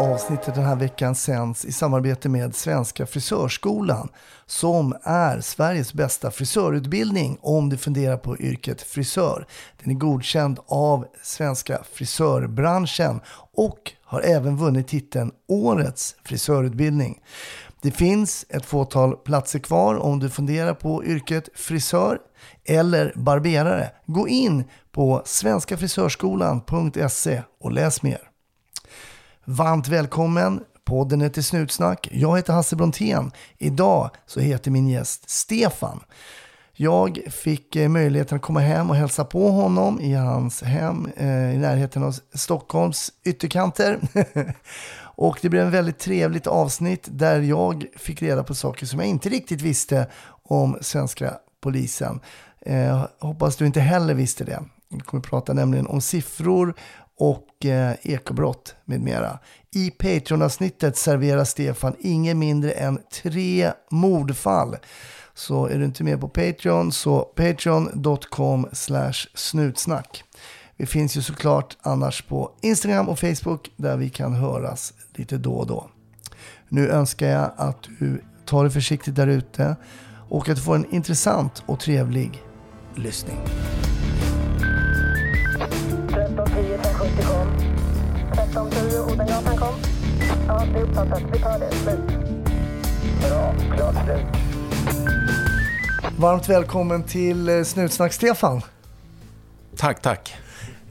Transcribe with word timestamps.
Avsnittet 0.00 0.54
den 0.54 0.64
här 0.64 0.76
veckan 0.76 1.14
sänds 1.14 1.64
i 1.64 1.72
samarbete 1.72 2.28
med 2.28 2.54
Svenska 2.54 3.06
Frisörskolan 3.06 4.08
som 4.46 4.96
är 5.02 5.40
Sveriges 5.40 5.94
bästa 5.94 6.30
frisörutbildning 6.30 7.38
om 7.40 7.68
du 7.68 7.76
funderar 7.76 8.16
på 8.16 8.38
yrket 8.38 8.82
frisör. 8.82 9.46
Den 9.82 9.90
är 9.90 9.94
godkänd 9.98 10.58
av 10.66 11.06
Svenska 11.22 11.78
frisörbranschen 11.92 13.20
och 13.52 13.92
har 14.04 14.20
även 14.20 14.56
vunnit 14.56 14.88
titeln 14.88 15.32
Årets 15.48 16.16
frisörutbildning. 16.24 17.20
Det 17.82 17.90
finns 17.90 18.46
ett 18.48 18.66
fåtal 18.66 19.16
platser 19.16 19.58
kvar 19.58 19.94
om 19.94 20.18
du 20.18 20.30
funderar 20.30 20.74
på 20.74 21.04
yrket 21.04 21.48
frisör 21.54 22.18
eller 22.64 23.12
barberare. 23.16 23.90
Gå 24.06 24.28
in 24.28 24.64
på 24.92 25.22
svenskafrisörskolan.se 25.24 27.42
och 27.60 27.72
läs 27.72 28.02
mer. 28.02 28.29
Varmt 29.44 29.88
välkommen! 29.88 30.60
Podden 30.84 31.20
heter 31.20 31.42
Snutsnack. 31.42 32.08
Jag 32.12 32.36
heter 32.36 32.52
Hasse 32.52 32.76
Brontén. 32.76 33.32
Idag 33.58 34.10
så 34.26 34.40
heter 34.40 34.70
min 34.70 34.88
gäst 34.88 35.30
Stefan. 35.30 36.00
Jag 36.72 37.20
fick 37.30 37.76
eh, 37.76 37.88
möjligheten 37.88 38.36
att 38.36 38.42
komma 38.42 38.60
hem 38.60 38.90
och 38.90 38.96
hälsa 38.96 39.24
på 39.24 39.50
honom 39.50 40.00
i 40.00 40.14
hans 40.14 40.62
hem 40.62 41.08
eh, 41.16 41.54
i 41.54 41.58
närheten 41.58 42.02
av 42.02 42.16
Stockholms 42.34 43.12
ytterkanter. 43.24 44.00
och 45.00 45.38
det 45.42 45.48
blev 45.48 45.64
en 45.64 45.70
väldigt 45.70 45.98
trevligt 45.98 46.46
avsnitt 46.46 47.08
där 47.10 47.40
jag 47.40 47.86
fick 47.96 48.22
reda 48.22 48.44
på 48.44 48.54
saker 48.54 48.86
som 48.86 48.98
jag 48.98 49.08
inte 49.08 49.28
riktigt 49.28 49.62
visste 49.62 50.06
om 50.42 50.78
svenska 50.80 51.34
polisen. 51.60 52.20
Eh, 52.60 53.06
hoppas 53.18 53.56
du 53.56 53.66
inte 53.66 53.80
heller 53.80 54.14
visste 54.14 54.44
det. 54.44 54.62
Vi 54.90 55.00
kommer 55.00 55.22
prata 55.22 55.52
nämligen 55.52 55.86
om 55.86 56.00
siffror 56.00 56.74
och 57.18 57.46
eh, 57.66 57.92
ekobrott 58.02 58.74
med 58.84 59.00
mera. 59.00 59.38
I 59.74 59.90
Patreon-avsnittet 59.90 60.96
serverar 60.96 61.44
Stefan 61.44 61.96
inget 61.98 62.36
mindre 62.36 62.70
än 62.70 62.98
tre 63.22 63.72
mordfall. 63.90 64.76
Så 65.34 65.66
är 65.66 65.78
du 65.78 65.84
inte 65.84 66.04
med 66.04 66.20
på 66.20 66.28
Patreon 66.28 66.92
så 66.92 67.20
patreon.com 67.20 68.68
snutsnack. 69.34 70.24
Vi 70.76 70.86
finns 70.86 71.16
ju 71.16 71.22
såklart 71.22 71.76
annars 71.80 72.22
på 72.22 72.52
Instagram 72.60 73.08
och 73.08 73.18
Facebook 73.18 73.70
där 73.76 73.96
vi 73.96 74.10
kan 74.10 74.34
höras 74.34 74.92
lite 75.14 75.38
då 75.38 75.52
och 75.52 75.66
då. 75.66 75.90
Nu 76.68 76.88
önskar 76.88 77.26
jag 77.26 77.50
att 77.56 77.88
du 77.98 78.22
tar 78.44 78.64
det 78.64 78.70
försiktigt 78.70 79.14
där 79.14 79.26
ute 79.26 79.76
och 80.28 80.48
att 80.48 80.56
du 80.56 80.62
får 80.62 80.74
en 80.74 80.94
intressant 80.94 81.62
och 81.66 81.80
trevlig 81.80 82.42
lyssning. 82.94 83.38
Ja, 90.50 90.62
det 90.72 90.78
är 90.78 90.82
uppfattat. 90.82 91.22
Vi 91.32 91.38
tar 91.38 91.58
det. 91.58 91.70
Slut. 91.70 92.00
Bra. 93.28 93.54
Klart 93.76 93.94
slut. 94.04 94.26
Varmt 96.18 96.48
välkommen 96.48 97.02
till 97.02 97.48
eh, 97.48 97.62
Snutsnack 97.62 98.12
Stefan. 98.12 98.62
Tack, 99.76 100.02
tack. 100.02 100.36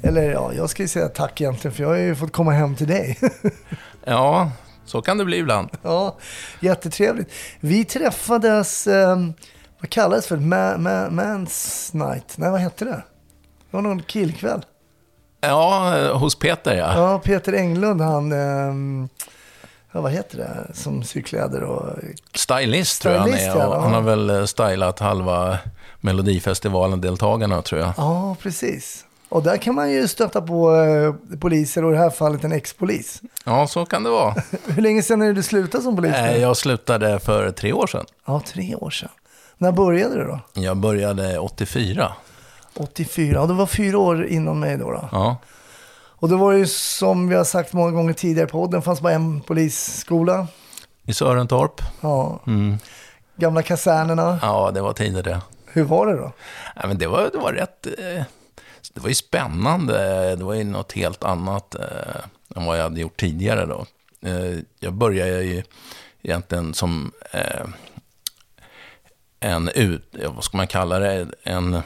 Eller 0.01 0.31
ja, 0.31 0.53
jag 0.53 0.69
ska 0.69 0.83
ju 0.83 0.87
säga 0.87 1.07
tack 1.07 1.41
egentligen 1.41 1.75
för 1.75 1.83
jag 1.83 1.89
har 1.89 1.97
ju 1.97 2.15
fått 2.15 2.31
komma 2.31 2.51
hem 2.51 2.75
till 2.75 2.87
dig. 2.87 3.19
Ja, 4.05 4.51
så 4.85 5.01
kan 5.01 5.17
det 5.17 5.25
bli 5.25 5.37
ibland. 5.37 5.69
ja, 5.83 6.17
jättetrevligt. 6.59 7.31
Vi 7.59 7.85
träffades, 7.85 8.87
eh, 8.87 9.17
vad 9.79 9.89
kallades 9.89 10.25
det 10.25 10.29
för? 10.29 10.37
Ma, 10.37 10.77
ma, 10.77 10.89
man's 11.23 11.95
night? 11.95 12.37
Nej, 12.37 12.51
vad 12.51 12.59
hette 12.59 12.85
det? 12.85 12.91
Det 12.91 13.77
var 13.77 13.81
någon 13.81 14.01
killkväll. 14.01 14.65
Ja, 15.41 15.97
eh, 15.97 16.17
hos 16.17 16.39
Peter 16.39 16.75
ja. 16.75 16.93
Ja, 16.95 17.19
Peter 17.19 17.53
Englund, 17.53 18.01
han, 18.01 18.31
eh, 18.31 19.09
ja, 19.91 20.01
vad 20.01 20.11
heter 20.11 20.37
det, 20.37 20.67
som 20.73 21.03
syr 21.03 21.21
kläder 21.21 21.63
och... 21.63 21.89
Stylist 22.35 23.01
tror 23.01 23.13
jag 23.13 23.21
han 23.21 23.33
är. 23.33 23.47
ja, 23.47 23.79
han 23.81 23.93
har 23.93 24.01
väl 24.01 24.29
eh, 24.29 24.45
stylat 24.45 24.99
halva 24.99 25.57
Melodifestivalen-deltagarna 26.01 27.61
tror 27.61 27.81
jag. 27.81 27.93
Ja, 27.97 28.35
precis. 28.41 29.05
Och 29.29 29.43
där 29.43 29.57
kan 29.57 29.75
man 29.75 29.91
ju 29.91 30.07
stöta 30.07 30.41
på 30.41 30.75
eh, 30.75 31.37
poliser 31.39 31.85
och 31.85 31.91
i 31.91 31.93
det 31.95 31.99
här 32.01 32.09
fallet 32.09 32.43
en 32.43 32.51
ex-polis. 32.51 33.21
Ja, 33.45 33.67
så 33.67 33.85
kan 33.85 34.03
det 34.03 34.09
vara. 34.09 34.35
Hur 34.67 34.81
länge 34.81 35.03
sedan 35.03 35.21
är 35.21 35.25
det 35.27 35.33
du 35.33 35.43
slutade 35.43 35.83
som 35.83 35.95
polis? 35.95 36.13
Eh, 36.13 36.37
Jag 36.37 36.57
slutade 36.57 37.19
för 37.19 37.51
tre 37.51 37.73
år 37.73 37.87
sedan. 37.87 38.05
Ja, 38.25 38.41
tre 38.47 38.75
år 38.75 38.89
sedan. 38.89 39.09
När 39.57 39.71
började 39.71 40.15
du 40.15 40.23
då? 40.23 40.39
Jag 40.53 40.77
började 40.77 41.39
84. 41.39 42.11
84, 42.75 43.33
ja 43.35 43.45
det 43.45 43.53
var 43.53 43.65
fyra 43.65 43.97
år 43.97 44.25
innan 44.25 44.59
mig 44.59 44.77
då. 44.77 44.91
då. 44.91 45.09
Ja, 45.11 45.37
Och 46.21 46.29
det 46.29 46.35
var 46.35 46.51
ju 46.51 46.67
som 46.67 47.27
vi 47.29 47.35
har 47.35 47.43
sagt 47.43 47.73
många 47.73 47.91
gånger 47.91 48.13
tidigare 48.13 48.47
i 48.47 48.51
podden, 48.51 48.81
fanns 48.81 49.01
bara 49.01 49.13
en 49.13 49.41
polisskola. 49.41 50.47
i 51.05 51.13
Sörentorp. 51.13 51.81
Ja. 52.01 52.39
Mm. 52.47 52.77
Gamla 53.35 53.61
kasernerna. 53.61 54.39
Ja, 54.41 54.71
det 54.71 54.81
var 54.81 54.93
tider 54.93 55.23
det. 55.23 55.41
Hur 55.65 55.83
var 55.83 56.07
det 56.07 56.13
då? 56.17 56.31
Ja, 56.75 56.87
men 56.87 56.97
det, 56.97 57.07
var, 57.07 57.29
det 57.33 57.37
var 57.37 57.53
rätt... 57.53 57.87
eh, 57.87 58.23
Det 58.93 58.99
var 59.01 59.09
ju 59.09 59.15
spännande. 59.15 59.95
Det 60.35 60.43
var 60.43 60.53
ju 60.53 60.63
något 60.63 60.91
helt 60.91 61.23
annat 61.23 61.75
eh, 61.75 62.21
än 62.55 62.65
vad 62.65 62.77
jag 62.77 62.83
hade 62.83 62.99
gjort 63.01 63.19
tidigare 63.19 63.65
då. 63.65 63.85
Eh, 64.29 64.59
jag 64.79 64.93
började 64.93 65.43
ju 65.43 65.63
egentligen 66.21 66.73
som 66.73 67.11
eh, 67.31 67.65
en 69.39 69.69
ut... 69.69 70.15
Vad 70.35 70.43
ska 70.43 70.57
man 70.57 70.67
kalla 70.67 70.99
det? 70.99 71.27
En, 71.43 71.81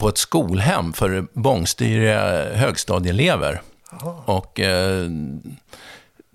på 0.00 0.08
ett 0.08 0.18
skolhem 0.18 0.92
för 0.92 1.26
bångstyriga 1.32 2.54
högstadieelever. 2.54 3.60
Och 4.24 4.60
eh, 4.60 5.06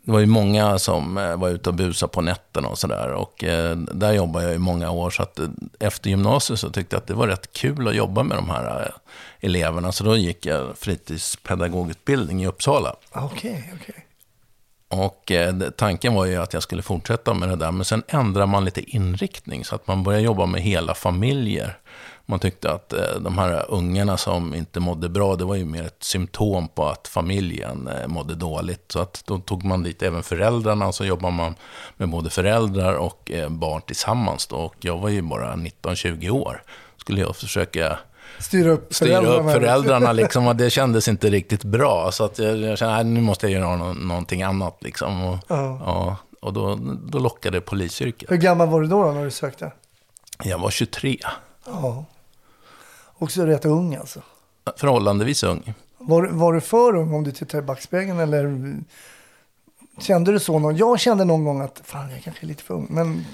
det 0.05 0.11
var 0.11 0.19
ju 0.19 0.25
många 0.25 0.79
som 0.79 1.17
eh, 1.17 1.37
var 1.37 1.49
ute 1.49 1.69
och 1.69 1.75
busade 1.75 2.11
på 2.13 2.21
nätterna 2.21 2.67
och 2.67 2.77
sådär. 2.79 3.13
Och 3.13 3.43
eh, 3.43 3.75
där 3.75 4.13
jobbade 4.13 4.45
jag 4.45 4.55
i 4.55 4.57
många 4.57 4.91
år. 4.91 5.09
Så 5.09 5.23
att 5.23 5.39
eh, 5.39 5.47
efter 5.79 6.09
gymnasiet 6.09 6.59
så 6.59 6.69
tyckte 6.69 6.95
jag 6.95 7.01
att 7.01 7.07
det 7.07 7.13
var 7.13 7.27
rätt 7.27 7.53
kul 7.53 7.87
att 7.87 7.95
jobba 7.95 8.23
med 8.23 8.37
de 8.37 8.49
här 8.49 8.81
eh, 8.81 8.91
eleverna. 9.39 9.91
Så 9.91 10.03
då 10.03 10.17
gick 10.17 10.45
jag 10.45 10.77
fritidspedagogutbildning 10.77 12.43
i 12.43 12.47
Uppsala. 12.47 12.95
Okej, 13.11 13.73
okej. 13.81 14.05
Och 14.87 15.31
eh, 15.31 15.55
tanken 15.77 16.13
var 16.13 16.25
ju 16.25 16.35
att 16.35 16.53
jag 16.53 16.63
skulle 16.63 16.81
fortsätta 16.81 17.33
med 17.33 17.49
det 17.49 17.55
där. 17.55 17.71
Men 17.71 17.85
sen 17.85 18.03
ändrar 18.07 18.45
man 18.45 18.65
lite 18.65 18.81
inriktning. 18.81 19.65
Så 19.65 19.75
att 19.75 19.87
man 19.87 20.03
börjar 20.03 20.19
jobba 20.19 20.45
med 20.45 20.61
hela 20.61 20.93
familjer. 20.93 21.77
Man 22.27 22.39
tyckte 22.39 22.71
att 22.71 22.93
eh, 22.93 22.99
de 23.21 23.37
här 23.37 23.65
ungarna 23.69 24.17
som 24.17 24.53
inte 24.53 24.79
mådde 24.79 25.09
bra, 25.09 25.35
det 25.35 25.45
var 25.45 25.55
ju 25.55 25.65
mer 25.65 25.83
ett 25.83 26.03
symptom 26.03 26.67
på 26.67 26.85
att 26.87 27.07
familjen 27.07 27.87
eh, 27.87 28.07
mådde 28.07 28.35
dåligt. 28.35 28.91
Så 28.91 28.99
att 28.99 29.23
då 29.25 29.37
tog 29.39 29.63
man 29.63 29.83
dit 29.83 30.01
även 30.03 30.23
föräldrarna, 30.23 30.87
och 30.87 30.95
så 30.95 31.05
jobbar 31.05 31.31
man 31.31 31.55
med 31.97 32.09
både 32.09 32.29
föräldrar 32.29 32.93
och 32.93 33.31
eh, 33.31 33.49
barn 33.49 33.81
tillsammans. 33.81 34.47
Då. 34.47 34.55
Och 34.55 34.75
jag 34.79 34.97
var 34.97 35.09
ju 35.09 35.21
bara 35.21 35.53
19-20 35.55 36.29
år. 36.29 36.63
Skulle 36.97 37.21
jag 37.21 37.35
försöka 37.35 37.97
Styra 38.39 38.69
upp 38.71 38.93
styra 38.93 39.17
upp 39.17 39.25
föräldrarna. 39.25 39.53
föräldrarna 39.53 40.11
liksom, 40.13 40.57
det 40.57 40.69
kändes 40.69 41.07
inte 41.07 41.29
riktigt 41.29 41.63
bra. 41.63 42.11
Så 42.11 42.23
att 42.25 42.39
jag, 42.39 42.57
jag 42.57 42.77
kände, 42.77 42.93
nej, 42.95 43.03
nu 43.03 43.21
måste 43.21 43.47
jag 43.49 43.61
göra 43.61 43.75
nå- 43.75 43.93
någonting 43.93 44.43
annat 44.43 44.77
liksom. 44.83 45.23
Och, 45.25 45.37
Ja. 45.47 45.79
ja, 45.85 46.17
och 46.41 46.53
då, 46.53 46.75
då 47.03 47.19
lockade 47.19 47.61
polisyrket. 47.61 48.31
Hur 48.31 48.37
gammal 48.37 48.67
var 48.69 48.81
du 48.81 48.87
då, 48.87 49.03
då 49.03 49.11
när 49.11 49.23
du 49.23 49.31
sökte? 49.31 49.71
Jag 50.43 50.57
var 50.59 50.69
23, 50.69 51.17
Ja. 51.65 52.05
Också 53.17 53.45
rätt 53.45 53.65
ung 53.65 53.95
alltså. 53.95 54.21
förhållandevis 54.77 55.43
ung. 55.43 55.73
Var, 55.97 56.27
var 56.27 56.53
du 56.53 56.61
för 56.61 56.95
ung 56.95 57.13
om 57.13 57.23
du 57.23 57.31
tittar 57.31 57.59
i 57.59 57.61
backspegeln 57.61 58.19
eller 58.19 58.73
kände 60.01 60.31
du 60.31 60.39
så 60.39 60.59
någon? 60.59 60.77
Jag 60.77 60.99
kände 60.99 61.25
någon 61.25 61.43
gång 61.45 61.61
att 61.61 61.81
fan 61.83 62.11
jag 62.11 62.23
kanske 62.23 62.45
är 62.45 62.47
lite 62.47 62.63
för 62.63 62.73
ung. 62.73 62.87
Men 62.89 63.25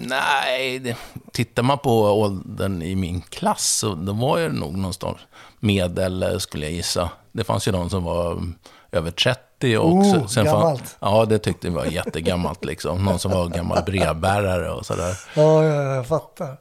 Nej, 0.00 0.78
det, 0.78 0.96
tittar 1.32 1.62
man 1.62 1.78
på 1.78 2.00
åldern 2.00 2.82
i 2.82 2.94
min 2.96 3.20
klass 3.20 3.64
så 3.78 3.94
då 3.94 4.12
var 4.12 4.38
jag 4.38 4.54
nog 4.54 4.76
någonstans 4.76 5.16
medel, 5.60 6.40
skulle 6.40 6.66
jag 6.66 6.72
gissa. 6.72 7.10
Det 7.32 7.44
fanns 7.44 7.68
ju 7.68 7.72
de 7.72 7.90
som 7.90 8.04
var 8.04 8.32
mm, 8.32 8.54
över 8.92 9.10
30 9.10 9.76
och 9.78 9.92
Oh, 9.94 10.26
sen 10.26 10.44
fan- 10.44 10.54
gammalt. 10.54 10.96
Ja, 11.00 11.24
det 11.24 11.38
tyckte 11.38 11.68
vi 11.68 11.74
var 11.74 11.84
jättegammalt 11.84 12.64
liksom. 12.64 13.04
Någon 13.04 13.18
som 13.18 13.30
var 13.30 13.48
gammal 13.48 13.82
brevbärare 13.84 14.70
och 14.70 14.86
sådär. 14.86 15.18
ja, 15.34 15.64
ja, 15.64 15.94
jag 15.94 16.06
fattar. 16.06 16.56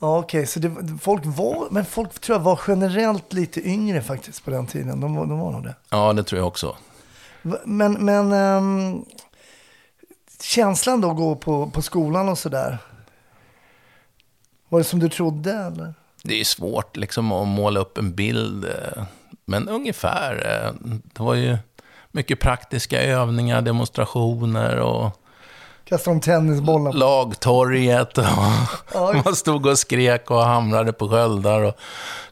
Ja, 0.00 0.18
okej, 0.18 0.46
så 0.46 0.60
det, 0.60 0.98
folk 1.00 1.22
var, 1.24 1.68
men 1.70 1.84
folk 1.84 2.18
tror 2.20 2.38
jag 2.38 2.42
var 2.44 2.60
generellt 2.68 3.32
lite 3.32 3.60
yngre 3.68 4.02
faktiskt 4.02 4.44
på 4.44 4.50
den 4.50 4.66
tiden. 4.66 5.00
De, 5.00 5.14
var- 5.16 5.26
de 5.26 5.38
var 5.38 5.52
nog 5.52 5.62
det. 5.64 5.74
Ja, 5.90 6.12
det 6.12 6.22
tror 6.24 6.38
jag 6.38 6.48
också. 6.48 6.76
Men, 7.64 7.92
men 7.92 8.32
ehm, 8.32 9.04
känslan 10.40 11.00
då 11.00 11.10
att 11.10 11.16
gå 11.16 11.34
på, 11.36 11.70
på 11.70 11.82
skolan 11.82 12.28
och 12.28 12.38
sådär. 12.38 12.78
Var 14.68 14.78
det 14.78 14.84
som 14.84 14.98
du 14.98 15.08
trodde 15.08 15.52
eller? 15.52 15.94
Det 16.22 16.40
är 16.40 16.44
svårt 16.44 16.96
liksom 16.96 17.32
att 17.32 17.48
måla 17.48 17.80
upp 17.80 17.98
en 17.98 18.14
bild, 18.14 18.64
eh, 18.64 19.02
men 19.44 19.68
ungefär. 19.68 20.64
eh, 20.66 20.72
Det 21.14 21.22
var 21.22 21.34
ju 21.34 21.56
mycket 22.12 22.40
praktiska 22.40 23.02
övningar, 23.02 23.62
demonstrationer 23.62 24.76
och 24.80 25.17
Kastade 25.88 26.16
de 26.16 26.20
tennisbollar? 26.20 26.90
på- 26.92 26.96
lagtorget. 26.98 28.18
Och 28.18 28.24
Ja, 28.94 29.14
man 29.24 29.36
stod 29.36 29.66
och 29.66 29.78
skrek 29.78 30.30
och 30.30 30.42
hamrade 30.44 30.92
på 30.92 31.08
sköldar 31.08 31.60
och 31.60 31.74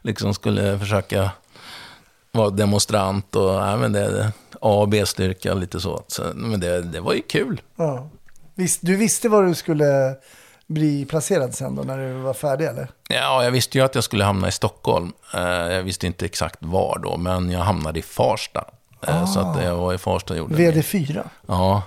liksom 0.01 0.33
skulle 0.33 0.79
försöka 0.79 1.31
vara 2.31 2.49
demonstrant. 2.49 3.35
Och, 3.35 3.49
ja, 3.53 3.77
men 3.77 3.93
det, 3.93 4.31
A 4.61 4.69
och 4.69 4.87
B-styrka 4.89 5.53
lite 5.53 5.79
så. 5.79 6.03
så 6.07 6.23
men 6.35 6.59
det, 6.59 6.81
det 6.81 6.99
var 6.99 7.13
ju 7.13 7.21
kul. 7.21 7.61
Ja. 7.75 8.09
Visst, 8.55 8.79
du 8.83 8.95
visste 8.95 9.29
var 9.29 9.43
du 9.43 9.55
skulle 9.55 10.15
bli 10.67 11.05
placerad 11.05 11.55
sen 11.55 11.75
då 11.75 11.83
när 11.83 11.97
du 11.97 12.13
var 12.13 12.33
färdig 12.33 12.65
eller? 12.65 12.87
Ja, 13.09 13.43
jag 13.43 13.51
visste 13.51 13.77
ju 13.77 13.83
att 13.83 13.95
jag 13.95 14.03
skulle 14.03 14.23
hamna 14.23 14.47
i 14.47 14.51
Stockholm. 14.51 15.13
Eh, 15.33 15.41
Jag 15.41 15.83
visste 15.83 16.07
inte 16.07 16.25
exakt 16.25 16.57
var 16.59 16.99
då, 17.03 17.17
men 17.17 17.51
jag 17.51 17.59
hamnade 17.59 17.99
i 17.99 18.01
Farsta. 18.01 18.63
Eh, 19.07 19.25
Så 19.25 19.39
att 19.39 19.63
jag 19.63 19.75
var 19.75 19.93
i 19.93 19.97
Farsta 19.97 20.33
och 20.33 20.37
gjorde 20.37 20.55
min, 20.55 20.71
VD4? 20.71 21.23
ja, 21.47 21.81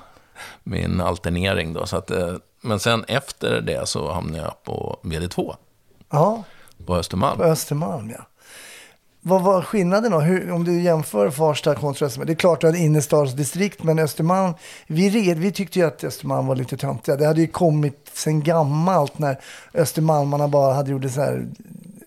min 0.63 1.01
alternering 1.01 1.73
då. 1.73 1.87
Så 1.87 1.97
att, 1.97 2.11
eh, 2.11 2.35
men 2.63 2.81
sen 2.81 3.05
efter 3.09 3.61
det 3.61 3.89
så 3.89 4.13
hamnade 4.13 4.45
jag 4.45 4.63
på 4.65 4.99
VD2 5.03 5.55
Ja, 6.11 6.43
på 6.87 6.97
Östermalm. 6.97 7.39
på 7.39 7.45
Östermalm 7.45 8.11
ja. 8.11 8.25
Vad 9.23 9.43
var 9.43 9.63
skillnaden 9.63 10.13
då? 10.13 10.21
Hur, 10.21 10.53
om 10.53 10.65
du 10.65 10.83
jämför 10.83 11.31
Farsta 11.31 11.75
kontra 11.75 12.07
Östermalm. 12.07 12.27
Det 12.27 12.33
är 12.33 12.35
klart 12.35 12.61
du 12.61 12.67
har 12.67 12.75
ett 12.75 12.81
innerstadsdistrikt, 12.81 13.83
men 13.83 13.99
Östermalm, 13.99 14.55
vi, 14.87 15.11
red, 15.11 15.39
vi 15.39 15.53
tyckte 15.53 15.79
ju 15.79 15.87
att 15.87 16.05
Östermalm 16.05 16.47
var 16.47 16.57
lite 16.57 16.77
töntiga. 16.77 17.17
Det 17.17 17.27
hade 17.27 17.41
ju 17.41 17.47
kommit 17.47 18.11
sen 18.13 18.43
gammalt 18.43 19.19
när 19.19 19.41
östermalmarna 19.75 20.49
bara 20.49 20.75
hade 20.75 20.91
gjort 20.91 21.03
så 21.11 21.21
här 21.21 21.47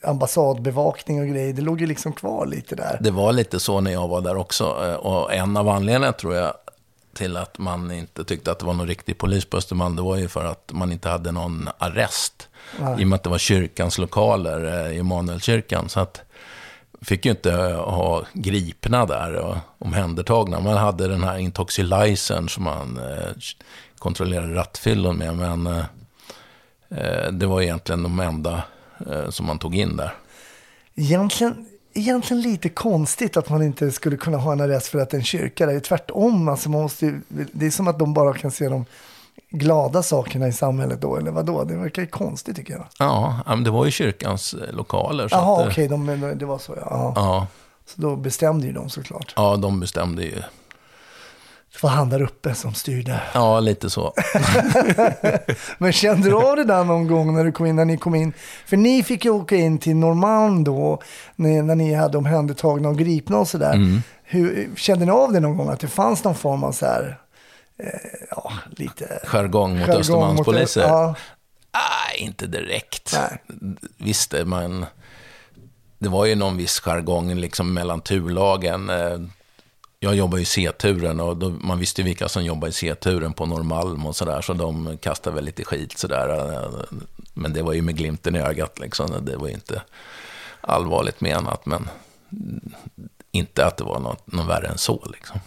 ambassadbevakning 0.03 1.21
och 1.21 1.27
grejer. 1.27 1.53
Det 1.53 1.61
låg 1.61 1.81
ju 1.81 1.87
liksom 1.87 2.13
kvar 2.13 2.45
lite 2.45 2.75
där. 2.75 2.97
Det 3.01 3.11
var 3.11 3.31
lite 3.31 3.59
så 3.59 3.79
när 3.81 3.91
jag 3.91 4.07
var 4.07 4.21
där 4.21 4.37
också. 4.37 4.63
Eh, 4.87 4.93
Och 4.95 5.33
en 5.33 5.57
av 5.57 5.69
anledningarna 5.69 6.11
tror 6.13 6.35
jag 6.35 6.53
till 7.13 7.37
att 7.37 7.57
man 7.57 7.91
inte 7.91 8.23
tyckte 8.23 8.51
att 8.51 8.59
det 8.59 8.65
var 8.65 8.73
någon 8.73 8.87
riktig 8.87 9.17
polis 9.17 9.45
på 9.45 9.57
Östermalm, 9.57 9.95
det 9.95 10.01
var 10.01 10.17
ju 10.17 10.27
för 10.27 10.45
att 10.45 10.71
man 10.73 10.91
inte 10.91 11.09
hade 11.09 11.31
någon 11.31 11.69
arrest. 11.77 12.49
I 12.99 13.03
och 13.03 13.07
med 13.07 13.13
att 13.13 13.23
det 13.23 13.29
var 13.29 13.37
kyrkans 13.37 13.97
lokaler, 13.97 14.87
eh, 14.87 14.97
Immanuelkyrkan. 14.97 15.89
Så 15.89 15.99
att 15.99 16.21
fick 17.01 17.25
ju 17.25 17.31
inte 17.31 17.51
ha 17.73 18.23
gripna 18.33 19.05
där 19.05 19.35
och 19.35 19.57
omhändertagna. 19.79 20.59
Man 20.59 20.77
hade 20.77 21.07
den 21.07 21.23
här 21.23 21.37
intoxilicern 21.37 22.49
som 22.49 22.63
man 22.63 22.97
eh, 22.97 23.31
kontrollerade 23.97 24.55
rattfyllon 24.55 25.17
med. 25.17 25.35
Men 25.35 25.67
eh, 25.67 25.85
eh, 26.89 27.31
det 27.31 27.45
var 27.45 27.61
egentligen 27.61 28.03
de 28.03 28.19
enda 28.19 28.63
eh, 29.09 29.29
som 29.29 29.45
man 29.45 29.59
tog 29.59 29.75
in 29.75 29.97
där. 29.97 30.13
Egentligen, 30.95 31.65
egentligen 31.93 32.41
lite 32.43 32.69
konstigt 32.69 33.37
att 33.37 33.49
man 33.49 33.61
inte 33.63 33.91
skulle 33.91 34.17
kunna 34.17 34.37
ha 34.37 34.51
en 34.51 34.61
arrest 34.61 34.87
för 34.87 34.99
att 34.99 35.13
en 35.13 35.23
kyrka. 35.23 35.65
Det 35.65 35.73
är 35.73 35.79
tvärtom. 35.79 36.47
Alltså 36.47 36.69
man 36.69 36.81
måste, 36.81 37.05
ju- 37.05 37.21
det 37.27 37.65
är 37.65 37.71
som 37.71 37.87
att 37.87 37.99
de 37.99 38.13
bara 38.13 38.33
kan 38.33 38.51
se 38.51 38.69
de 38.69 38.85
glada 39.49 40.03
sakerna 40.03 40.47
i 40.47 40.53
samhället 40.53 41.01
då. 41.01 41.15
Eller 41.17 41.31
vad 41.31 41.45
då? 41.45 41.63
Det 41.63 41.75
verkar 41.75 42.01
ju 42.01 42.07
konstigt 42.07 42.55
tycker 42.55 42.73
jag. 42.73 42.85
Ja, 42.99 43.39
men 43.47 43.63
det 43.63 43.71
var 43.71 43.85
ju 43.85 43.91
kyrkans 43.91 44.53
eh, 44.53 44.73
lokaler. 44.75 45.27
Jaha, 45.31 45.61
eh, 45.61 45.67
okej, 45.67 45.87
de, 45.87 46.33
det 46.39 46.45
var 46.45 46.57
så. 46.57 46.73
Ja. 46.81 47.13
Ja, 47.15 47.47
Så 47.85 48.01
då 48.01 48.15
bestämde 48.15 48.67
ju 48.67 48.73
de 48.73 48.89
såklart. 48.89 49.33
ja, 49.35 49.55
de 49.55 49.79
bestämde 49.79 50.23
ju. 50.23 50.41
Det 51.73 51.83
var 51.83 51.89
han 51.89 52.09
där 52.09 52.21
uppe 52.21 52.55
som 52.55 52.73
styrde. 52.73 53.21
Ja, 53.33 53.59
lite 53.59 53.89
så. 53.89 54.13
Men 55.77 55.93
kände 55.93 56.29
du 56.29 56.35
av 56.35 56.55
det 56.55 56.63
där 56.63 56.83
någon 56.83 57.07
gång 57.07 57.33
när 57.35 57.45
du 57.45 57.51
kom 57.51 57.65
in, 57.65 57.75
när 57.75 57.85
ni 57.85 57.97
kom 57.97 58.15
in? 58.15 58.33
För 58.65 58.77
ni 58.77 59.03
fick 59.03 59.25
ju 59.25 59.31
åka 59.31 59.55
in 59.55 59.77
till 59.77 59.95
Norrmalm 59.95 60.63
då, 60.63 61.01
när, 61.35 61.61
när 61.61 61.75
ni 61.75 61.93
hade 61.93 62.17
omhändertagna 62.17 62.89
och 62.89 62.97
gripna 62.97 63.37
och 63.37 63.47
sådär. 63.47 63.73
Mm. 63.73 64.01
Hur, 64.23 64.69
kände 64.75 65.05
ni 65.05 65.11
av 65.11 65.33
det 65.33 65.39
någon 65.39 65.57
gång, 65.57 65.69
att 65.69 65.79
det 65.79 65.87
fanns 65.87 66.23
någon 66.23 66.35
form 66.35 66.63
av 66.63 66.71
så 66.71 66.85
här, 66.85 67.19
eh, 67.77 67.87
ja, 68.31 68.51
lite... 68.69 69.19
Jargong 69.25 69.79
mot 69.79 69.89
Östermalmspoliser. 69.89 70.81
Ja, 70.81 71.15
Nej, 71.73 72.27
inte 72.27 72.47
direkt. 72.47 73.13
Nej. 73.13 73.43
Visst, 73.97 74.31
det, 74.31 74.45
men 74.45 74.85
det 75.99 76.09
var 76.09 76.25
ju 76.25 76.35
någon 76.35 76.57
viss 76.57 76.79
jargong 76.79 77.35
liksom 77.35 77.73
mellan 77.73 78.01
turlagen. 78.01 78.89
Eh, 78.89 79.19
Jag 80.03 80.15
jobbar 80.15 80.37
i 80.37 80.45
C-turen 80.45 81.19
och 81.19 81.37
då, 81.37 81.49
man 81.49 81.79
visste 81.79 82.01
ju 82.01 82.05
vilka 82.05 82.29
som 82.29 82.43
jobbar 82.45 82.67
i 82.67 82.71
C-turen 82.71 83.33
på 83.33 83.45
Norrmalm 83.45 84.05
och 84.05 84.15
sådär. 84.15 84.41
Så 84.41 84.53
de 84.53 84.97
kastade 85.01 85.35
väl 85.35 85.45
lite 85.45 85.63
skit 85.63 85.97
sådär. 85.97 86.53
eh, 86.53 86.71
Men 87.33 87.53
det 87.53 87.61
var 87.63 87.73
ju 87.73 87.81
med 87.81 87.97
glimten 87.97 88.35
i 88.35 88.39
ögat 88.39 88.79
liksom. 88.79 89.25
Det 89.25 89.37
var 89.37 89.47
ju 89.47 89.53
inte 89.53 89.81
allvarligt 90.61 91.21
menat. 91.21 91.65
Men 91.65 91.89
inte 93.31 93.65
att 93.65 93.77
det 93.77 93.83
var 93.83 93.99
något, 93.99 94.31
något 94.31 94.49
värre 94.49 94.67
än 94.67 94.77
så 94.77 95.05
liksom. 95.13 95.39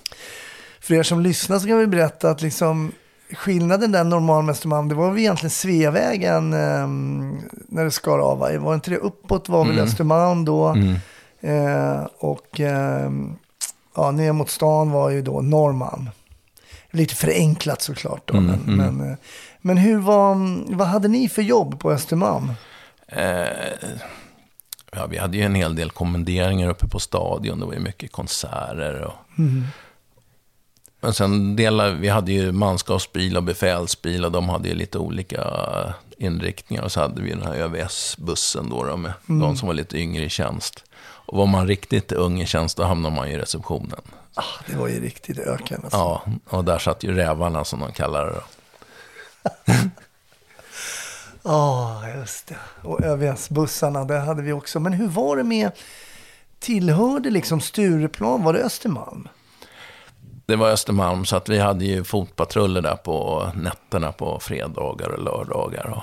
För 0.80 0.94
er 0.94 1.02
som 1.02 1.20
lyssnar 1.20 1.58
så 1.58 1.66
kan 1.66 1.78
vi 1.78 1.86
berätta 1.86 2.30
att 2.30 2.42
liksom 2.42 2.92
skillnaden 3.32 3.92
där 3.92 4.04
Norrmalm 4.04 4.48
Östermalm, 4.48 4.88
det 4.88 4.94
var 4.94 5.10
väl 5.10 5.18
egentligen 5.18 5.50
Sveavägen 5.50 6.52
ehm, 6.52 7.38
när 7.68 7.84
det 7.84 7.90
skar 7.90 8.18
av. 8.18 8.38
va? 8.38 8.58
Var 8.58 8.74
inte 8.74 8.90
det 8.90 8.96
uppåt 8.96 9.48
var 9.48 9.64
väl 9.64 9.78
Östermalm 9.78 10.44
då? 10.44 10.76
Eh, 11.40 12.06
och 12.18 12.60
ehm, 12.60 13.36
ja, 13.96 14.10
ner 14.10 14.32
mot 14.32 14.50
stan 14.50 14.90
var 14.90 15.10
ju 15.10 15.22
då 15.22 15.40
Norrmalm. 15.40 16.10
Lite 16.90 17.14
förenklat 17.14 17.82
såklart 17.82 18.22
då. 18.25 18.40
men, 18.40 18.60
Men, 18.66 19.10
eh, 19.10 19.16
men 19.60 19.76
hur 19.76 19.98
var, 19.98 20.37
vad 20.76 20.88
hade 20.88 21.08
ni 21.08 21.28
för 21.28 21.43
jobb 21.43 21.81
på 21.81 21.93
Östermalm? 21.93 22.52
Eh, 23.08 23.46
ja, 24.93 25.06
vi 25.06 25.19
hade 25.19 25.37
ju 25.37 25.43
en 25.43 25.54
hel 25.54 25.75
del 25.75 25.90
kommenderingar 25.90 26.69
uppe 26.69 26.88
på 26.88 26.98
stadion. 26.98 27.60
Det 27.60 27.66
var 27.66 27.72
ju 27.72 27.81
mycket 27.81 28.12
konserter. 28.12 29.00
Och... 29.02 29.14
Men 31.00 31.14
sen 31.14 31.56
delade, 31.56 31.94
vi 31.94 32.08
hade 32.08 32.32
ju 32.32 32.52
manskapsbil 32.52 33.37
och 33.37 33.42
befälsbil 33.42 34.25
och 34.25 34.32
de 34.32 34.49
hade 34.49 34.69
ju 34.69 34.75
lite 34.75 34.99
olika 34.99 35.44
inriktningar. 36.19 36.82
Och 36.82 36.92
så 36.92 37.00
hade 37.00 37.22
vi 37.22 37.31
den 37.31 37.42
här 37.42 37.54
ÖVS-bussen 37.54 38.70
då, 38.70 38.84
då 38.84 38.96
med 38.96 39.12
de 39.26 39.56
som 39.56 39.66
var 39.66 39.75
lite 39.75 39.99
yngre 39.99 40.25
i 40.25 40.28
tjänst. 40.28 40.84
Och 41.26 41.38
var 41.38 41.46
man 41.46 41.67
riktigt 41.67 42.12
ung 42.12 42.40
i 42.40 42.46
tjänst, 42.46 42.76
då 42.76 42.82
hamnade 42.84 43.14
man 43.17 43.28
ju 43.28 43.34
i 43.34 43.38
receptionen. 43.38 44.00
Ah, 44.34 44.43
det 44.67 44.76
var 44.76 44.88
ju 44.88 45.00
riktigt 45.00 45.38
öken. 45.38 45.81
Alltså. 45.84 45.99
Ja, 45.99 46.23
och 46.49 46.64
där 46.64 46.78
satt 46.78 47.05
ju 47.05 47.14
rävarna 47.14 47.64
som 47.64 47.81
de 47.81 47.93
kallar 47.93 48.26
det. 48.26 48.43
Ja, 51.49 52.02
just 52.17 52.46
det. 52.46 52.56
Och 52.82 53.00
ÖVS-bussarna, 53.00 54.05
det 54.05 54.19
hade 54.19 54.43
vi 54.43 54.52
också. 54.52 54.80
Men 54.80 54.92
hur 54.92 55.09
var 55.09 55.37
det 55.37 55.45
med, 55.45 55.71
tillhörde 56.59 57.30
liksom 57.30 57.61
Stureplan, 57.61 58.45
var 58.45 58.52
det 58.52 58.64
Östermalm? 58.64 59.28
Det 60.47 60.56
var 60.56 60.71
Östermalm, 60.71 61.25
så 61.25 61.37
att 61.37 61.49
vi 61.49 61.59
hade 61.59 61.85
ju 61.85 62.04
fotpatruller 62.04 62.83
där 62.83 62.97
på 62.97 63.47
nätterna 63.54 64.12
på 64.12 64.40
fredagar 64.40 65.09
och 65.09 65.23
lördagar. 65.23 65.87
Och 65.87 66.02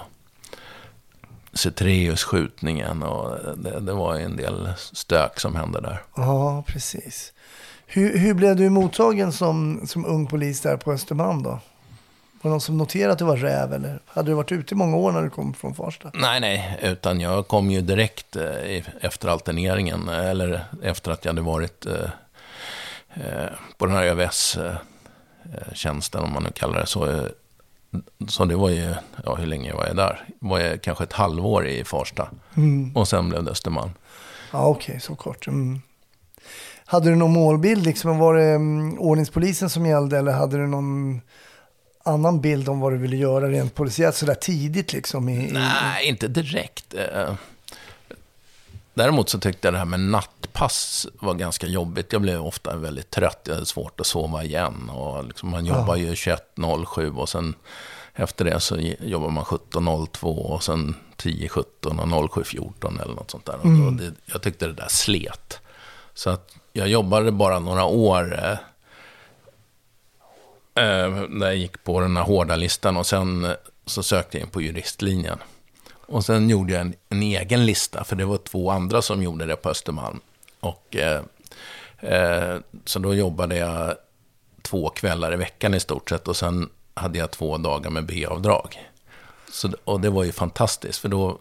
Cetreus-skjutningen 1.54 3.04
och 3.04 3.58
det, 3.58 3.80
det 3.80 3.94
var 3.94 4.18
ju 4.18 4.26
en 4.26 4.38
del 4.38 4.74
stök 4.78 5.40
som 5.40 5.56
hände 5.56 5.82
där. 5.82 6.02
Ja, 6.16 6.64
precis. 6.68 7.34
Hur, 7.86 8.18
hur 8.18 8.34
blev 8.34 8.56
du 8.56 8.70
mottagen 8.70 9.32
som, 9.32 9.82
som 9.88 10.06
ung 10.06 10.28
polis 10.28 10.62
där 10.62 10.78
på 10.78 10.92
Östermalm 10.92 11.44
då? 11.44 11.50
Var 11.50 11.60
det 12.42 12.50
någon 12.50 12.62
som 12.62 12.78
noterade 12.78 13.14
att 13.14 13.20
du 13.20 13.26
var 13.26 13.38
räv 13.38 13.74
eller 13.74 14.00
hade 14.08 14.32
du 14.32 14.36
varit 14.36 14.52
ute 14.52 14.74
i 14.74 14.78
många 14.78 14.98
år 14.98 15.12
när 15.12 15.22
du 15.22 15.30
kom 15.30 15.54
från 15.54 15.76
Farsta? 15.76 16.12
Nej, 16.14 16.40
nej, 16.40 16.80
utan 16.82 17.20
jag 17.20 17.48
kom 17.48 17.72
ju 17.72 17.82
direkt 17.82 18.36
eh, 18.36 18.82
efter 19.02 19.28
alterneringen, 19.28 20.10
eh, 20.10 20.30
eller 20.30 20.66
efter 20.84 21.12
att 21.12 21.26
jag 21.26 21.32
hade 21.32 21.42
varit 21.42 21.86
eh, 21.86 22.10
på 23.78 23.86
den 23.86 23.96
här 23.96 24.04
ÖVS-tjänsten, 24.04 26.24
om 26.24 26.34
man 26.34 26.44
nu 26.44 26.52
kallar 26.52 26.80
det 26.80 26.86
så. 26.86 27.28
Eh, 27.94 28.28
Så 28.28 28.46
det 28.46 28.56
var 28.56 28.70
ju, 28.70 28.94
ja 29.26 29.36
hur 29.36 29.46
länge 29.46 29.74
var 29.74 29.88
jag 29.88 29.96
där? 29.96 30.26
Var 30.40 30.60
jag 30.60 30.82
kanske 30.82 31.04
ett 31.04 31.14
halvår 31.14 31.68
i 31.68 31.84
Farsta. 31.84 32.30
Och 32.96 33.08
sen 33.08 33.30
blev 33.30 33.44
det 33.44 33.52
Östermalm. 33.52 33.92
Ja, 34.52 34.68
okej, 34.68 35.00
så 35.00 35.16
kort. 35.16 35.48
Mm. 35.48 35.82
Hade 36.86 37.10
du 37.10 37.16
någon 37.16 37.34
målbild? 37.34 37.86
Liksom, 37.86 38.18
var 38.18 38.36
det 38.36 38.56
um, 38.56 39.00
ordningspolisen 39.00 39.70
som 39.70 39.86
gällde 39.86 40.18
eller 40.18 40.32
hade 40.32 40.58
du 40.58 40.68
någon 40.68 41.22
annan 42.06 42.42
bild 42.42 42.70
om 42.70 42.80
vad 42.80 42.92
du 42.94 42.98
ville 42.98 43.16
göra 43.16 43.50
rent 43.50 43.76
polisiärt 43.76 44.16
sådär 44.16 44.36
tidigt 44.36 44.94
liksom? 44.94 45.30
I, 45.30 45.50
i, 45.50 45.52
Nej, 45.52 46.08
inte 46.08 46.28
direkt. 46.28 46.94
Däremot 48.94 49.30
så 49.30 49.40
tyckte 49.40 49.68
jag 49.68 49.74
det 49.74 49.78
här 49.78 49.86
med 49.86 50.00
nattpass 50.00 51.08
var 51.20 51.34
ganska 51.34 51.68
jobbigt. 51.68 52.14
Jag 52.14 52.22
blev 52.22 52.46
ofta 52.46 52.76
väldigt 52.76 53.10
trött. 53.12 53.42
Jag 53.44 53.54
hade 53.54 53.66
svårt 53.66 54.00
att 54.00 54.06
sova 54.08 54.44
igen. 54.44 54.90
Och 54.90 55.26
liksom 55.26 55.50
man 55.50 55.66
jobbar 55.66 55.96
ju 55.96 56.14
21.07 56.14 57.18
och 57.18 57.30
sen 57.30 57.56
efter 58.14 58.46
det 58.46 58.60
så 58.60 58.78
jobbar 59.00 59.30
man 59.30 59.44
17.02 59.44 60.26
och 60.26 60.64
sen 60.64 60.96
10.17 61.18 62.14
och 62.14 62.30
07.14 62.30 63.02
eller 63.02 63.16
något 63.16 63.32
sånt 63.32 63.46
där. 63.46 63.56
Och 63.56 63.94
det, 63.94 64.14
jag 64.26 64.42
tyckte 64.42 64.68
det 64.68 64.74
där 64.74 64.88
slet. 64.90 65.60
Så 66.14 66.30
att 66.30 66.56
jag 66.74 66.88
jobbade 66.88 67.32
bara 67.32 67.60
några 67.60 67.84
år 67.86 68.40
eh, 68.44 68.52
eh, 70.86 71.10
när 71.30 71.46
jag 71.46 71.56
gick 71.56 71.84
på 71.84 72.00
den 72.00 72.18
här 72.18 72.24
hårda 72.24 72.56
listan 72.56 72.98
och 72.98 73.06
sen 73.06 73.54
så 73.86 74.04
sökte 74.04 74.38
jag 74.38 74.46
in 74.46 74.52
på 74.52 74.62
juristlinjen. 74.62 75.38
Och 76.14 76.26
sen 76.26 76.50
gjorde 76.50 76.74
jag 76.74 76.82
en, 76.82 76.94
en 77.10 77.24
egen 77.24 77.66
lista, 77.66 78.04
för 78.04 78.16
det 78.16 78.26
var 78.26 78.38
två 78.38 78.72
andra 78.72 79.02
som 79.02 79.24
gjorde 79.24 79.46
det 79.46 79.56
på 79.56 79.70
Östermalm. 79.70 80.20
Och, 80.60 80.96
eh, 80.96 81.22
eh, 82.00 82.58
så 82.86 83.00
då 83.00 83.14
jobbade 83.14 83.58
jag 83.58 83.96
två 84.62 84.90
kvällar 84.90 85.34
i 85.34 85.36
veckan 85.36 85.74
i 85.74 85.80
stort 85.80 86.10
sett. 86.10 86.28
Och 86.28 86.38
sen 86.38 86.70
hade 86.94 87.20
jag 87.20 87.32
två 87.32 87.58
dagar 87.58 87.90
med 87.90 88.06
B-avdrag. 88.06 88.90
Så, 89.52 89.72
och 89.84 90.02
det 90.02 90.10
var 90.10 90.24
ju 90.24 90.32
fantastiskt, 90.32 91.00
för 91.00 91.10
då 91.10 91.40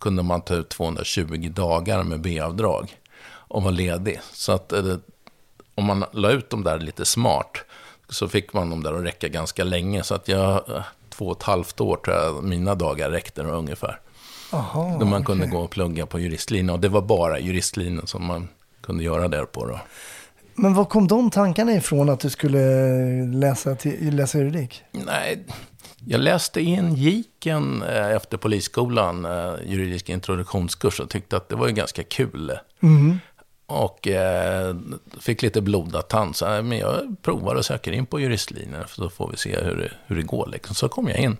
kunde 0.00 0.22
man 0.22 0.40
ta 0.40 0.54
ut 0.54 0.68
220 0.68 1.48
dagar 1.48 2.02
med 2.02 2.20
B-avdrag 2.20 2.98
och 3.28 3.62
vara 3.62 3.74
ledig. 3.74 4.20
Så 4.32 4.52
att 4.52 4.72
eh, 4.72 4.96
om 5.74 5.84
man 5.84 6.04
la 6.12 6.30
ut 6.30 6.50
dem 6.50 6.64
där 6.64 6.78
lite 6.78 7.04
smart 7.04 7.64
så 8.08 8.28
fick 8.28 8.52
man 8.52 8.70
dem 8.70 8.82
där 8.82 8.92
att 8.92 9.04
räcka 9.04 9.28
ganska 9.28 9.64
länge. 9.64 10.02
Så 10.02 10.14
att 10.14 10.28
jag, 10.28 10.68
eh, 10.68 10.82
två 11.18 11.26
och 11.26 11.36
ett 11.36 11.42
halvt 11.42 11.80
år 11.80 11.96
tror 11.96 12.16
jag 12.16 12.44
mina 12.44 12.74
dagar 12.74 13.10
räckte 13.10 13.42
ungefär. 13.42 14.00
Aha, 14.52 14.96
Då 15.00 15.06
man 15.06 15.24
kunde 15.24 15.46
gå 15.46 15.58
och 15.58 15.70
plugga 15.70 16.06
på 16.06 16.20
juristlinjen. 16.20 16.70
Och 16.70 16.80
det 16.80 16.88
var 16.88 17.02
bara 17.02 17.40
juristlinjen 17.40 18.06
som 18.06 18.26
man 18.26 18.48
kunde 18.82 19.04
göra 19.04 19.28
där 19.28 19.44
på. 19.44 19.66
Då. 19.66 19.80
Men 20.54 20.74
var 20.74 20.84
kom 20.84 21.08
de 21.08 21.30
tankarna 21.30 21.72
ifrån 21.72 22.08
att 22.08 22.20
du 22.20 22.30
skulle 22.30 22.58
läsa, 23.26 23.74
till, 23.74 24.16
läsa 24.16 24.38
juridik? 24.38 24.82
Nej, 24.92 25.46
jag 26.06 26.20
läste 26.20 26.60
in 26.60 26.94
giken 26.94 27.82
eh, 27.82 28.10
efter 28.10 28.36
polisskolan, 28.36 29.24
eh, 29.24 29.54
juridisk 29.66 30.08
introduktionskurs, 30.08 31.00
och 31.00 31.10
tyckte 31.10 31.36
att 31.36 31.48
det 31.48 31.56
var 31.56 31.68
ju 31.68 31.74
ganska 31.74 32.02
kul. 32.02 32.58
Och 33.70 34.08
eh, 34.08 34.76
fick 35.20 35.42
lite 35.42 35.60
blodad 35.60 36.08
tand, 36.08 36.36
så 36.36 36.54
eh, 36.54 36.62
men 36.62 36.78
jag 36.78 37.16
provar 37.22 37.54
och 37.54 37.64
söker 37.64 37.92
in 37.92 38.06
på 38.06 38.20
juristlinjen, 38.20 38.88
för 38.88 39.02
då 39.02 39.10
får 39.10 39.30
vi 39.30 39.36
se 39.36 39.60
hur 39.60 39.76
det, 39.76 39.90
hur 40.06 40.16
det 40.16 40.22
går. 40.22 40.48
Liksom. 40.52 40.74
Så 40.74 40.88
kom 40.88 41.08
jag 41.08 41.18
in. 41.18 41.36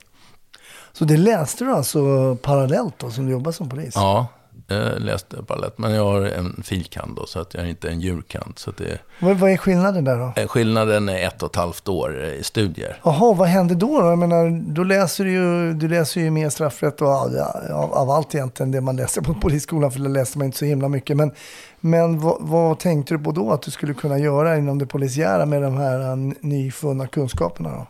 Så 0.93 1.05
det 1.05 1.17
läste 1.17 1.65
du 1.65 1.73
alltså 1.73 2.37
parallellt 2.43 2.99
då, 2.99 3.11
som 3.11 3.27
du 3.27 3.33
jobbar 3.33 3.53
som 3.53 3.69
polis? 3.69 3.93
Ja, 3.95 4.27
jag 4.69 5.01
läste 5.01 5.43
parallellt, 5.47 5.79
men 5.79 5.95
jag 5.95 6.05
har 6.05 6.21
en 6.23 6.63
filkand 6.65 7.17
då, 7.17 7.27
så 7.27 7.41
att 7.41 7.55
jag 7.55 7.65
är 7.65 7.69
inte 7.69 7.89
en 7.89 8.01
djurkand. 8.01 8.53
Så 8.59 8.71
det, 8.71 8.99
Vad, 9.21 9.37
vad 9.37 9.51
är 9.51 9.57
skillnaden 9.57 10.05
där 10.05 10.17
då? 10.19 10.33
eh, 10.43 10.49
skillnaden 10.49 11.09
är 11.09 11.27
ett 11.27 11.43
och 11.43 11.51
ett 11.51 11.57
halvt 11.57 11.89
år 11.89 12.25
eh, 12.25 12.29
i 12.33 12.43
studier. 12.43 13.01
Jaha, 13.05 13.35
vad 13.35 13.49
hände 13.49 13.75
då? 13.75 14.01
då? 14.01 14.07
Jag 14.07 14.19
menar, 14.19 14.75
då 14.75 14.83
läser 14.85 15.25
du 15.25 15.31
ju, 15.33 15.73
du 15.73 15.89
läser 15.89 16.21
ju 16.21 16.31
mer 16.31 16.49
straffrätt 16.49 17.01
och 17.03 17.09
av, 17.09 17.37
av, 17.71 17.95
av 17.95 18.11
allt 18.11 18.35
egentligen 18.35 18.73
det 18.73 18.81
man 18.81 18.97
läser 18.97 19.23
på 19.23 19.35
polisskolan, 19.43 19.91
för 19.91 20.01
det 20.01 20.09
läste 20.09 20.39
man 20.39 20.45
inte 20.45 20.59
så 20.59 20.65
himla 20.65 20.89
mycket. 20.89 21.17
Men, 21.17 21.33
men 21.81 22.21
vad, 22.21 22.37
vad 22.41 22.79
tänkte 22.79 23.15
du 23.15 23.19
på 23.25 23.31
då 23.33 23.53
att 23.53 23.63
du 23.63 23.71
skulle 23.71 23.95
kunna 23.95 24.19
göra 24.19 24.57
inom 24.59 24.79
det 24.79 24.87
polisiära 24.87 25.47
med 25.47 25.63
de 25.63 25.77
här 25.77 26.11
eh, 26.11 26.17
nyfunna 26.41 27.07
kunskaperna 27.07 27.71
då? 27.71 27.87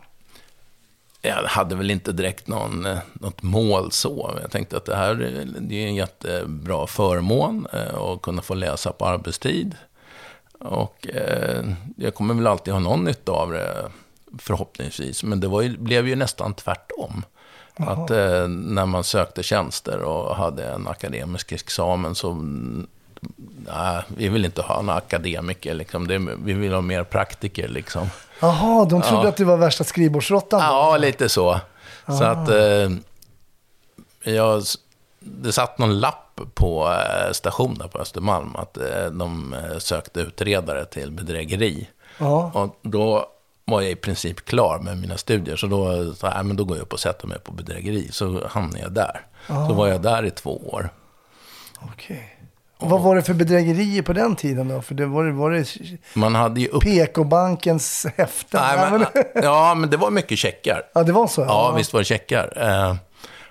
Jag 1.21 1.35
hade 1.43 1.75
väl 1.75 1.91
inte 1.91 2.11
direkt 2.11 2.47
någon, 2.47 2.85
eh, 2.85 2.97
något 3.13 3.41
mål 3.43 3.91
så. 3.91 4.37
Jag 4.41 4.51
tänkte 4.51 4.77
att 4.77 4.85
det 4.85 4.95
här 4.95 5.09
är- 5.21 5.45
det 5.59 5.75
är 5.83 5.87
en 5.87 5.95
jättebra 5.95 6.87
förmån 6.87 7.67
eh, 7.73 7.95
att 8.01 8.21
kunna 8.21 8.41
få 8.41 8.53
läsa 8.53 8.91
på 8.91 9.05
arbetstid. 9.05 9.75
Och 10.59 11.07
eh, 11.07 11.63
jag 11.97 12.15
kommer 12.15 12.33
väl 12.33 12.47
alltid 12.47 12.73
ha 12.73 12.79
någon 12.79 13.03
nytta 13.03 13.31
av 13.31 13.51
det, 13.51 13.91
förhoppningsvis. 14.39 15.23
Men 15.23 15.39
det 15.39 15.47
var 15.47 15.61
ju, 15.61 15.77
blev 15.77 16.07
ju 16.07 16.15
nästan 16.15 16.53
tvärtom. 16.53 17.23
Att 17.75 18.09
eh, 18.11 18.47
när 18.47 18.85
man 18.85 19.03
sökte 19.03 19.43
tjänster 19.43 19.99
och 20.01 20.35
hade 20.35 20.67
en 20.71 20.87
akademisk 20.87 21.51
examen 21.51 22.15
så... 22.15 22.31
mm, 22.31 22.87
Nej, 23.67 24.03
vi 24.17 24.29
vill 24.29 24.45
inte 24.45 24.61
ha 24.61 24.79
en 24.79 24.89
akademiker, 24.89 25.73
liksom. 25.73 26.07
det, 26.07 26.17
vi 26.43 26.53
vill 26.53 26.73
ha 26.73 26.81
mer 26.81 27.03
praktiker. 27.03 27.67
Liksom. 27.67 28.07
Jaha, 28.39 28.85
de 28.85 29.01
trodde 29.01 29.23
Ja. 29.23 29.29
att 29.29 29.37
du 29.37 29.43
var 29.43 29.57
värsta 29.57 29.83
skrivbordsråttan? 29.83 30.59
Ja, 30.59 30.97
lite 30.97 31.29
så. 31.29 31.59
Så 32.07 32.23
Ah. 32.23 32.27
att 32.27 32.49
eh, 32.49 32.89
jag, 34.33 34.63
det 35.19 35.51
satt 35.51 35.77
någon 35.77 35.99
lapp 35.99 36.39
på 36.53 36.87
eh, 36.91 37.31
stationen 37.31 37.89
på 37.89 37.99
Östermalm 37.99 38.55
att 38.55 38.77
eh, 38.77 39.05
de 39.11 39.53
eh, 39.53 39.77
sökte 39.77 40.19
utredare 40.19 40.85
till 40.85 41.11
bedrägeri. 41.11 41.89
Ja. 42.17 42.51
Och 42.53 42.79
då 42.81 43.25
var 43.65 43.81
jag 43.81 43.91
i 43.91 43.95
princip 43.95 44.45
klar 44.45 44.79
med 44.79 44.97
mina 44.97 45.17
studier. 45.17 45.55
Så 45.55 45.67
då, 45.67 46.13
så 46.13 46.27
här, 46.27 46.43
men 46.43 46.55
då 46.55 46.63
går 46.65 46.77
jag 46.77 46.81
upp 46.83 46.93
och 46.93 46.99
sätter 46.99 47.27
mig 47.27 47.39
på 47.39 47.51
bedrägeri. 47.51 48.09
Så 48.11 48.47
hamnade 48.47 48.79
jag 48.79 48.91
där. 48.91 49.25
Ah. 49.47 49.67
Så 49.67 49.73
var 49.73 49.87
jag 49.87 50.01
där 50.01 50.25
i 50.25 50.31
två 50.31 50.57
år. 50.67 50.89
Okej. 51.79 52.38
Och 52.79 52.89
Vad 52.89 53.01
var 53.01 53.15
det 53.15 53.21
för 53.23 53.33
bedrägerier 53.33 54.01
på 54.01 54.13
den 54.13 54.35
tiden 54.35 54.67
då? 54.67 54.81
För 54.81 54.95
det 54.95 55.05
var, 55.05 55.25
var 55.31 55.51
det 55.51 55.65
Man 56.13 56.35
hade 56.35 56.61
ju 56.61 56.67
upp... 56.67 56.83
PK-bankens 56.83 58.05
häften? 58.17 58.61
Nej, 58.63 58.91
men, 58.91 59.05
ja, 59.43 59.73
men 59.75 59.89
det 59.89 59.97
var 59.97 60.11
mycket 60.11 60.39
checkar. 60.39 60.83
ja, 60.93 61.03
det 61.03 61.11
var 61.11 61.27
så? 61.27 61.41
Ja, 61.41 61.71
visst 61.77 61.93
var 61.93 61.99
det 62.01 62.05
checkar. 62.05 62.53
Eh, 62.57 62.95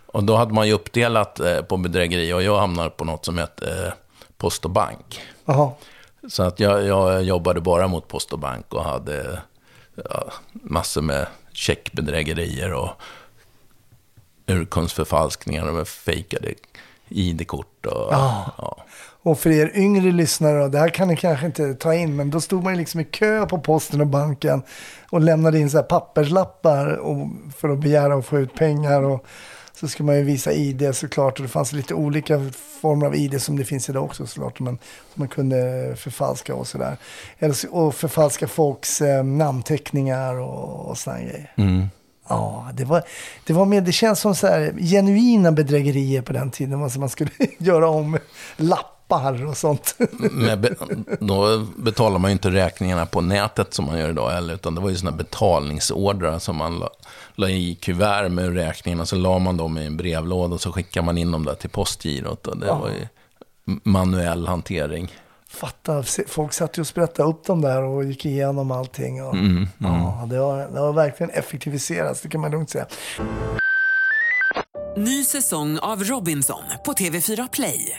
och 0.06 0.24
då 0.24 0.36
hade 0.36 0.54
man 0.54 0.66
ju 0.66 0.72
uppdelat 0.72 1.40
eh, 1.40 1.60
på 1.62 1.76
bedrägeri 1.76 2.32
och 2.32 2.42
jag 2.42 2.58
hamnade 2.58 2.90
på 2.90 3.04
något 3.04 3.24
som 3.24 3.38
hette 3.38 3.84
eh, 3.86 3.92
Post 4.36 4.64
och 4.64 4.70
bank. 4.70 5.20
Jaha. 5.44 5.70
Så 6.28 6.42
att 6.42 6.60
jag, 6.60 6.86
jag 6.86 7.22
jobbade 7.22 7.60
bara 7.60 7.88
mot 7.88 8.08
Post 8.08 8.32
och 8.32 8.38
bank 8.38 8.74
och 8.74 8.84
hade 8.84 9.40
ja, 10.10 10.24
massor 10.52 11.02
med 11.02 11.26
checkbedrägerier 11.52 12.72
och 12.72 12.90
urkundsförfalskningar 14.46 15.64
med 15.64 15.88
fejkade 15.88 16.54
ID-kort. 17.08 17.86
Och, 17.86 18.08
Ja. 18.12 18.50
ja. 18.58 18.76
Och 19.28 19.38
för 19.38 19.50
er 19.50 19.70
yngre 19.74 20.12
lyssnare, 20.12 20.68
det 20.68 20.78
här 20.78 20.88
kan 20.88 21.08
ni 21.08 21.16
kanske 21.16 21.46
inte 21.46 21.74
ta 21.74 21.94
in, 21.94 22.16
men 22.16 22.30
då 22.30 22.40
stod 22.40 22.64
man 22.64 22.72
ju 22.72 22.78
liksom 22.78 23.00
i 23.00 23.04
kö 23.04 23.46
på 23.46 23.58
posten 23.58 24.00
och 24.00 24.06
banken 24.06 24.62
och 25.10 25.20
lämnade 25.20 25.58
in 25.58 25.70
så 25.70 25.76
här 25.76 25.84
papperslappar 25.84 26.96
och, 26.96 27.28
för 27.56 27.68
att 27.68 27.78
begära 27.78 28.14
att 28.14 28.26
få 28.26 28.38
ut 28.38 28.54
pengar. 28.54 29.02
Och 29.02 29.26
så 29.72 29.88
ska 29.88 30.04
man 30.04 30.16
ju 30.16 30.22
visa 30.22 30.52
ID 30.52 30.94
såklart 30.94 31.38
och 31.38 31.42
det 31.42 31.48
fanns 31.48 31.72
lite 31.72 31.94
olika 31.94 32.50
former 32.80 33.06
av 33.06 33.16
ID 33.16 33.42
som 33.42 33.58
det 33.58 33.64
finns 33.64 33.88
idag 33.88 34.04
också 34.04 34.26
såklart. 34.26 34.60
Men, 34.60 34.78
som 35.14 35.20
man 35.20 35.28
kunde 35.28 35.94
förfalska 35.96 36.54
och 36.54 36.66
sådär. 36.66 36.96
Och 37.70 37.94
förfalska 37.94 38.48
folks 38.48 39.00
eh, 39.00 39.24
namnteckningar 39.24 40.34
och, 40.34 40.90
och 40.90 40.98
sådana 40.98 41.20
grejer. 41.20 41.52
Mm. 41.56 41.86
Ja, 42.28 42.68
det 42.74 42.84
var, 42.84 43.02
det 43.46 43.52
var 43.52 43.66
mer, 43.66 43.80
det 43.80 43.92
känns 43.92 44.20
som 44.20 44.34
så 44.34 44.46
här 44.46 44.74
genuina 44.78 45.52
bedrägerier 45.52 46.22
på 46.22 46.32
den 46.32 46.50
tiden. 46.50 46.82
Alltså 46.82 47.00
man 47.00 47.08
skulle 47.08 47.30
göra 47.58 47.88
om 47.88 48.18
lappar 49.08 49.46
och 49.46 49.56
sånt. 49.56 49.94
Men 50.32 50.60
be, 50.60 50.74
då 51.20 51.58
betalar 51.76 52.18
man 52.18 52.30
ju 52.30 52.32
inte 52.32 52.50
räkningarna 52.50 53.06
på 53.06 53.20
nätet 53.20 53.74
som 53.74 53.84
man 53.84 53.98
gör 53.98 54.08
idag 54.10 54.30
heller, 54.30 54.54
utan 54.54 54.74
det 54.74 54.80
var 54.80 54.90
ju 54.90 54.96
sådana 54.96 55.16
betalningsordrar 55.16 56.38
som 56.38 56.56
man 56.56 56.78
la, 56.78 56.88
la 57.34 57.48
i 57.48 57.74
kuvert 57.74 58.28
med 58.28 58.54
räkningarna, 58.54 59.06
så 59.06 59.16
la 59.16 59.38
man 59.38 59.56
dem 59.56 59.78
i 59.78 59.86
en 59.86 59.96
brevlåda 59.96 60.54
och 60.54 60.60
så 60.60 60.72
skickade 60.72 61.06
man 61.06 61.18
in 61.18 61.30
dem 61.32 61.44
där 61.44 61.54
till 61.54 61.70
postgirot. 61.70 62.46
Och 62.46 62.58
det 62.58 62.66
var 62.66 62.88
ju 62.88 63.06
manuell 63.82 64.46
hantering. 64.46 65.12
Fatta, 65.50 66.02
folk 66.26 66.52
satt 66.52 66.78
ju 66.78 66.80
och 66.80 66.86
sprättade 66.86 67.28
upp 67.28 67.44
dem 67.44 67.60
där 67.60 67.82
och 67.82 68.04
gick 68.04 68.24
igenom 68.26 68.70
allting. 68.70 69.22
Och, 69.22 69.34
Mm, 69.34 69.68
Ja, 69.78 70.26
det 70.30 70.36
har, 70.36 70.68
det 70.72 70.80
har 70.80 70.92
verkligen 70.92 71.30
effektiviserats, 71.30 72.20
det 72.20 72.28
kan 72.28 72.40
man 72.40 72.50
lugnt 72.50 72.70
säga. 72.70 72.86
Ny 74.96 75.24
säsong 75.24 75.78
av 75.78 76.04
Robinson 76.04 76.62
på 76.84 76.92
TV4 76.92 77.48
Play. 77.52 77.98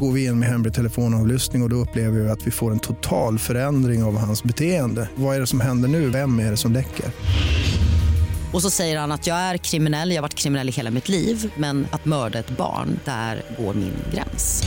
Går 0.00 0.12
vi 0.12 0.24
in 0.24 0.38
med 0.38 0.48
hemlig 0.48 0.74
telefonavlyssning 0.74 1.62
och, 1.62 1.66
och 1.66 1.70
då 1.70 1.76
upplever 1.76 2.20
vi 2.20 2.28
att 2.30 2.46
vi 2.46 2.50
får 2.50 2.70
en 2.72 2.78
total 2.78 3.38
förändring 3.38 4.02
av 4.02 4.18
hans 4.18 4.44
beteende. 4.44 5.08
Vad 5.14 5.36
är 5.36 5.40
det 5.40 5.46
som 5.46 5.60
händer 5.60 5.88
nu? 5.88 6.10
Vem 6.10 6.38
är 6.40 6.50
det 6.50 6.56
som 6.56 6.72
läcker? 6.72 7.06
Och 8.52 8.62
så 8.62 8.70
säger 8.70 8.98
han 8.98 9.12
att 9.12 9.26
jag 9.26 9.36
är 9.36 9.56
kriminell, 9.56 10.10
jag 10.10 10.16
har 10.16 10.22
varit 10.22 10.34
kriminell 10.34 10.68
i 10.68 10.72
hela 10.72 10.90
mitt 10.90 11.08
liv 11.08 11.52
men 11.56 11.86
att 11.90 12.04
mörda 12.04 12.38
ett 12.38 12.50
barn, 12.56 13.00
där 13.04 13.42
går 13.58 13.74
min 13.74 13.92
gräns. 14.14 14.62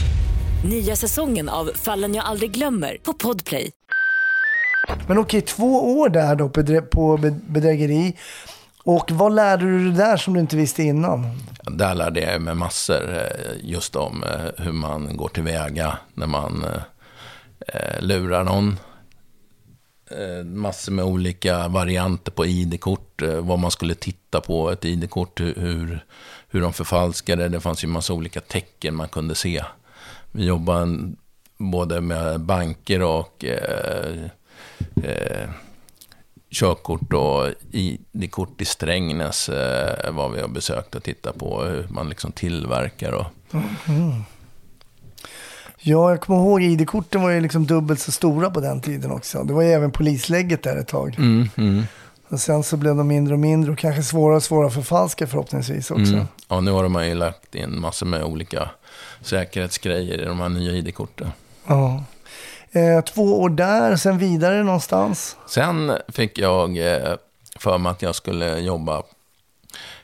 Nya 0.64 0.96
säsongen 0.96 1.48
av 1.48 1.70
Fallen 1.74 2.14
jag 2.14 2.24
aldrig 2.24 2.50
glömmer 2.52 2.96
på 3.02 3.12
Podplay. 3.12 3.70
Men 5.08 5.18
okej, 5.18 5.40
två 5.40 5.98
år 5.98 6.08
där 6.08 6.34
då 6.36 6.48
på 6.48 6.60
bedrä- 6.60 6.80
på 6.80 7.16
be- 7.16 7.38
bedrägeri. 7.48 8.16
Och 8.84 9.10
vad 9.10 9.34
lärde 9.34 9.64
du 9.64 9.84
dig 9.88 9.96
där 9.98 10.16
som 10.16 10.34
du 10.34 10.40
inte 10.40 10.56
visste 10.56 10.82
innan? 10.82 11.20
Där 11.70 11.94
lärde 11.94 12.20
jag 12.20 12.42
mig 12.42 12.54
massor 12.54 13.14
eh, 13.14 13.52
just 13.62 13.96
om 13.96 14.22
eh, 14.22 14.64
hur 14.64 14.72
man 14.72 15.16
går 15.16 15.28
tillväga 15.28 15.98
när 16.14 16.26
man 16.26 16.64
eh, 17.68 18.00
lurar 18.00 18.44
någon. 18.44 18.78
Massor 20.44 20.92
med 20.92 21.04
olika 21.04 21.68
varianter 21.68 22.32
på 22.32 22.46
ID-kort, 22.46 23.22
vad 23.40 23.58
man 23.58 23.70
skulle 23.70 23.94
titta 23.94 24.40
på 24.40 24.70
ett 24.70 24.84
ID-kort, 24.84 25.40
hur- 25.40 26.00
hur, 26.48 26.60
de 26.60 26.72
förfalskade. 26.72 27.48
Det 27.48 27.60
fanns 27.60 27.84
ju 27.84 27.88
massa 27.88 28.12
olika 28.12 28.40
tecken 28.40 28.94
man 28.94 29.08
kunde 29.08 29.34
se 29.34 29.64
vi 30.32 30.44
jobbade 30.44 31.12
både 31.58 32.00
med 32.00 32.40
banker 32.40 33.02
och 33.02 33.44
eh, 33.44 34.26
eh, 35.04 35.48
körkort 36.52 37.12
och 37.12 37.48
ID-kort 37.70 38.60
i 38.60 38.64
Strängnäs 38.64 39.48
eh, 39.48 40.12
var 40.12 40.28
vi 40.28 40.42
och 40.42 40.50
besökte 40.50 40.98
och 40.98 41.04
tittade 41.04 41.38
på 41.38 41.62
hur 41.62 41.86
man 41.90 42.08
liksom 42.08 42.32
tillverkar 42.32 43.12
och 43.12 43.26
Ja, 45.84 46.10
jag 46.10 46.20
kommer 46.20 46.40
ihåg 46.40 46.62
ID-korten 46.62 47.22
var 47.22 47.30
ju 47.30 47.40
liksom 47.40 47.66
dubbelt 47.66 48.00
så 48.00 48.12
stora 48.12 48.50
på 48.50 48.60
den 48.60 48.80
tiden 48.80 49.10
också. 49.10 49.44
Det 49.44 49.52
var 49.52 49.62
ju 49.62 49.68
även 49.68 49.90
polislägget 49.90 50.62
där 50.62 50.76
ett 50.76 50.88
tag. 50.88 51.14
Mm, 51.18 51.48
mm, 51.56 51.84
Och 52.28 52.40
sen 52.40 52.62
så 52.62 52.76
blev 52.76 52.96
de 52.96 53.08
mindre 53.08 53.34
och 53.34 53.40
mindre 53.40 53.72
och 53.72 53.78
kanske 53.78 54.02
svårare 54.02 54.36
och 54.36 54.42
svårare 54.42 54.66
att 54.66 54.74
förfalska 54.74 55.26
förhoppningsvis 55.26 55.90
också. 55.90 56.12
mm. 56.12 56.26
Ja, 56.48 56.60
nu 56.60 56.70
har 56.70 56.82
de 56.82 57.06
ju 57.06 57.14
lagt 57.14 57.54
in 57.54 57.80
massor 57.80 58.06
med 58.06 58.24
olika 58.24 58.70
säkerhetsgrejer 59.20 60.22
i 60.22 60.24
de 60.24 60.40
här 60.40 60.48
nya 60.48 60.72
ID-korten. 60.72 61.32
Ja. 61.66 62.04
Eh, 62.72 63.00
två 63.04 63.40
år 63.42 63.48
där, 63.48 63.96
sen 63.96 64.18
vidare 64.18 64.62
någonstans. 64.62 65.36
Sen 65.46 65.92
fick 66.08 66.38
jag 66.38 66.78
eh, 66.78 67.14
för 67.58 67.78
mig 67.78 67.90
att 67.90 68.02
jag 68.02 68.14
skulle 68.14 68.58
jobba 68.58 69.02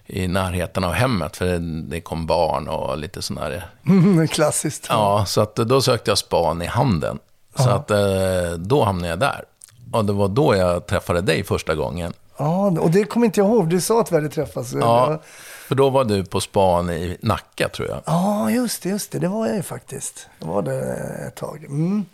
i 0.06 0.28
närheten 0.28 0.84
av 0.84 0.92
hemmet, 0.92 1.36
för 1.36 1.44
det, 1.46 1.58
det 1.82 2.00
kom 2.00 2.26
barn 2.26 2.68
och 2.68 2.98
lite 2.98 3.22
sådana 3.22 3.48
där. 3.48 4.26
Klassiskt. 4.26 4.86
Ja, 4.88 5.24
så 5.26 5.40
att 5.40 5.56
då 5.56 5.82
sökte 5.82 6.10
jag 6.10 6.18
span 6.18 6.62
i 6.62 6.66
handen. 6.66 7.18
Så 7.56 7.62
Ja. 7.68 7.72
att 7.74 7.90
eh, 7.90 8.52
då 8.58 8.84
hamnade 8.84 9.08
jag 9.08 9.18
där. 9.18 9.44
Och 9.92 10.04
det 10.04 10.12
var 10.12 10.28
då 10.28 10.56
jag 10.56 10.86
träffade 10.86 11.20
dig 11.20 11.44
första 11.44 11.74
gången. 11.74 12.12
Ja, 12.36 12.66
och 12.66 12.90
det 12.90 13.04
kommer 13.04 13.26
inte 13.26 13.40
jag 13.40 13.48
ihåg. 13.48 13.68
Du 13.70 13.80
sa 13.80 14.00
att 14.00 14.12
vi 14.12 14.16
hade 14.16 14.28
träffats. 14.28 14.72
Ja, 14.72 15.20
för 15.68 15.74
då 15.74 15.90
var 15.90 16.04
du 16.04 16.24
på 16.24 16.40
span 16.40 16.90
i 16.90 17.16
Nacka, 17.20 17.68
tror 17.68 17.88
jag. 17.88 18.00
Ja, 18.04 18.50
just 18.50 18.82
det, 18.82 18.88
just 18.88 19.10
det. 19.12 19.18
Det 19.18 19.28
var 19.28 19.46
jag 19.46 19.56
ju 19.56 19.62
faktiskt. 19.62 20.26
Jag 20.38 20.46
var 20.46 20.62
där 20.62 21.26
ett 21.28 21.34
tag. 21.34 21.64
Mm. 21.64 22.04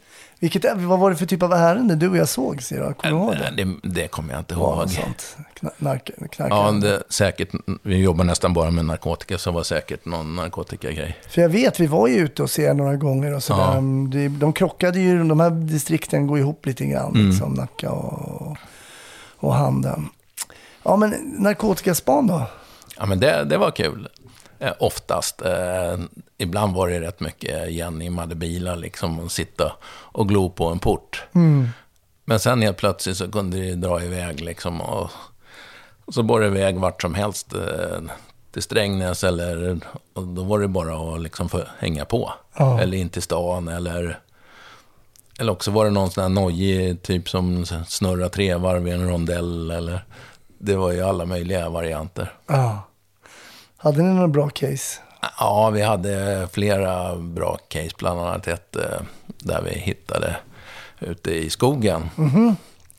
Vilket, 0.44 0.76
vad 0.76 0.98
var 0.98 1.10
det 1.10 1.16
för 1.16 1.26
typ 1.26 1.42
av 1.42 1.52
ärende 1.52 1.94
du 1.96 2.08
och 2.08 2.16
jag 2.16 2.28
såg? 2.28 2.60
Kommer 2.68 2.94
du 3.02 3.08
ihåg 3.08 3.34
det? 3.56 3.64
Det, 3.64 3.88
det 4.02 4.08
kommer 4.08 4.32
jag 4.32 4.40
inte 4.40 4.54
ihåg. 4.54 4.90
sånt? 4.90 5.36
Kna- 5.60 5.70
Nark, 5.78 6.10
knark, 6.30 6.50
Ja, 6.52 6.70
det, 6.72 7.02
säkert. 7.08 7.48
Vi 7.82 7.96
jobbar 8.02 8.24
nästan 8.24 8.54
bara 8.54 8.70
med 8.70 8.84
narkotika, 8.84 9.38
så 9.38 9.50
det 9.50 9.54
var 9.54 9.62
säkert 9.62 10.04
någon 10.04 10.36
narkotikagrej. 10.36 11.16
För 11.28 11.42
jag 11.42 11.48
vet, 11.48 11.80
vi 11.80 11.86
var 11.86 12.08
ju 12.08 12.14
ute 12.16 12.42
och 12.42 12.50
ser 12.50 12.74
några 12.74 12.96
gånger 12.96 13.34
och 13.34 13.42
sådär. 13.42 13.74
Ja. 13.74 13.80
Det, 14.12 14.28
de 14.28 14.52
krockade 14.52 15.00
ju, 15.00 15.24
de 15.24 15.40
här 15.40 15.50
distrikten 15.50 16.26
går 16.26 16.38
ihop 16.38 16.66
lite 16.66 16.84
grann. 16.86 17.14
Mm. 17.14 17.28
Liksom, 17.30 17.52
Nacka 17.52 17.90
och, 17.90 18.56
och 19.36 19.54
Handen. 19.54 20.08
Ja, 20.82 20.96
men 20.96 21.10
narkotikaspan 21.38 22.26
då? 22.26 22.42
Ja, 22.98 23.06
men 23.06 23.20
det, 23.20 23.44
det 23.44 23.56
var 23.58 23.70
kul. 23.70 24.08
Eh, 24.64 24.72
oftast. 24.78 25.42
Eh, 25.42 25.98
ibland 26.38 26.74
var 26.74 26.88
det 26.88 27.00
rätt 27.00 27.20
mycket 27.20 27.68
igenimmade 27.68 28.34
bilar, 28.34 28.76
liksom, 28.76 29.20
och 29.20 29.32
sitta 29.32 29.72
och 29.86 30.28
glo 30.28 30.50
på 30.50 30.66
en 30.68 30.78
port. 30.78 31.24
Men 32.24 32.40
sen 32.40 32.62
helt 32.62 32.76
plötsligt 32.76 33.16
så 33.16 33.30
kunde 33.30 33.56
det 33.56 33.74
dra 33.74 34.02
iväg, 34.02 34.40
liksom, 34.40 34.80
och, 34.80 35.10
och 36.04 36.14
så 36.14 36.22
bar 36.22 36.40
det 36.40 36.46
iväg 36.46 36.78
vart 36.78 37.02
som 37.02 37.14
helst. 37.14 37.54
Eh, 37.54 38.00
till 38.52 38.62
Strängnäs, 38.62 39.24
eller, 39.24 39.78
och 40.12 40.22
då 40.22 40.42
var 40.42 40.58
det 40.58 40.68
bara 40.68 41.14
att 41.14 41.22
liksom 41.22 41.48
få 41.48 41.60
hänga 41.78 42.04
på. 42.04 42.32
Ja. 42.56 42.80
Eller 42.80 42.98
in 42.98 43.08
till 43.08 43.22
stan, 43.22 43.68
eller... 43.68 44.18
Eller 45.38 45.52
också 45.52 45.70
var 45.70 45.84
det 45.84 45.90
någon 45.90 46.10
sån 46.10 46.22
här 46.22 46.28
nojig 46.28 47.02
typ 47.02 47.28
som 47.28 47.66
snurrar 47.66 48.28
trevarv 48.28 48.88
i 48.88 48.90
en 48.90 49.08
rondell, 49.08 49.70
eller... 49.70 50.04
Det 50.58 50.76
var 50.76 50.92
ju 50.92 51.02
alla 51.02 51.24
möjliga 51.24 51.68
varianter. 51.68 52.32
Ja. 52.46 52.82
Hade 53.84 54.02
ni 54.02 54.14
några 54.14 54.28
bra 54.28 54.48
case? 54.48 55.00
Ja, 55.38 55.70
vi 55.70 55.82
hade 55.82 56.48
flera 56.52 57.16
bra 57.16 57.58
case, 57.68 57.90
bland 57.98 58.20
annat 58.20 58.48
ett 58.48 58.76
eh, 58.76 59.00
där 59.26 59.62
vi 59.62 59.70
hittade 59.70 60.36
ute 61.00 61.34
i 61.34 61.50
skogen. 61.50 62.10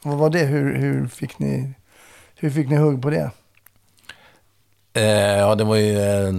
Vad 0.04 0.18
var 0.18 0.30
det? 0.30 0.44
Hur, 0.44 0.76
hur, 0.76 1.08
fick 1.08 1.40
ni, 1.40 1.74
hur 2.36 2.50
fick 2.50 2.70
ni 2.70 2.76
hugg 2.76 3.02
på 3.02 3.10
det? 3.10 3.32
Eh, 4.94 5.38
ja, 5.38 5.56
det 5.56 5.64
var 5.64 5.76
ju 5.76 6.00
eh, 6.00 6.34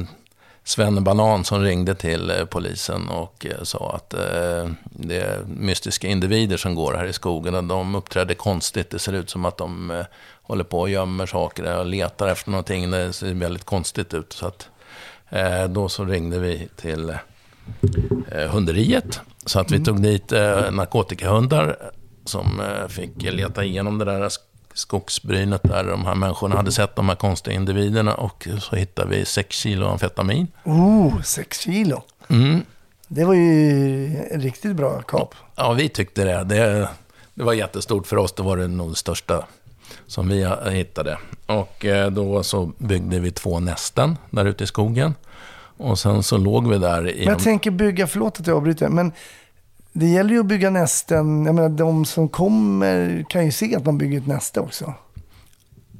Sven 0.67 1.05
Banan 1.05 1.45
som 1.45 1.63
ringde 1.63 1.95
till 1.95 2.31
eh, 2.31 2.45
polisen 2.45 3.09
och 3.09 3.47
eh, 3.47 3.63
sa 3.63 3.93
att 3.95 4.15
eh, 4.15 4.71
det 4.91 5.17
är 5.17 5.45
mystiska 5.47 6.09
individer 6.09 6.57
som 6.57 6.75
går 6.75 6.95
här 6.95 7.05
i 7.05 7.13
skogen 7.13 7.55
och 7.55 7.65
de 7.65 7.95
uppträder 7.95 8.35
konstigt. 8.35 8.91
Det 8.91 8.99
ser 8.99 9.13
ut 9.13 9.31
som 9.31 9.45
att 9.45 9.57
de 9.57 10.05
håller 10.43 10.65
på 10.65 10.81
och 10.81 10.91
gömmer 10.91 11.27
saker 11.27 11.79
och 11.79 11.87
letar 11.87 12.29
efter 12.29 12.51
någonting. 12.51 12.91
Det 12.91 13.13
ser 13.13 13.35
väldigt 13.35 13.65
konstigt 13.65 14.15
ut. 14.15 14.33
Så 14.33 14.47
att, 14.47 14.69
då 15.69 15.89
så 15.89 16.05
ringde 16.05 16.39
vi 16.39 16.69
till 16.77 17.15
hunderiet. 18.51 19.21
Så 19.45 19.61
att 19.61 19.71
vi 19.71 19.85
tog 19.85 20.03
dit 20.03 20.31
narkotikahundar 20.71 21.77
som 22.25 22.63
fick 22.89 23.23
leta 23.23 23.65
igenom 23.65 23.99
det 23.99 24.05
där 24.05 24.29
skogsbrynet 24.77 25.63
där 25.63 25.85
de 25.85 26.05
här 26.05 26.15
människorna 26.15 26.57
hade 26.57 26.73
sett 26.73 26.97
de 26.97 27.09
här 27.09 27.17
konstiga 27.17 27.57
individerna 27.57 28.15
och 28.15 28.49
så 28.61 28.77
hittade 28.77 29.11
vi 29.11 29.25
6 29.25 29.57
kilo 29.57 29.87
amfetamin. 29.87 30.47
Oh, 30.65 31.23
sex 31.23 31.61
kilo. 31.61 32.03
Mm. 32.29 32.63
Det 33.09 33.25
var 33.25 33.35
ju 33.35 34.07
en 34.31 34.41
riktigt 34.41 34.77
bra 34.77 35.03
kap. 35.03 35.35
Ja, 35.55 35.73
vi 35.73 35.89
tyckte 35.89 36.25
det. 36.25 36.45
det. 36.45 36.89
Det 37.35 37.45
var 37.45 37.53
jättestort 37.53 38.07
för 38.07 38.17
oss. 38.17 38.33
Det 38.33 38.43
var 38.43 38.57
det 38.57 38.69
nog 38.69 38.91
det 38.91 38.97
största 38.97 39.45
som 40.07 40.29
vi 40.29 40.49
hittade. 40.71 41.19
Och 41.47 41.85
eh, 41.85 42.11
då 42.11 42.43
så 42.43 42.73
byggde 42.79 43.21
vi 43.21 43.31
två 43.31 43.61
nästen 43.61 44.17
där 44.31 44.45
ute 44.45 44.65
i 44.65 44.67
skogen. 44.67 45.15
Och 45.77 45.99
sen 45.99 46.23
så 46.23 46.37
låg 46.37 46.69
vi 46.69 46.79
där 46.79 47.09
i... 47.09 47.19
Men 47.19 47.29
jag 47.29 47.43
tänker 47.43 47.71
bygga, 47.71 48.07
förlåt 48.07 48.41
att 48.41 48.47
jag 48.47 48.57
avbryter, 48.57 48.89
men 48.89 49.13
det 49.99 50.07
gäller 50.07 50.31
ju 50.31 50.41
att 50.41 50.47
bygga 50.47 50.71
nästen. 50.71 51.47
Jag 51.47 51.55
menar, 51.55 51.69
de 51.69 52.05
som 52.05 52.29
kommer 52.29 53.25
kan 53.29 53.45
ju 53.45 53.53
se 53.53 53.77
att 53.77 53.85
man 53.85 53.99
bygger 53.99 54.19
ett 54.19 54.27
näste 54.27 54.61
också. 54.61 54.95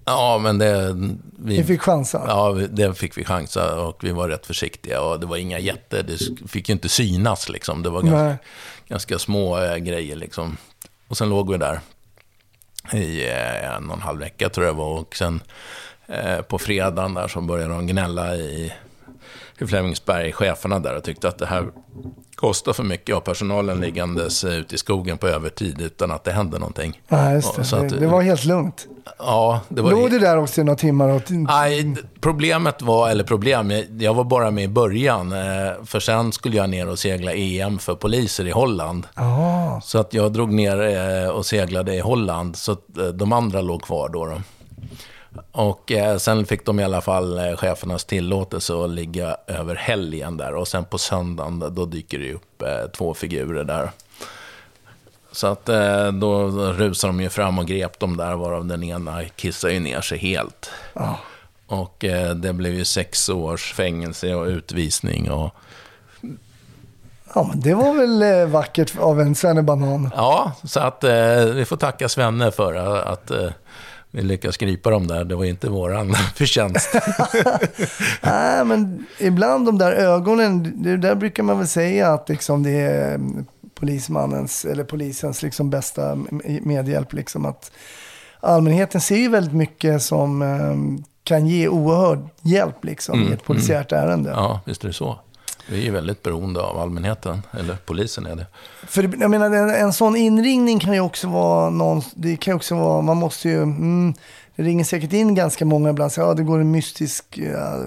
Ja, 0.05 0.39
men 0.43 0.59
det... 0.59 0.95
Ni 1.39 1.65
fick 1.65 1.81
chansa. 1.81 2.25
Ja, 2.27 2.51
vi- 2.53 2.67
det 2.67 2.95
fick 2.95 3.19
vi 3.19 3.25
chansa 3.25 3.81
och 3.81 4.05
vi 4.05 4.11
var 4.13 4.29
rätt 4.29 4.47
försiktiga. 4.47 5.01
Och 5.03 5.21
det 5.21 5.27
var 5.27 5.37
inga 5.37 5.59
jätte... 5.59 6.03
Det 6.03 6.19
fick 6.49 6.69
ju 6.69 6.73
inte 6.73 6.89
synas 6.89 7.49
liksom. 7.49 7.83
Det 7.83 7.91
var 7.91 8.03
ganska, 8.03 8.39
ganska 8.89 9.19
små 9.19 9.59
eh, 9.59 9.77
grejer 9.77 10.17
liksom. 10.17 10.57
Och 11.09 11.17
sen 11.17 11.29
låg 11.29 11.53
vi 11.53 11.59
där 11.59 11.81
i 12.93 13.29
eh, 13.29 13.75
en 13.77 13.89
och 13.91 13.97
en 13.97 14.03
halv 14.03 14.21
vecka 14.21 14.49
tror 14.49 14.67
jag 14.67 14.75
var. 14.75 14.99
Och 15.01 15.17
sen 15.17 15.41
eh, 16.07 16.41
på 16.41 16.59
fredagen 16.59 17.15
där 17.15 17.29
så 17.29 17.41
började 17.41 17.75
de 17.75 17.87
gnälla 17.87 18.37
i, 18.37 18.73
i 19.59 19.67
Flemingsberg, 19.67 20.33
cheferna 20.33 20.79
där, 20.79 20.97
och 20.97 21.05
tyckte 21.05 21.29
att 21.29 21.39
det 21.39 21.47
här 21.47 21.65
kostar 22.35 22.73
för 22.73 22.83
mycket. 22.83 23.17
Och 23.17 23.25
personalen 23.25 23.81
liggandes 23.81 24.45
ute 24.45 24.75
i 24.75 24.79
skogen 24.79 25.19
på 25.19 25.29
övertid 25.29 25.81
utan 25.81 26.11
att 26.11 26.25
det 26.25 26.33
hände 26.33 26.59
någonting. 26.59 27.01
Ja, 27.09 27.33
just 27.33 27.57
det. 27.57 27.65
så 27.65 27.77
att- 27.77 28.01
det, 28.01 28.07
var 28.07 28.23
helt 28.23 28.45
lugnt. 28.45 28.87
Ja, 29.19 29.61
det 29.69 29.83
var 29.83 29.91
Låg 29.91 30.11
du 30.11 30.19
där 30.19 30.37
också 30.39 30.61
i 30.61 30.65
några 30.65 30.79
timmar? 30.79 31.09
Och... 31.09 31.23
Nej, 31.31 31.95
problemet 32.21 32.83
var, 32.83 33.11
eller 33.11 33.25
problem, 33.25 33.73
jag- 33.99 34.15
var 34.15 34.25
bara 34.25 34.51
med 34.51 34.65
i 34.65 34.69
början. 34.69 35.33
eh, 35.33 35.39
För 35.85 36.01
sen 36.01 36.33
skulle 36.33 36.57
jag 36.57 36.71
ner 36.71 36.89
och 36.89 36.99
segla 36.99 37.33
EM 37.35 37.79
för 37.79 37.95
poliser 37.95 38.47
i 38.47 38.51
Holland. 38.51 39.07
Ja, 39.15 39.81
Så 39.85 39.99
att 39.99 40.15
jag 40.15 40.33
drog 40.33 40.53
ner 40.53 40.81
eh, 41.25 41.29
och 41.31 41.47
seglade 41.47 41.95
i 41.95 42.01
Holland, 42.01 42.57
så 42.57 42.73
att 42.73 42.99
eh, 42.99 43.05
de 43.07 43.33
andra 43.33 43.61
låg 43.61 43.83
kvar 43.83 44.09
då. 44.09 44.27
då. 44.27 44.41
Och 45.53 45.93
eh, 45.93 46.17
sen 46.17 46.47
fick 46.47 46.67
de 46.67 46.81
i 46.81 46.85
alla 46.85 47.01
fall 47.01 47.39
eh, 47.39 47.57
chefernas 47.57 48.05
tillåtelse 48.05 48.75
att 48.85 48.91
ligga 48.91 49.37
över 49.47 49.75
helgen 49.75 50.37
där. 50.37 50.55
Och 50.55 50.69
sen 50.69 50.85
på 50.85 50.99
söndagen, 50.99 51.75
då 51.75 51.85
dyker 51.85 52.19
det 52.19 52.33
upp 52.33 52.63
eh, 52.63 52.91
två 52.97 53.15
figurer 53.15 53.65
där. 53.65 53.91
Så 55.33 55.47
att 55.47 55.69
eh, 55.69 56.13
då 56.13 56.49
rusade 56.73 57.13
de 57.13 57.21
ju 57.21 57.29
fram 57.29 57.59
och 57.59 57.67
grep 57.67 57.99
dem 57.99 58.17
där, 58.17 58.35
varav 58.35 58.67
den 58.67 58.83
ena 58.83 59.25
kissade 59.25 59.73
ju 59.73 59.81
ner 59.81 60.01
sig 60.01 60.19
helt. 60.19 60.71
Och 61.67 62.05
eh, 62.05 62.35
det 62.35 62.53
blev 62.53 62.75
ju 62.75 62.85
sex 62.85 63.29
års 63.29 63.73
fängelse 63.73 64.35
och 64.35 64.47
utvisning. 64.47 65.31
Och, 65.31 65.55
ja 67.35 67.51
det 67.55 67.75
var 67.75 67.95
väl 67.95 68.23
eh, 68.23 68.47
vackert 68.47 68.99
av 68.99 69.21
en 69.21 69.35
svennebanan. 69.35 70.11
ja, 70.17 70.53
så 70.65 70.81
att 70.81 71.05
eh, 71.05 71.45
vi 71.45 71.65
får 71.65 71.77
tacka 71.77 72.09
Svenne 72.09 72.51
för 72.51 72.75
att 72.97 73.31
eh, 73.31 73.51
vi 74.17 74.23
lyckades 74.23 74.57
gripa 74.57 74.91
dem 74.91 75.07
där. 75.07 75.25
Det 75.25 75.37
var 75.37 75.45
inte 75.45 75.69
våran 75.69 76.15
förtjänst. 76.35 76.89
Nej, 78.23 78.65
men 78.65 79.07
ibland 79.19 79.67
de 79.67 79.79
där 79.79 79.93
ögonen, 79.93 80.83
det 80.83 80.97
där 80.97 81.15
brukar 81.15 81.43
man 81.43 81.59
väl 81.59 81.69
säga 81.69 82.13
att 82.13 82.29
liksom 82.29 82.63
det 82.63 82.71
är 82.71 83.15
mm, 83.15 83.47
polismannens 83.75 84.65
eller 84.65 84.85
polisens 84.85 85.43
liksom 85.43 85.71
bästa 85.71 86.19
medhjälp. 86.61 87.13
Liksom 87.13 87.47
att 87.47 87.73
allmänheten 88.41 89.01
ser 89.01 89.17
ju 89.17 89.29
väldigt 89.29 89.55
mycket 89.55 90.03
som 90.03 90.43
eh, 90.43 91.05
kan 91.25 91.47
ge 91.47 91.69
oerhörd 91.69 92.29
hjälp 92.43 92.85
liksom, 92.85 93.23
i 93.23 93.33
ett 93.33 93.45
polisiärt 93.45 93.93
ärende. 93.93 94.31
Ja, 94.31 94.61
visst 94.65 94.85
är 94.85 94.89
det 94.89 94.95
så. 94.95 95.19
Vi 95.69 95.87
är 95.89 95.93
väldigt 95.93 96.23
beroende 96.23 96.61
av 96.61 96.79
allmänheten, 96.79 97.43
eller 97.59 97.77
polisen 97.87 98.27
är 98.27 98.37
det. 98.37 98.47
För 98.87 99.03
det- 99.03 99.17
jag 99.21 99.31
menar, 99.31 99.51
en, 99.51 99.71
en 99.71 99.93
sån 99.93 100.17
inringning 100.17 100.79
kan 100.81 100.93
ju 100.95 101.01
också 101.01 101.29
vara 101.29 101.71
någon, 101.71 102.03
det 102.15 102.37
kan 102.37 102.53
ju 102.53 102.57
också 102.57 102.75
vara, 102.75 103.03
man 103.03 103.17
måste 103.17 103.49
ju, 103.49 103.63
mm, 103.63 104.15
det 104.57 104.63
ringer 104.63 104.85
säkert 104.85 105.13
in 105.13 105.35
ganska 105.35 105.65
många 105.65 105.91
ibland, 105.91 106.13
så 106.13 106.21
ja 106.21 106.35
det 106.35 106.43
går 106.43 106.59
en 106.61 106.71
mystisk 106.71 107.25
ja, 107.39 107.79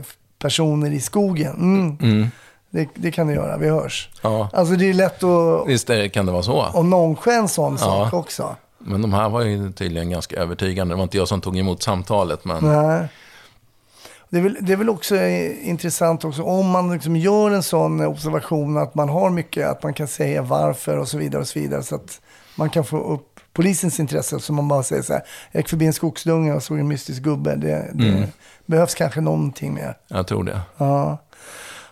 personer 0.41 0.91
i 0.91 0.99
skogen. 1.01 1.97
Mm. 2.01 2.31
Det, 2.69 2.87
det 2.95 3.11
kan 3.11 3.27
du 3.27 3.33
göra, 3.33 3.57
vi 3.57 3.69
hörs. 3.69 4.09
Ja, 4.21 4.49
Alltså 4.53 4.75
det 4.75 4.89
är 4.89 4.93
lätt 4.93 5.23
att, 5.23 5.67
visst 5.67 5.89
är, 5.89 6.07
kan 6.07 6.25
det 6.25 6.31
vara 6.31 6.43
så. 6.43 6.61
att 6.61 6.85
noncha 6.85 7.31
en 7.31 7.47
sån 7.47 7.77
sak 7.77 8.09
Ja. 8.13 8.17
också. 8.17 8.55
Men 8.77 9.01
de 9.01 9.13
här 9.13 9.29
var 9.29 9.41
ju 9.41 9.71
tydligen 9.71 10.09
ganska 10.09 10.35
övertygande. 10.35 10.93
Det 10.93 10.97
var 10.97 11.03
inte 11.03 11.17
jag 11.17 11.27
som 11.27 11.41
tog 11.41 11.57
emot 11.57 11.83
samtalet, 11.83 12.45
men 12.45 12.63
Nej. 12.63 13.07
Det 14.29 14.37
är, 14.37 14.41
väl, 14.41 14.57
det 14.61 14.73
är 14.73 14.77
väl 14.77 14.89
också 14.89 15.15
eh, 15.15 15.69
intressant 15.69 16.25
också 16.25 16.43
om 16.43 16.69
man 16.69 16.93
liksom 16.93 17.15
gör 17.15 17.51
en 17.51 17.63
sån 17.63 18.01
observation 18.05 18.77
att 18.77 18.95
man 18.95 19.09
har 19.09 19.29
mycket, 19.29 19.67
att 19.67 19.83
man 19.83 19.93
kan 19.93 20.07
säga 20.07 20.41
varför 20.41 20.97
och 20.97 21.07
så 21.07 21.17
vidare 21.17 21.41
och 21.41 21.47
så 21.47 21.59
vidare. 21.59 21.83
Så 21.83 21.95
att 21.95 22.21
man 22.55 22.69
kan 22.69 22.83
få 22.85 22.97
upp 23.13 23.39
polisens 23.53 23.99
intresse. 23.99 24.39
Så 24.39 24.53
man 24.53 24.67
bara 24.67 24.83
säger 24.83 25.01
så 25.01 25.13
här, 25.13 25.21
jag 25.51 25.59
gick 25.59 25.69
förbi 25.69 25.85
en 25.85 25.93
skogsdunge 25.93 26.53
och 26.53 26.63
såg 26.63 26.79
en 26.79 26.87
mystisk 26.87 27.21
gubbe. 27.21 27.55
Det, 27.55 27.91
det 27.93 28.07
Mm. 28.09 28.23
behövs 28.65 28.95
kanske 28.95 29.21
någonting 29.21 29.73
mer. 29.73 29.97
jag 30.07 30.27
tror 30.27 30.43
det. 30.43 30.61
Ja. 30.77 31.17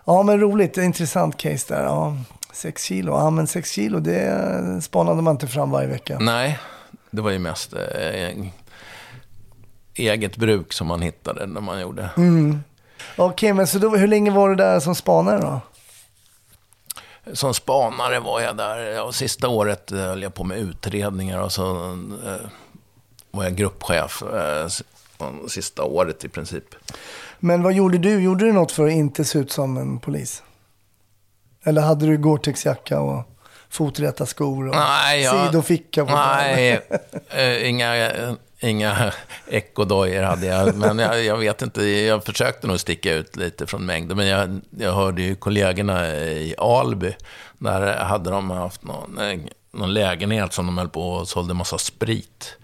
ja, 0.06 0.24
men 0.24 0.40
roligt. 0.40 0.78
Intressant 0.78 1.38
case 1.38 1.74
där. 1.76 1.84
Ja. 1.84 2.18
Sex 2.54 2.84
kilo, 2.84 3.12
ja 3.12 3.30
men 3.30 3.48
sex 3.48 3.70
kilo 3.72 4.00
det 4.00 4.82
spanade 4.82 5.22
man 5.22 5.32
inte 5.36 5.48
fram 5.48 5.72
varje 5.72 5.88
vecka. 5.88 6.18
Nej, 6.20 6.60
det 7.12 7.22
var 7.22 7.32
ju 7.32 7.40
mest 7.40 7.74
eh, 7.74 7.80
eget 10.00 10.38
bruk 10.38 10.74
som 10.74 10.88
man 10.88 11.02
hittade 11.02 11.46
när 11.46 11.62
man 11.62 11.82
gjorde. 11.82 12.10
Mm. 12.18 12.60
Okej, 13.16 13.54
men 13.54 13.68
så 13.68 13.80
då, 13.80 13.90
hur 13.96 14.08
länge 14.08 14.32
var 14.32 14.50
du 14.50 14.56
där 14.56 14.80
som 14.80 14.96
spanare 14.96 15.40
då? 15.42 15.60
Som 17.34 17.54
spanare 17.54 18.20
var 18.20 18.42
jag 18.42 18.58
där. 18.58 18.78
Ja, 18.78 19.12
sista 19.12 19.48
året 19.48 19.92
eh, 19.92 19.98
höll 20.00 20.22
jag 20.22 20.34
på 20.34 20.44
med 20.44 20.58
utredningar 20.58 21.40
och 21.42 21.52
så 21.52 21.92
eh, 22.26 22.50
var 23.32 23.44
jag 23.44 23.56
gruppchef 23.56 24.24
eh, 24.34 24.66
s- 24.66 24.84
sista 25.48 25.84
året 25.84 26.24
i 26.26 26.30
princip. 26.30 26.64
Men 27.40 27.64
vad 27.64 27.74
gjorde 27.74 27.98
du? 27.98 28.20
Gjorde 28.24 28.46
du 28.46 28.52
något 28.54 28.72
för 28.72 28.86
att 28.88 28.92
inte 28.94 29.26
se 29.26 29.40
ut 29.40 29.52
som 29.52 29.78
en 29.78 30.00
polis? 30.00 30.44
Eller 31.64 31.82
hade 31.82 32.06
du 32.06 32.18
Gore-Tex-jacka 32.18 33.00
och 33.00 33.24
foträta 33.78 34.26
skor 34.26 34.68
och 34.70 34.76
Nej, 34.76 35.22
jag- 35.22 35.48
sidoficka? 35.48 36.06
På 36.06 36.12
Nej, 36.16 36.82
eh, 37.30 37.70
inga, 37.70 38.12
inga 38.60 39.14
ekodojor 39.48 40.24
hade 40.24 40.46
jag. 40.46 40.76
Men 40.76 41.00
jag, 41.00 41.24
jag 41.24 41.38
vet 41.38 41.62
inte, 41.62 41.84
jag 41.86 42.24
försökte 42.24 42.68
nog 42.68 42.80
sticka 42.80 43.14
ut 43.14 43.36
lite 43.36 43.68
från 43.68 43.86
mängden. 43.86 44.18
Men 44.18 44.28
jag, 44.28 44.62
jag 44.80 44.94
hörde 44.94 45.22
ju 45.22 45.36
kollegorna 45.36 46.08
i 46.18 46.56
Alby, 46.58 47.16
där 47.58 47.98
hade 47.98 48.30
de 48.30 48.50
haft 48.52 48.84
någon, 48.84 49.18
eh, 49.18 49.40
någon 49.72 49.94
lägenhet 49.94 50.54
som 50.54 50.66
de 50.66 50.78
höll 50.78 50.90
på 50.90 51.10
och 51.10 51.28
sålde 51.28 51.54
massa 51.54 51.78
sprit. 51.78 52.58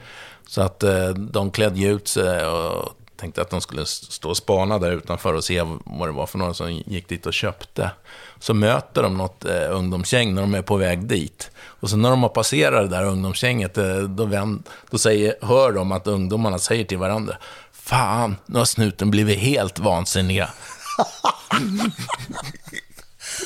Så 0.47 0.61
att 0.61 0.83
eh, 0.83 1.09
de 1.09 1.51
klädde 1.51 1.83
ut 1.85 2.07
sig 2.07 2.45
och 2.45 2.91
tänkte 3.23 3.41
att 3.41 3.49
de 3.49 3.61
skulle 3.61 3.85
stå 3.85 4.29
och 4.29 4.37
spana 4.37 4.79
där 4.79 4.91
utanför 4.91 5.33
och 5.33 5.43
se 5.43 5.61
vad 5.83 6.07
det 6.07 6.11
var 6.11 6.25
för 6.25 6.37
några 6.37 6.53
som 6.53 6.71
gick 6.71 7.09
dit 7.09 7.25
och 7.25 7.33
köpte. 7.33 7.91
Så 8.39 8.53
möter 8.53 9.03
de 9.03 9.17
något 9.17 9.45
eh, 9.45 9.67
ungdomsgäng 9.69 10.33
när 10.33 10.41
de 10.41 10.55
är 10.55 10.61
på 10.61 10.77
väg 10.77 11.07
dit. 11.07 11.51
Och 11.57 11.89
så 11.89 11.97
när 11.97 12.09
de 12.09 12.23
har 12.23 12.29
passerat 12.29 12.89
det 12.89 12.97
där 12.97 13.05
ungdomsgänget, 13.05 13.77
eh, 13.77 13.97
då, 13.97 14.25
vänd, 14.25 14.69
då 14.89 14.97
säger, 14.97 15.35
hör 15.41 15.71
de 15.71 15.91
att 15.91 16.07
ungdomarna 16.07 16.59
säger 16.59 16.85
till 16.85 16.97
varandra, 16.97 17.37
Fan, 17.71 18.35
nu 18.45 18.59
har 18.59 18.65
snuten 18.65 19.11
blivit 19.11 19.39
helt 19.39 19.79
vansinniga. 19.79 20.49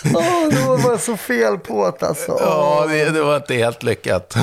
Åh, 0.05 0.47
det 0.51 0.67
var 0.67 0.83
bara 0.83 0.97
så 0.97 1.17
fel 1.17 1.57
på 1.57 1.95
det 1.99 2.07
alltså. 2.07 2.37
Ja, 2.39 2.85
det, 2.89 3.09
det 3.09 3.21
var 3.21 3.35
inte 3.35 3.53
helt 3.53 3.83
lyckat. 3.83 4.35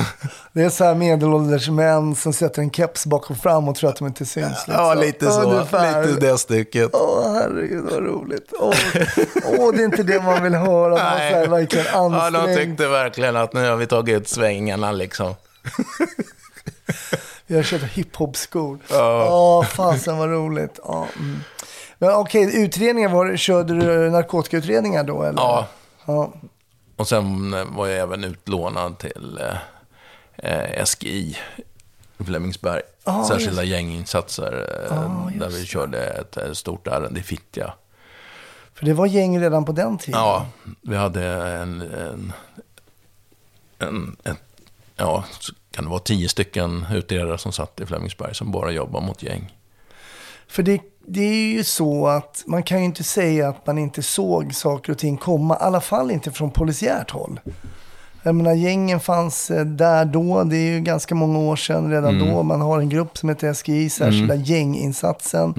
Det 0.52 0.62
är 0.62 0.70
så 0.70 0.84
här 0.84 0.94
medelålders 0.94 1.68
män 1.68 2.14
som 2.14 2.32
sätter 2.32 2.62
en 2.62 2.70
keps 2.70 3.06
bakom 3.06 3.36
fram 3.36 3.68
och 3.68 3.76
tror 3.76 3.90
att 3.90 3.96
de 3.96 4.06
inte 4.06 4.26
syns. 4.26 4.48
Liksom. 4.48 4.74
Ja, 4.74 4.94
lite 4.94 5.30
så. 5.30 5.42
Ungefär. 5.42 6.06
Lite 6.06 6.20
det 6.20 6.38
stycket. 6.38 6.90
Åh, 6.92 7.32
herregud 7.34 7.84
vad 7.90 8.02
roligt. 8.02 8.52
Åh, 8.60 8.74
åh, 9.58 9.72
det 9.74 9.82
är 9.82 9.84
inte 9.84 10.02
det 10.02 10.22
man 10.22 10.42
vill 10.42 10.54
höra. 10.54 10.88
Man 10.88 10.90
var 10.90 11.30
så 11.30 11.36
här, 11.36 11.46
verkligen 11.46 11.86
Ja, 11.92 12.30
de 12.30 12.54
tyckte 12.56 12.88
verkligen 12.88 13.36
att 13.36 13.52
nu 13.52 13.68
har 13.68 13.76
vi 13.76 13.86
tagit 13.86 14.20
ut 14.20 14.28
svängarna 14.28 14.92
liksom. 14.92 15.34
Jag 17.46 17.64
köpte 17.64 17.86
hiphop-skor. 17.86 18.78
Ja. 18.88 19.24
Ja, 19.24 19.62
fasen 19.70 20.18
vad 20.18 20.30
roligt. 20.30 20.80
Ja, 20.84 21.06
mm. 21.16 21.40
Men 22.04 22.14
okej, 22.14 22.64
utredningar, 22.64 23.08
var, 23.08 23.36
körde 23.36 23.74
du 23.74 24.10
narkotikautredningar 24.10 25.04
då? 25.04 25.22
Eller? 25.22 25.40
Ja, 25.40 25.66
ja. 26.04 26.32
och 26.96 27.08
sen 27.08 27.54
eh, 27.54 27.64
var 27.64 27.86
jag 27.86 27.98
även 27.98 28.24
utlånad 28.24 28.98
till 28.98 29.40
eh, 29.40 30.52
eh, 30.52 30.84
SGI 30.84 31.36
i 32.18 32.24
Flemingsberg. 32.24 32.82
Ja, 33.04 33.24
Särskilda 33.28 33.64
gänginsatser 33.64 34.52
eh, 34.52 34.96
Ja, 34.96 35.30
just 35.30 35.40
där 35.40 35.48
vi 35.48 35.66
körde 35.66 36.06
ett, 36.06 36.36
eh, 36.36 36.52
stort 36.52 36.86
ärende 36.86 37.20
i 37.20 37.22
Fittja. 37.22 37.74
För 38.74 38.86
det 38.86 38.92
var 38.92 39.06
gäng 39.06 39.40
redan 39.40 39.64
på 39.64 39.72
den 39.72 39.98
tiden. 39.98 40.20
Ja, 40.20 40.46
vi 40.80 40.96
hade 40.96 41.24
en, 41.26 41.80
en, 41.80 42.32
en, 43.78 44.16
en 44.24 44.36
ja, 44.96 45.24
kan 45.70 45.84
det 45.84 45.90
vara 45.90 46.00
tio 46.00 46.28
stycken 46.28 46.86
utredare 46.92 47.38
som 47.38 47.52
satt 47.52 47.80
i 47.80 47.86
Flemingsberg 47.86 48.34
som 48.34 48.52
bara 48.52 48.70
jobbade 48.70 49.06
mot 49.06 49.22
gäng. 49.22 49.56
För 50.46 50.62
det, 50.62 50.80
det 51.06 51.20
är 51.24 51.52
ju 51.52 51.64
så 51.64 52.06
att 52.06 52.42
man 52.46 52.62
kan 52.62 52.78
ju 52.78 52.84
inte 52.84 53.04
säga 53.04 53.48
att 53.48 53.66
man 53.66 53.78
inte 53.78 54.02
såg 54.02 54.54
saker 54.54 54.92
och 54.92 54.98
ting 54.98 55.16
komma. 55.16 55.54
I 55.54 55.58
alla 55.60 55.80
fall 55.80 56.10
inte 56.10 56.30
från 56.30 56.50
polisiärt 56.50 57.10
håll. 57.10 57.40
Jag 58.22 58.34
menar, 58.34 58.52
gängen 58.52 59.00
fanns 59.00 59.50
eh, 59.50 59.64
där 59.64 60.04
då. 60.04 60.44
Det 60.44 60.56
är 60.56 60.70
ju 60.72 60.80
ganska 60.80 61.14
många 61.14 61.38
år 61.38 61.56
sedan 61.56 61.90
redan 61.90 62.14
Mm. 62.20 62.28
då. 62.34 62.42
Man 62.42 62.60
har 62.60 62.80
en 62.80 62.88
grupp 62.88 63.18
som 63.18 63.28
heter 63.28 63.52
SGI, 63.54 63.90
Särskilda 63.90 64.34
gänginsatsen. 64.34 65.54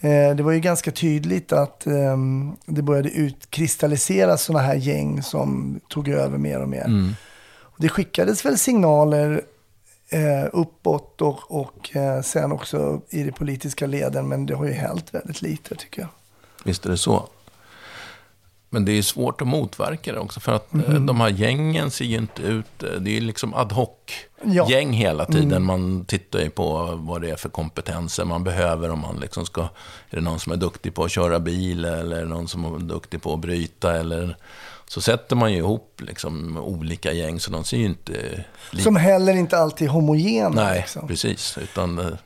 Eh, 0.00 0.34
det 0.36 0.42
var 0.42 0.52
ju 0.52 0.60
ganska 0.60 0.90
tydligt 0.90 1.52
att 1.52 1.86
ehm, 1.86 2.52
det 2.66 2.82
började 2.82 3.08
utkristalliseras 3.10 4.42
sådana 4.42 4.64
här 4.64 4.74
gäng 4.74 5.22
som 5.22 5.80
tog 5.88 6.08
över 6.08 6.38
mer 6.38 6.60
och 6.62 6.68
mer. 6.68 6.84
Mm. 6.84 7.12
Och 7.60 7.76
det 7.78 7.88
skickades 7.88 8.44
väl 8.44 8.58
signaler 8.58 9.42
eh, 10.12 10.48
uppåt 10.52 11.22
och, 11.22 11.50
och 11.50 11.96
eh, 11.96 12.22
sen 12.22 12.52
också 12.52 13.00
i 13.10 13.22
det 13.22 13.32
politiska 13.32 13.86
leden. 13.86 14.28
Men 14.28 14.46
det 14.46 14.54
har 14.54 14.66
ju 14.66 14.72
hänt 14.72 15.14
väldigt 15.14 15.42
lite 15.42 15.74
tycker 15.74 16.02
jag. 16.02 16.08
Visst 16.64 16.86
är 16.86 16.90
det 16.90 16.98
så. 16.98 17.28
Men 18.74 18.84
det 18.84 18.92
är 18.98 19.02
svårt 19.02 19.40
att 19.40 19.46
motverka 19.48 20.12
det 20.12 20.18
också, 20.18 20.40
för 20.40 20.52
att 20.52 20.74
eh, 20.74 20.80
de 20.94 21.20
här 21.20 21.28
gängen 21.28 21.90
ser 21.90 22.04
ju 22.04 22.16
inte 22.16 22.42
ut... 22.42 22.82
eh, 22.82 22.88
Det 23.00 23.16
är 23.16 23.20
liksom 23.20 23.54
ad 23.54 23.68
Ja. 24.44 24.62
hoc-gäng 24.62 24.92
hela 24.92 25.24
tiden. 25.24 25.52
Mm. 25.52 25.64
Man 25.66 26.04
tittar 26.04 26.38
ju 26.40 26.50
på 26.50 26.94
vad 26.96 27.22
det 27.22 27.30
är 27.30 27.36
för 27.36 27.48
kompetenser 27.48 28.24
man 28.24 28.44
behöver. 28.44 28.90
Om 28.90 28.98
man 28.98 29.16
liksom 29.20 29.46
ska... 29.46 29.60
Är 29.62 29.68
det 30.16 30.20
någon 30.20 30.40
som 30.40 30.52
är 30.52 30.56
duktig 30.56 30.94
på 30.94 31.04
att 31.04 31.10
köra 31.10 31.38
bil, 31.38 31.84
eller 31.84 32.16
är 32.16 32.22
det 32.22 32.28
någon 32.28 32.48
som 32.48 32.74
är 32.74 32.78
duktig 32.78 33.22
på 33.22 33.34
att 33.34 33.40
bryta, 33.40 33.96
eller... 34.00 34.36
Så 34.88 35.00
sätter 35.00 35.36
man 35.36 35.52
ju 35.52 35.58
ihop 35.58 36.00
liksom 36.06 36.56
olika 36.56 37.12
gäng, 37.12 37.40
så 37.40 37.50
de 37.50 37.64
ser 37.64 37.76
ju 37.76 37.84
inte... 37.84 38.44
Som 38.78 38.96
heller 38.96 39.34
inte 39.34 39.58
alltid 39.58 39.86
är 39.88 39.92
homogena. 39.92 40.48
Nej, 40.64 40.78
liksom. 40.80 41.08
precis. 41.08 41.58
Utan... 41.62 42.16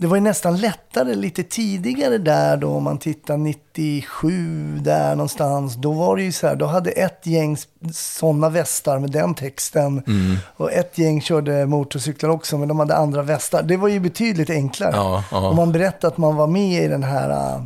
Det 0.00 0.06
var 0.06 0.16
ju 0.16 0.20
nästan 0.22 0.56
lättare 0.56 1.14
lite 1.14 1.42
tidigare 1.42 2.18
där 2.18 2.56
då, 2.56 2.68
om 2.70 2.82
man 2.82 2.98
tittar 2.98 3.36
97 3.36 4.78
där 4.78 5.10
någonstans. 5.16 5.74
Då 5.74 5.92
var 5.92 6.16
det 6.16 6.22
ju 6.22 6.32
så 6.32 6.46
här, 6.46 6.56
då 6.56 6.66
hade 6.66 6.90
ett 6.90 7.26
gäng 7.26 7.56
sådana 7.92 8.48
västar 8.48 8.98
med 8.98 9.10
den 9.10 9.34
texten. 9.34 10.02
Mm. 10.06 10.36
Och 10.56 10.72
ett 10.72 10.98
gäng 10.98 11.20
körde 11.20 11.66
motorcyklar 11.66 12.30
också, 12.30 12.58
men 12.58 12.68
de 12.68 12.78
hade 12.78 12.96
andra 12.96 13.22
västar. 13.22 13.62
Det 13.62 13.76
var 13.76 13.88
ju 13.88 14.00
betydligt 14.00 14.50
enklare. 14.50 14.92
Ja, 14.94 15.24
ja. 15.30 15.48
Om 15.48 15.56
man 15.56 15.72
berättade 15.72 16.12
att 16.12 16.18
man 16.18 16.36
var 16.36 16.46
med 16.46 16.84
i 16.84 16.88
den 16.88 17.02
här 17.02 17.30
äh, 17.30 17.62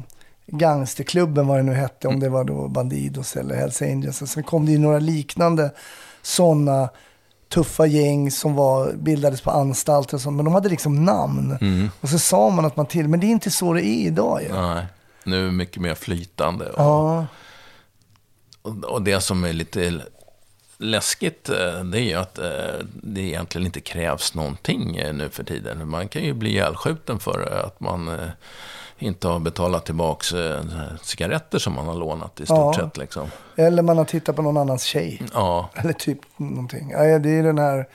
gangsterklubben, 0.47 1.47
vad 1.47 1.59
det 1.59 1.63
nu 1.63 1.73
hette, 1.75 2.07
Mm. 2.07 2.15
om 2.15 2.21
det 2.21 2.29
var 2.29 2.45
då 2.45 2.69
Bandidos 2.69 3.37
eller 3.37 3.55
Hells 3.55 3.83
Angels. 3.83 4.23
Och 4.23 4.29
sen 4.29 4.43
kom 4.43 4.67
det 4.67 4.73
ju 4.73 4.79
några 4.79 4.99
liknande 4.99 5.71
sådana 6.23 6.89
tuffa 7.55 7.87
gäng 7.87 8.31
som 8.31 8.55
var, 8.55 8.93
bildades 8.93 9.41
på 9.41 9.51
anstalter 9.51 10.15
och 10.15 10.21
sånt. 10.21 10.37
Men 10.37 10.45
de 10.45 10.55
hade 10.55 10.69
liksom 10.69 11.05
namn. 11.05 11.59
Mm. 11.61 11.91
Och 12.01 12.09
så 12.09 12.19
sa 12.19 12.51
man 12.51 12.65
att 12.65 12.77
man 12.77 12.87
till, 12.87 13.09
men 13.09 13.21
det 13.21 13.27
är 13.27 13.29
inte 13.29 13.51
så 13.51 13.73
det 13.73 13.87
är 13.87 14.07
idag 14.07 14.43
ju. 14.43 14.53
Nej, 14.53 14.87
nu 15.25 15.41
är 15.41 15.45
det 15.45 15.53
mycket 15.53 15.83
mer 15.83 15.95
flytande. 15.95 16.71
Och, 16.71 16.81
Ja, 16.83 17.27
och, 18.63 18.85
och 18.85 19.03
det 19.03 19.21
som 19.21 19.45
är 19.45 19.53
lite 19.53 20.01
läskigt, 20.79 21.49
eh, 21.49 21.85
det 21.85 21.99
är 21.99 22.05
ju 22.05 22.15
att 22.15 22.39
eh, 22.39 22.87
det 23.03 23.21
egentligen 23.21 23.67
inte 23.67 23.81
krävs 23.81 24.35
någonting 24.35 24.97
eh, 24.97 25.15
nu 25.15 25.29
för 25.29 25.45
tiden. 25.45 25.89
Man 25.89 26.09
kan 26.09 26.23
ju 26.23 26.33
bli 26.33 26.51
ihjälskjuten 26.51 27.21
för 27.21 27.63
att 27.67 27.81
man 27.81 28.31
inte 28.99 29.29
har 29.29 29.39
betalat 29.39 29.87
tillbaka 29.87 30.25
cigaretter 31.03 31.59
som 31.59 31.73
man 31.75 31.87
har 31.87 31.95
lånat 31.95 32.41
i 32.41 32.47
stort 32.47 32.59
Ja. 32.59 32.75
sett. 32.75 32.97
Liksom. 32.97 33.29
eller 33.57 33.83
man 33.83 33.99
har 33.99 34.05
tittat 34.05 34.37
på 34.37 34.43
någon 34.43 34.57
annans 34.57 34.83
tjej. 34.83 35.23
Ja, 35.35 35.69
Eller 35.75 35.93
typ 35.93 36.19
någonting. 36.37 36.91
Ja, 36.91 37.19
det 37.19 37.31
är 37.31 37.43
den 37.43 37.59
här... 37.59 37.89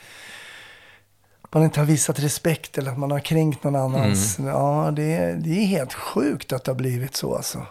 Man 1.52 1.62
inte 1.62 1.80
har 1.80 1.86
visat 1.86 2.18
respekt 2.20 2.78
eller 2.78 2.90
att 2.90 2.98
man 2.98 3.10
har 3.10 3.20
kränkt 3.20 3.64
någon 3.64 3.76
annans. 3.76 4.38
Mm. 4.38 4.50
Ja, 4.54 4.90
det 4.96 5.02
är, 5.16 5.32
det 5.34 5.50
är 5.50 5.64
helt 5.66 5.94
sjukt 5.94 6.52
att 6.52 6.64
det 6.64 6.70
har 6.70 6.76
blivit 6.76 7.16
så 7.16 7.36
alltså. 7.36 7.62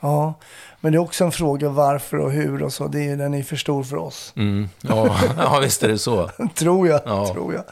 Ja, 0.00 0.34
men 0.80 0.92
det 0.92 0.96
är 0.96 1.00
också 1.00 1.24
en 1.24 1.32
fråga 1.32 1.68
varför 1.68 2.16
och 2.16 2.32
hur 2.32 2.62
och 2.62 2.72
så. 2.72 2.86
Det 2.88 3.08
är, 3.08 3.16
den 3.16 3.34
är 3.34 3.42
för 3.42 3.56
stor 3.56 3.82
för 3.84 3.96
oss. 3.96 4.32
mm, 4.36 4.68
ja, 4.80 5.16
ja, 5.38 5.58
visst 5.62 5.82
är 5.82 5.88
det 5.88 5.98
så. 5.98 6.30
tror 6.54 6.88
jag. 6.88 7.00
Ja. 7.06 7.32
Tror 7.32 7.54
jag. 7.54 7.64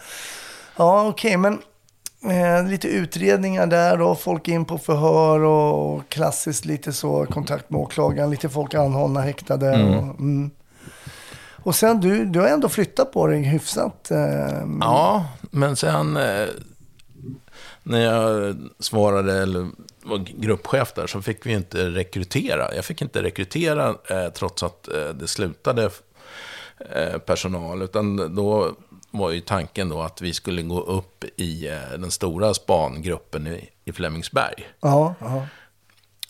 Ja, 0.77 1.07
okej, 1.09 1.37
men 1.37 1.59
Eh, 2.25 2.69
lite 2.69 2.89
utredningar 2.89 3.67
där 3.67 4.01
och 4.01 4.21
folk 4.21 4.49
in 4.49 4.65
på 4.65 4.79
förhör 4.79 5.41
och 5.41 6.09
klassiskt 6.09 6.65
lite 6.65 6.93
så 6.93 7.27
kontakt 7.27 7.71
med 7.71 7.81
åklagaren. 7.81 8.31
Lite 8.31 8.49
folk 8.49 8.75
anhållna, 8.75 9.21
häktade. 9.21 9.75
Mm. 9.75 9.99
Och, 9.99 10.21
mm. 10.21 10.51
och 11.63 11.75
sen 11.75 12.01
du, 12.01 12.25
du 12.25 12.41
har 12.41 12.49
ändå 12.49 12.69
flyttat 12.69 13.13
på 13.13 13.27
dig 13.27 13.43
hyfsat. 13.43 14.11
Eh, 14.11 14.67
Ja, 14.81 15.27
men 15.41 15.77
sen 15.77 16.17
eh, 16.17 16.49
när 17.83 18.01
jag 18.01 18.57
svarade, 18.79 19.43
eller 19.43 19.69
var 20.03 20.19
gruppchef 20.19 20.93
där, 20.93 21.07
så 21.07 21.23
fick 21.23 21.47
vi 21.47 21.53
inte 21.53 21.91
rekrytera. 21.91 22.75
Jag 22.75 22.85
fick 22.85 23.03
inte 23.03 23.23
rekrytera 23.23 23.89
eh, 23.89 24.29
trots 24.35 24.63
att 24.63 24.89
eh, 24.89 25.09
det 25.09 25.29
slutade 25.29 25.91
eh, 26.95 27.19
personal, 27.19 27.83
utan 27.83 28.35
då 28.35 28.73
var 29.13 29.31
ju 29.31 29.41
tanken 29.41 29.89
då 29.89 30.03
att 30.03 30.21
vi 30.21 30.35
skulle 30.35 30.63
gå 30.63 30.81
upp 30.81 31.25
i 31.37 31.69
eh, 31.69 31.99
den 31.99 32.11
stora 32.11 32.55
spangruppen 32.55 33.47
i, 33.47 33.71
i 33.85 33.93
Flemingsberg. 33.93 34.69
Ja, 34.81 35.15
ja. 35.21 35.47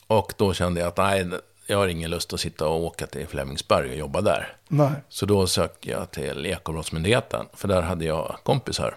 Och 0.07 0.35
då 0.37 0.55
kände 0.55 0.81
jag 0.81 0.89
att 0.89 0.97
nej, 0.97 1.31
jag 1.67 1.79
har 1.79 1.89
ingen 1.89 2.11
lust 2.11 2.33
att 2.33 2.41
sitta 2.41 2.69
och 2.69 2.81
åka 2.81 3.07
till 3.07 3.27
Flemingsberg 3.27 3.91
och 3.91 3.97
jobba 3.97 4.21
där. 4.21 4.57
Nej. 4.69 4.93
Så 5.09 5.27
då 5.27 5.47
sökte 5.47 5.91
jag 5.91 6.11
till 6.11 6.47
Ekobrottsmyndigheten, 6.47 7.47
för 7.55 7.69
där 7.69 7.83
hade 7.83 8.05
jag 8.05 8.37
kompisar. 8.43 8.95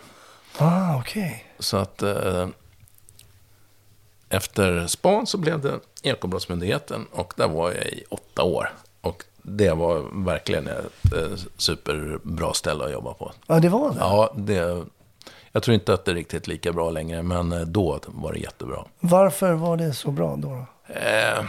Ah, 0.58 0.98
okej. 1.00 1.46
Så 1.60 1.78
att 1.78 2.02
eh, 2.02 2.48
efter 4.30 4.88
span 4.88 5.28
så 5.28 5.38
blev 5.38 5.62
det 5.62 5.80
Ekobrottsmyndigheten 6.04 7.06
och 7.12 7.34
där 7.38 7.48
var 7.48 7.72
jag 7.72 7.86
i 7.86 8.04
åtta 8.10 8.44
år. 8.44 8.74
Och 9.02 9.24
det 9.48 9.74
var 9.74 10.24
verkligen 10.26 10.68
ett 10.68 11.14
eh, 11.14 11.36
superbra 11.58 12.54
ställe 12.54 12.86
att 12.86 12.92
jobba 12.92 13.14
på. 13.14 13.32
Ja, 13.48 13.60
det 13.60 13.70
var 13.70 13.90
det. 13.90 13.96
Ja, 14.00 14.34
det, 14.36 14.86
jag 15.52 15.64
tror 15.64 15.76
inte 15.76 15.94
att 15.94 16.06
det 16.06 16.12
är 16.12 16.16
riktigt 16.16 16.48
lika 16.48 16.74
bra 16.74 16.90
längre, 16.90 17.24
men 17.24 17.52
eh, 17.52 17.62
då 17.62 18.00
var 18.06 18.34
det 18.34 18.40
jättebra. 18.40 18.86
Varför 19.00 19.54
var 19.54 19.78
det 19.78 19.94
så 19.94 20.12
bra 20.12 20.36
då? 20.36 20.48
då? 20.48 20.66
Eh, 20.94 21.44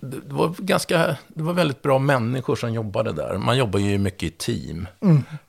det 0.00 0.20
var, 0.24 0.54
ganska, 0.58 1.16
det 1.28 1.42
var 1.42 1.52
väldigt 1.52 1.82
bra 1.82 1.98
människor 1.98 2.56
som 2.56 2.72
jobbade 2.72 3.12
där. 3.12 3.38
Man 3.38 3.58
jobbar 3.58 3.80
ju 3.80 3.98
mycket 3.98 4.22
i 4.22 4.30
team. 4.30 4.86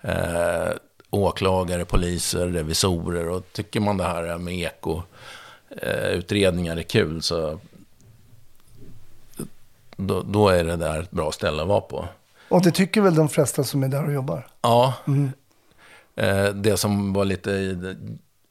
Eh, 0.01 0.69
åklagare, 1.09 1.85
poliser, 1.85 2.47
revisorer. 2.47 3.29
Och 3.29 3.43
tycker 3.51 3.79
man 3.79 3.97
det 3.97 4.03
här 4.03 4.37
med 4.37 4.53
eko-utredningar 4.53 6.77
är 6.77 6.83
kul 6.83 7.21
så 7.21 7.59
då, 10.07 10.21
då 10.21 10.49
är 10.49 10.63
det 10.63 10.75
där 10.75 10.99
ett 10.99 11.11
bra 11.11 11.31
ställe 11.31 11.61
att 11.61 11.67
vara 11.67 11.81
på. 11.81 12.07
Och 12.49 12.61
det 12.61 12.71
tycker 12.71 13.01
väl 13.01 13.15
de 13.15 13.29
flesta 13.29 13.63
som 13.63 13.83
är 13.83 13.87
där 13.87 14.05
och 14.05 14.13
jobbar? 14.13 14.47
Ja, 14.61 14.93
eh, 16.15 16.45
det 16.45 16.77
som 16.77 17.13
var 17.13 17.25
lite 17.25 17.75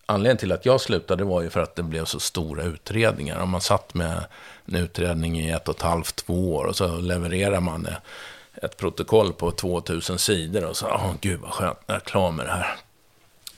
anledningen 0.06 0.36
till 0.36 0.52
att 0.52 0.66
jag 0.66 0.80
slutade 0.80 1.24
var 1.24 1.42
ju 1.42 1.50
för 1.50 1.62
att 1.62 1.76
det 1.76 1.82
blev 1.82 2.04
så 2.04 2.20
stora 2.20 2.62
utredningar. 2.62 3.40
Om 3.40 3.50
man 3.50 3.60
satt 3.60 3.94
med 3.94 4.24
en 4.66 4.74
utredning 4.76 5.40
i 5.40 5.50
ett 5.50 5.68
och 5.68 5.76
ett 5.76 5.82
halvt, 5.82 6.16
två 6.16 6.54
år 6.54 6.64
och 6.64 6.76
så 6.76 6.96
levererar 6.96 7.60
man 7.60 7.88
ett 8.54 8.76
protokoll 8.76 9.32
på 9.32 9.50
2000 9.50 10.18
sidor 10.18 10.64
och 10.64 10.76
så, 10.76 10.86
åh 10.86 11.12
gud 11.20 11.40
vad 11.40 11.50
skönt, 11.50 11.78
jag 11.86 11.96
är 11.96 12.00
klar 12.00 12.30
med 12.30 12.46
det 12.46 12.52
här. 12.52 12.76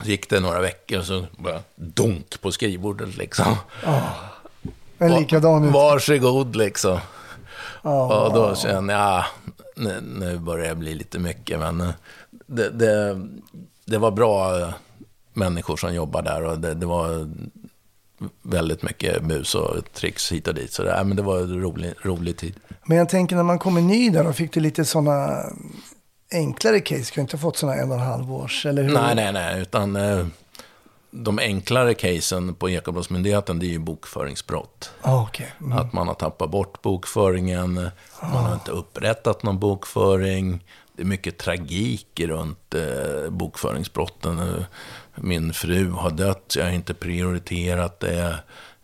Så 0.03 0.09
gick 0.09 0.29
det 0.29 0.39
några 0.39 0.61
veckor 0.61 0.99
och 0.99 1.05
så 1.05 1.25
bara 1.37 1.59
dunk 1.75 2.41
på 2.41 2.51
skrivbordet 2.51 3.17
liksom. 3.17 3.55
En 4.97 5.13
likadan 5.13 5.65
ut. 5.65 5.73
Varsågod 5.73 6.55
liksom. 6.55 6.99
Ja. 7.85 8.25
Och 8.25 8.33
då 8.33 8.55
kände 8.55 8.93
jag, 8.93 9.01
ja, 9.01 9.25
nu, 9.75 10.01
nu 10.01 10.37
börjar 10.37 10.69
det 10.69 10.75
bli 10.75 10.93
lite 10.93 11.19
mycket. 11.19 11.59
Men 11.59 11.81
eh, 11.81 11.89
det, 12.47 12.69
det, 12.69 13.21
det 13.85 13.97
var 13.97 14.11
bra 14.11 14.59
eh, 14.59 14.69
människor 15.33 15.77
som 15.77 15.93
jobbade 15.93 16.29
där 16.29 16.43
och 16.43 16.59
det, 16.59 16.73
det 16.73 16.85
var 16.85 17.29
väldigt 18.41 18.83
mycket 18.83 19.23
bus 19.23 19.55
och 19.55 19.93
tricks 19.93 20.31
hit 20.31 20.47
och 20.47 20.53
dit. 20.53 20.73
Så 20.73 20.83
det, 20.83 21.03
men 21.03 21.17
det 21.17 21.23
var 21.23 21.39
en 21.39 21.61
rolig, 21.61 21.93
rolig 22.01 22.37
tid. 22.37 22.55
Men 22.85 22.97
jag 22.97 23.09
tänker 23.09 23.35
när 23.35 23.43
man 23.43 23.59
kommer 23.59 23.81
ny 23.81 24.09
där, 24.09 24.23
då 24.23 24.33
fick 24.33 24.53
du 24.53 24.59
lite 24.59 24.85
sådana 24.85 25.43
enklare 26.31 26.79
case. 26.79 27.11
Du 27.13 27.19
har 27.19 27.21
inte 27.21 27.37
fått 27.37 27.57
sådana 27.57 27.81
en 27.81 27.91
och 27.91 27.97
en 27.97 28.03
halv 28.03 28.33
års, 28.33 28.65
eller 28.65 28.83
hur? 28.83 28.93
Nej, 28.93 29.15
nej, 29.15 29.33
nej, 29.33 29.61
utan 29.61 29.95
eh, 29.95 30.25
de 31.23 31.39
enklare 31.39 31.93
casen 31.93 32.53
på 32.55 32.69
Ekobrottsmyndigheten, 32.69 33.59
det 33.59 33.65
är 33.65 33.69
ju 33.69 33.79
bokföringsbrott. 33.79 34.91
Ah, 35.01 35.21
okej. 35.21 35.53
Mm. 35.61 35.77
Att 35.77 35.93
man 35.93 36.07
har 36.07 36.15
tappat 36.15 36.51
bort 36.51 36.81
bokföringen, 36.81 37.73
man 38.21 38.45
har 38.45 38.53
inte 38.53 38.71
upprättat 38.71 39.43
någon 39.43 39.59
bokföring. 39.59 40.63
Det 40.95 41.01
är 41.01 41.05
mycket 41.05 41.37
tragik 41.37 42.19
runt 42.19 42.73
eh, 42.73 43.29
bokföringsbrotten. 43.29 44.65
Min 45.15 45.53
fru 45.53 45.91
har 45.91 46.11
dött, 46.11 46.53
jag 46.57 46.63
har 46.65 46.71
inte 46.71 46.93
prioriterat 46.93 47.99
det. 47.99 48.35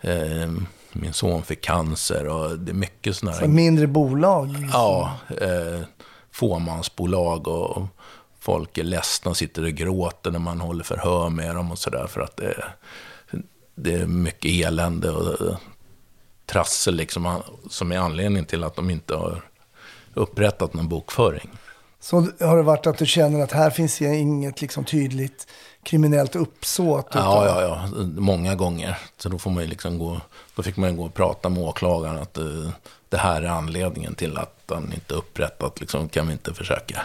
Eh, 0.01 0.51
min 0.93 1.13
son 1.13 1.43
fick 1.43 1.61
cancer 1.61 2.27
och 2.27 2.59
det 2.59 2.71
är 2.71 2.73
mycket 2.73 3.15
sådana 3.15 3.37
Så 3.37 3.47
mindre 3.47 3.87
bolag. 3.87 4.47
liksom. 4.47 4.69
Ja, 4.73 5.13
eh, 5.41 5.81
fåmansbolag 6.31 7.47
och 7.47 7.83
folk 8.41 8.77
är 8.77 8.83
ledsna 8.83 9.31
och 9.31 9.37
sitter 9.37 9.63
och 9.63 9.71
gråter 9.71 10.31
när 10.31 10.39
man 10.39 10.61
håller 10.61 10.83
förhör 10.83 11.29
med 11.29 11.55
dem 11.55 11.71
och 11.71 11.79
sådär. 11.79 12.07
För 12.07 12.21
att 12.21 12.37
det, 12.37 12.63
det 13.75 13.93
är 13.93 14.05
mycket 14.05 14.51
elände 14.65 15.11
och 15.11 15.55
trassel 16.45 16.95
liksom, 16.95 17.41
som 17.69 17.91
är 17.91 17.97
anledningen 17.97 18.45
till 18.45 18.63
att 18.63 18.75
de 18.75 18.89
inte 18.89 19.15
har 19.15 19.41
upprättat 20.13 20.73
någon 20.73 20.89
bokföring. 20.89 21.49
Så 21.99 22.27
har 22.39 22.57
det 22.57 22.63
varit 22.63 22.87
att 22.87 22.97
du 22.97 23.05
känner 23.05 23.43
att 23.43 23.51
här 23.51 23.69
finns 23.69 24.01
inget 24.01 24.61
liksom 24.61 24.83
tydligt 24.85 25.47
kriminellt 25.83 26.35
uppsåt? 26.35 27.07
utan- 27.09 27.23
Ja, 27.23 27.45
ja, 27.45 27.61
ja, 27.61 28.03
många 28.05 28.55
gånger. 28.55 28.97
Så 29.17 29.29
då 29.29 29.37
får 29.39 29.51
man 29.51 29.65
liksom 29.65 29.99
gå, 29.99 30.21
då 30.55 30.63
fick 30.63 30.77
man 30.77 30.97
gå 30.97 31.05
och 31.05 31.13
prata 31.13 31.49
med 31.49 31.63
åklagaren 31.63 32.17
att 32.17 32.37
eh, 32.37 32.69
det 33.11 33.17
här 33.17 33.41
är 33.41 33.47
anledningen 33.47 34.15
till 34.15 34.37
att 34.37 34.63
han 34.69 34.93
inte 34.93 35.13
upprättat. 35.13 35.79
Liksom, 35.79 36.09
kan 36.09 36.27
vi 36.27 36.33
inte 36.33 36.53
försöka 36.53 37.01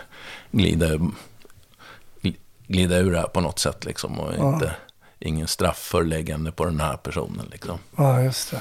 glida, 0.50 0.86
gl- 0.86 2.36
glida 2.66 2.96
ur 2.96 3.12
det 3.12 3.18
här 3.18 3.26
på 3.26 3.40
något 3.40 3.58
sätt 3.58 3.84
liksom. 3.84 4.20
Och 4.20 4.34
inte, 4.34 4.74
ingen 5.18 5.48
straffföreläggande 5.48 6.52
på 6.52 6.64
den 6.64 6.80
här 6.80 6.96
personen 6.96 7.46
liksom. 7.50 7.78
Ja, 7.96 8.22
just 8.22 8.50
det. 8.50 8.60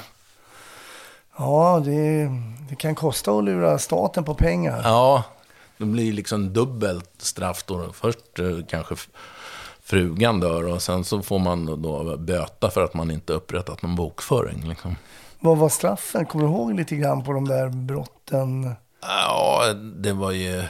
Ja, 1.38 1.82
det, 1.84 2.30
det 2.68 2.76
kan 2.78 2.94
kosta 2.94 3.30
att 3.30 3.44
lura 3.44 3.78
staten 3.78 4.24
på 4.24 4.34
pengar. 4.34 4.80
Ja, 4.84 5.22
det 5.78 5.84
blir 5.84 6.12
liksom 6.12 6.52
dubbelt 6.52 7.10
straff 7.18 7.64
då. 7.66 7.92
Först 7.92 8.38
eh, 8.38 8.58
kanske 8.68 8.96
frugan 9.82 10.40
dör 10.40 10.66
och 10.66 10.82
sen 10.82 11.04
så 11.04 11.22
får 11.22 11.38
man 11.38 11.82
då 11.82 12.16
böta 12.16 12.70
för 12.70 12.84
att 12.84 12.94
man 12.94 13.10
inte 13.10 13.32
upprättat 13.32 13.82
någon 13.82 13.96
bokföring. 13.96 14.68
Liksom. 14.68 14.96
Vad 15.46 15.58
var 15.58 15.68
straffen? 15.68 16.26
Kommer 16.26 16.44
du 16.44 16.50
ihåg 16.50 16.74
lite 16.74 16.96
grann 16.96 17.24
på 17.24 17.32
de 17.32 17.48
där 17.48 17.68
brotten? 17.68 18.74
Ja, 19.02 19.62
det 19.96 20.12
var 20.12 20.30
ju 20.32 20.64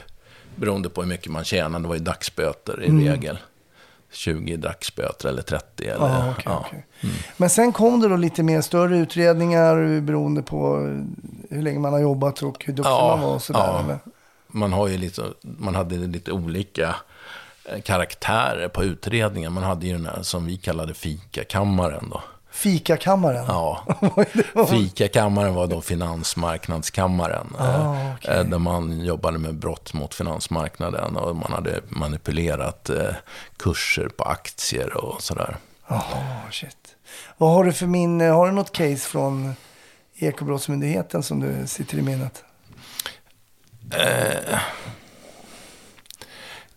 beroende 0.56 0.88
på 0.88 1.02
hur 1.02 1.08
mycket 1.08 1.32
man 1.32 1.44
tjänade. 1.44 1.84
Det 1.84 1.88
var 1.88 1.94
ju 1.94 2.00
dagsböter 2.02 2.82
i 2.82 3.08
regel. 3.08 3.38
20 4.12 4.56
dagsböter 4.56 5.28
eller 5.28 5.42
30. 5.42 5.84
Eller, 5.88 6.06
Ja, 6.08 6.30
okej, 6.30 6.42
ja. 6.46 6.64
okej. 6.66 6.86
Men 7.36 7.50
sen 7.50 7.72
kom 7.72 8.00
det 8.00 8.08
då 8.08 8.16
lite 8.16 8.42
mer 8.42 8.60
större 8.60 8.96
utredningar 8.98 10.00
beroende 10.00 10.42
på 10.42 10.76
hur 11.50 11.62
länge 11.62 11.78
man 11.78 11.92
har 11.92 12.00
jobbat 12.00 12.42
och 12.42 12.64
hur 12.64 12.72
duktig 12.72 12.90
Ja, 12.90 13.16
man 13.16 13.20
var 13.28 13.34
och 13.34 13.42
sådär. 13.42 13.60
ja. 13.60 13.80
eller? 13.84 13.98
Man, 14.48 14.72
har 14.72 14.88
ju 14.88 14.98
lite, 14.98 15.22
man 15.42 15.74
hade 15.74 15.96
lite 15.96 16.32
olika 16.32 16.94
eh, 17.64 17.80
karaktärer 17.80 18.68
på 18.68 18.84
utredningen. 18.84 19.52
Man 19.52 19.62
hade 19.62 19.86
ju 19.86 19.92
den 19.92 20.06
här 20.06 20.22
som 20.22 20.46
vi 20.46 20.56
kallade 20.56 20.94
fikakammaren 20.94 22.08
då. 22.10 22.22
Fikakammaren? 22.56 23.44
Ja, 23.48 23.84
fikakammaren 24.70 25.54
var 25.54 25.66
då 25.66 25.80
finansmarknadskammaren. 25.80 27.54
eh, 27.58 27.86
Ah, 27.88 28.12
okej. 28.16 28.34
eh, 28.34 28.44
Där 28.44 28.58
man 28.58 29.00
jobbade 29.00 29.38
med 29.38 29.54
brott 29.54 29.92
mot 29.92 30.14
finansmarknaden 30.14 31.16
och 31.16 31.36
man 31.36 31.52
hade 31.52 31.80
manipulerat 31.88 32.90
eh, 32.90 33.14
kurser 33.56 34.08
på 34.08 34.24
aktier 34.24 34.96
och 34.96 35.22
sådär. 35.22 35.56
Jaha, 35.88 36.02
shit. 36.50 36.76
Vad 37.36 37.52
har 37.52 37.64
du 37.64 37.72
för 37.72 37.86
minne? 37.86 38.24
Har 38.24 38.46
du 38.46 38.52
något 38.52 38.72
case 38.72 38.96
från 39.08 39.54
Ekobrottsmyndigheten 40.18 41.22
som 41.22 41.40
du 41.40 41.66
sitter 41.66 41.98
i 41.98 42.02
minnet? 42.02 42.44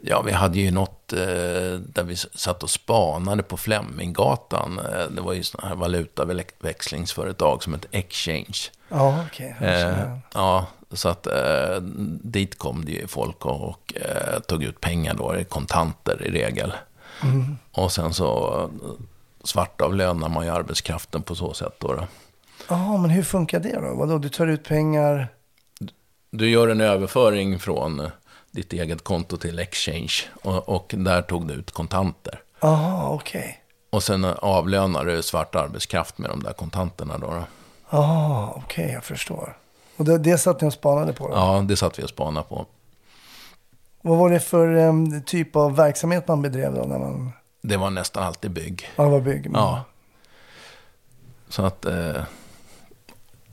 Ja, 0.01 0.21
vi 0.21 0.31
hade 0.31 0.59
ju 0.59 0.71
något 0.71 0.91
eh, 0.91 0.98
där 1.09 2.03
vi 2.03 2.15
satt 2.15 2.63
och 2.63 2.69
spanade 2.69 3.43
på 3.43 3.57
Fleminggatan. 3.57 4.79
Eh, 4.79 5.05
det 5.11 5.21
var 5.21 5.33
ju 5.33 5.43
sådana 5.43 5.69
här 5.69 5.75
valutaväxlingsföretag 5.75 7.63
som 7.63 7.73
ett 7.73 7.85
Exchange. 7.91 8.57
Ja, 8.89 9.25
okej. 9.27 9.55
Eh, 9.61 10.17
ja, 10.33 10.65
så 10.91 11.09
att 11.09 11.27
eh, 11.27 11.81
dit 12.21 12.57
kom 12.57 12.85
det 12.85 12.91
ju 12.91 13.07
folk 13.07 13.45
och, 13.45 13.69
och 13.69 13.93
eh, 13.95 14.39
tog 14.39 14.63
ut 14.63 14.81
pengar 14.81 15.13
då, 15.13 15.37
i 15.37 15.43
kontanter 15.43 16.27
i 16.27 16.31
regel. 16.31 16.73
Och 17.71 17.91
sen 17.91 18.13
så 18.13 18.59
eh, 18.59 18.89
svartavlönar 19.43 20.29
man 20.29 20.45
ju 20.45 20.51
arbetskraften 20.51 21.21
på 21.21 21.35
så 21.35 21.53
sätt 21.53 21.75
då. 21.79 22.07
Ja, 22.69 22.97
men 22.97 23.09
hur 23.09 23.23
funkar 23.23 23.59
det 23.59 23.79
då? 23.81 23.95
Vadå, 23.95 24.17
du 24.17 24.29
tar 24.29 24.47
ut 24.47 24.63
pengar? 24.63 25.27
Du 26.31 26.49
gör 26.49 26.67
en 26.67 26.81
överföring 26.81 27.59
från 27.59 27.99
eh, 27.99 28.09
ditt 28.51 28.73
eget 28.73 29.03
konto 29.03 29.37
till 29.37 29.59
Exchange 29.59 30.13
och, 30.41 30.69
och 30.69 30.93
där 30.97 31.21
tog 31.21 31.47
du 31.47 31.53
ut 31.53 31.71
kontanter. 31.71 32.41
Aha, 32.59 33.09
okej. 33.09 33.63
Och 33.89 34.03
sen 34.03 34.25
avlönar 34.25 35.05
du 35.05 35.23
svart 35.23 35.55
arbetskraft 35.55 36.17
med 36.17 36.29
de 36.29 36.43
där 36.43 36.53
kontanterna 36.53 37.17
då. 37.17 37.27
då. 37.27 37.43
Aha, 37.97 38.53
okej, 38.65 38.91
jag 38.93 39.03
förstår. 39.03 39.57
Och 39.97 40.05
det, 40.05 40.17
det 40.17 40.37
satt 40.37 40.61
ni 40.61 40.67
och 40.67 40.73
spanade 40.73 41.13
på? 41.13 41.27
Då? 41.27 41.33
Ja, 41.33 41.63
det 41.67 41.77
satt 41.77 41.99
vi 41.99 42.03
och 42.03 42.09
spanade 42.09 42.45
på. 42.49 42.65
Vad 44.01 44.17
var 44.17 44.29
det 44.29 44.39
för 44.39 44.75
em, 44.75 45.21
typ 45.23 45.55
av 45.55 45.75
verksamhet 45.75 46.27
man 46.27 46.41
bedrev 46.41 46.73
då? 46.73 46.81
När 46.81 46.99
man, 46.99 47.31
Det 47.61 47.77
var 47.77 47.89
nästan 47.89 48.23
alltid 48.23 48.51
bygg. 48.51 48.89
man 48.95 49.11
var 49.11 49.19
bygg? 49.21 49.49
Ja. 49.53 49.83
Så 51.49 51.65
att... 51.65 51.85
Eh, 51.85 52.21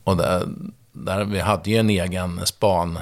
och 0.04 0.16
där, 0.16 0.48
där, 0.92 1.24
vi 1.24 1.40
hade 1.40 1.70
ju 1.70 1.76
en 1.76 1.90
egen 1.90 2.46
span 2.46 2.98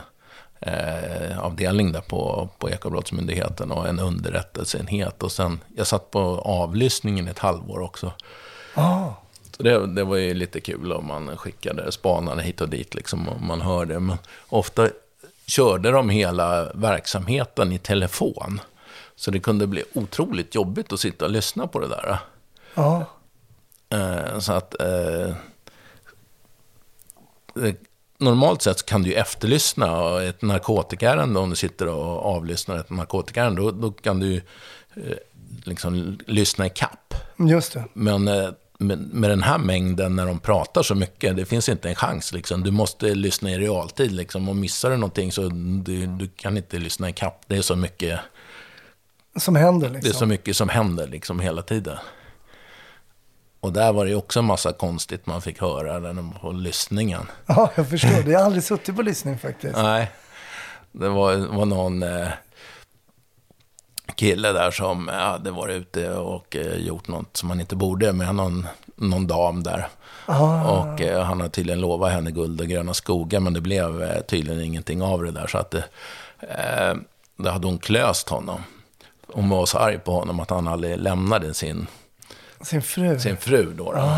eh, 0.66 1.38
avdelning 1.38 1.92
där 1.92 2.00
på, 2.00 2.48
på 2.58 2.70
Ekobrottsmyndigheten 2.70 3.70
och 3.72 3.88
en 3.88 4.00
underrättelseenhet. 4.00 5.22
Och 5.22 5.32
sen, 5.32 5.60
jag 5.76 5.86
satt 5.86 6.10
på 6.10 6.20
avlyssningen 6.44 7.28
ett 7.28 7.38
halvår 7.38 7.80
också. 7.80 8.12
Ah, 8.74 9.08
Så 9.56 9.62
det, 9.62 9.86
det 9.86 10.04
var 10.04 10.16
ju 10.16 10.34
lite 10.34 10.60
kul 10.60 10.92
om 10.92 11.06
man 11.06 11.36
skickade 11.36 11.92
spanare 11.92 12.40
hit 12.42 12.60
och 12.60 12.68
dit, 12.68 12.94
liksom, 12.94 13.28
om 13.28 13.46
man 13.46 13.60
hörde. 13.60 14.00
Men 14.00 14.18
ofta 14.48 14.88
körde 15.46 15.90
de 15.90 16.10
hela 16.10 16.72
verksamheten 16.74 17.72
i 17.72 17.78
telefon. 17.78 18.60
Så 19.16 19.30
det 19.30 19.40
kunde 19.40 19.66
bli 19.66 19.84
otroligt 19.94 20.54
jobbigt 20.54 20.92
att 20.92 21.00
sitta 21.00 21.24
och 21.24 21.30
lyssna 21.30 21.66
på 21.66 21.78
det 21.78 21.88
där. 21.88 22.18
ja. 22.74 23.06
Eh, 23.90 24.38
så 24.38 24.52
att... 24.52 24.80
Eh, 24.80 25.34
det, 27.54 27.76
normalt 28.24 28.62
sett 28.62 28.86
kan 28.86 29.02
du 29.02 29.10
ju 29.10 29.14
efterlyssna 29.16 30.22
ett 30.22 30.42
narkotikaärende 30.42 31.40
om 31.40 31.50
du 31.50 31.56
sitter 31.56 31.88
och 31.88 32.26
avlyssnar 32.26 32.78
ett 32.78 32.90
narkotikaärende. 32.90 33.62
Då, 33.62 33.70
då 33.70 33.90
kan 33.92 34.20
du 34.20 34.36
eh, 34.94 35.16
liksom 35.64 36.18
lyssna 36.26 36.66
i 36.66 36.70
kapp. 36.70 37.14
Just 37.38 37.72
det. 37.72 37.84
Men 37.92 38.28
eh, 38.28 38.48
med, 38.78 38.98
med 38.98 39.30
den 39.30 39.42
här 39.42 39.58
mängden 39.58 40.16
när 40.16 40.26
de 40.26 40.38
pratar 40.38 40.82
så 40.82 40.94
mycket, 40.94 41.36
det 41.36 41.44
finns 41.44 41.68
inte 41.68 41.88
en 41.88 41.94
chans. 41.94 42.32
Liksom. 42.32 42.62
Du 42.62 42.70
måste 42.70 43.14
lyssna 43.14 43.50
i 43.50 43.58
realtid. 43.58 44.12
Liksom. 44.12 44.48
Och 44.48 44.56
missar 44.56 44.90
du 44.90 44.96
någonting 44.96 45.32
så 45.32 45.48
du, 45.84 46.06
du 46.06 46.28
kan 46.28 46.56
inte 46.56 46.78
lyssna 46.78 47.08
i 47.08 47.12
kapp. 47.12 47.44
Det 47.46 47.56
är 47.56 47.62
så 47.62 47.76
mycket, 47.76 48.20
Som 49.36 49.56
händer 49.56 49.88
det 49.88 49.98
är 49.98 50.02
liksom. 50.02 50.18
så 50.18 50.26
mycket 50.26 50.56
som 50.56 50.68
händer 50.68 51.06
liksom, 51.06 51.40
hela 51.40 51.62
tiden. 51.62 51.96
Och 53.64 53.72
där 53.72 53.92
var 53.92 54.06
det 54.06 54.14
också 54.14 54.38
en 54.38 54.44
massa 54.44 54.72
konstigt 54.72 55.26
man 55.26 55.42
fick 55.42 55.60
höra 55.60 56.00
den 56.00 56.32
på 56.40 56.52
lyssningen. 56.52 57.26
Ja, 57.46 57.70
jag 57.74 57.88
förstår. 57.88 58.08
Det 58.08 58.22
har 58.24 58.32
jag 58.32 58.42
aldrig 58.42 58.64
suttit 58.64 58.96
på 58.96 59.02
lyssning 59.02 59.38
faktiskt. 59.38 59.76
Nej, 59.76 60.10
det 60.92 61.08
var, 61.08 61.36
var 61.36 61.64
någon 61.64 62.02
eh, 62.02 62.28
kille 64.14 64.52
där 64.52 64.70
som 64.70 65.08
eh, 65.08 65.14
hade 65.14 65.50
varit 65.50 65.76
ute 65.76 66.14
och 66.14 66.56
eh, 66.56 66.76
gjort 66.76 67.08
något 67.08 67.36
som 67.36 67.50
han 67.50 67.60
inte 67.60 67.76
borde 67.76 68.12
med 68.12 68.34
någon, 68.34 68.66
någon 68.96 69.26
dam 69.26 69.62
där. 69.62 69.88
Och 70.66 71.00
eh, 71.00 71.24
han 71.24 71.40
har 71.40 71.48
tydligen 71.48 71.80
lovat 71.80 72.12
henne 72.12 72.30
guld 72.30 72.60
och 72.60 72.66
gröna 72.66 72.94
skogar, 72.94 73.40
men 73.40 73.52
det 73.52 73.60
blev 73.60 74.02
eh, 74.02 74.20
tydligen 74.20 74.62
ingenting 74.62 75.02
av 75.02 75.22
det 75.22 75.30
där. 75.30 75.46
Så 75.46 75.58
att 75.58 75.70
det, 75.70 75.84
eh, 76.40 76.94
det 77.36 77.50
hade 77.50 77.66
hon 77.66 77.78
klöst 77.78 78.28
honom. 78.28 78.60
Hon 79.32 79.48
var 79.48 79.66
så 79.66 79.78
arg 79.78 79.98
på 79.98 80.12
honom 80.12 80.40
att 80.40 80.50
han 80.50 80.68
aldrig 80.68 80.98
lämnade 80.98 81.54
sin 81.54 81.86
Sin 82.64 82.82
fru. 82.82 83.18
sin 83.18 83.36
fru 83.36 83.74
då. 83.76 83.92
då. 83.92 84.10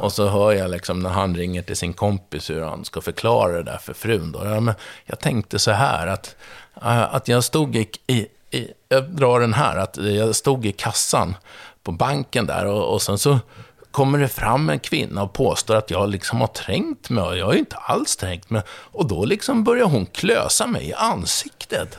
Och 0.00 0.12
så 0.12 0.28
hör 0.28 0.52
jag 0.52 0.70
liksom 0.70 1.00
när 1.00 1.10
han 1.10 1.36
ringer 1.36 1.62
till 1.62 1.76
sin 1.76 1.92
kompis 1.92 2.50
hur 2.50 2.62
han 2.62 2.84
ska 2.84 3.00
förklara 3.00 3.52
det 3.52 3.62
där 3.62 3.78
för 3.78 3.94
frun. 3.94 4.32
Då. 4.32 4.40
Ja, 4.44 4.60
men 4.60 4.74
jag 5.04 5.20
tänkte 5.20 5.58
så 5.58 5.70
här 5.70 6.06
att, 6.06 6.36
äh, 6.82 7.14
att 7.14 7.28
jag 7.28 7.44
stod 7.44 7.76
i, 7.76 7.90
i, 8.06 8.26
i, 8.50 8.68
jag 8.88 9.10
drar 9.10 9.40
den 9.40 9.52
här, 9.52 9.76
att 9.76 9.96
jag 9.96 10.36
stod 10.36 10.66
i 10.66 10.72
kassan 10.72 11.34
på 11.82 11.92
banken 11.92 12.46
där 12.46 12.66
och, 12.66 12.94
och 12.94 13.02
sen 13.02 13.18
så 13.18 13.38
kommer 13.90 14.18
det 14.18 14.28
fram 14.28 14.70
en 14.70 14.78
kvinna 14.78 15.22
och 15.22 15.32
påstår 15.32 15.76
att 15.76 15.90
jag 15.90 16.08
liksom 16.08 16.40
har 16.40 16.46
trängt 16.46 17.10
mig 17.10 17.24
och 17.24 17.38
jag 17.38 17.46
har 17.46 17.52
ju 17.52 17.58
inte 17.58 17.76
alls 17.76 18.16
trängt 18.16 18.50
mig. 18.50 18.62
Och 18.68 19.08
då 19.08 19.24
liksom 19.24 19.64
börjar 19.64 19.86
hon 19.86 20.06
klösa 20.06 20.66
mig 20.66 20.88
i 20.88 20.94
ansiktet. 20.94 21.98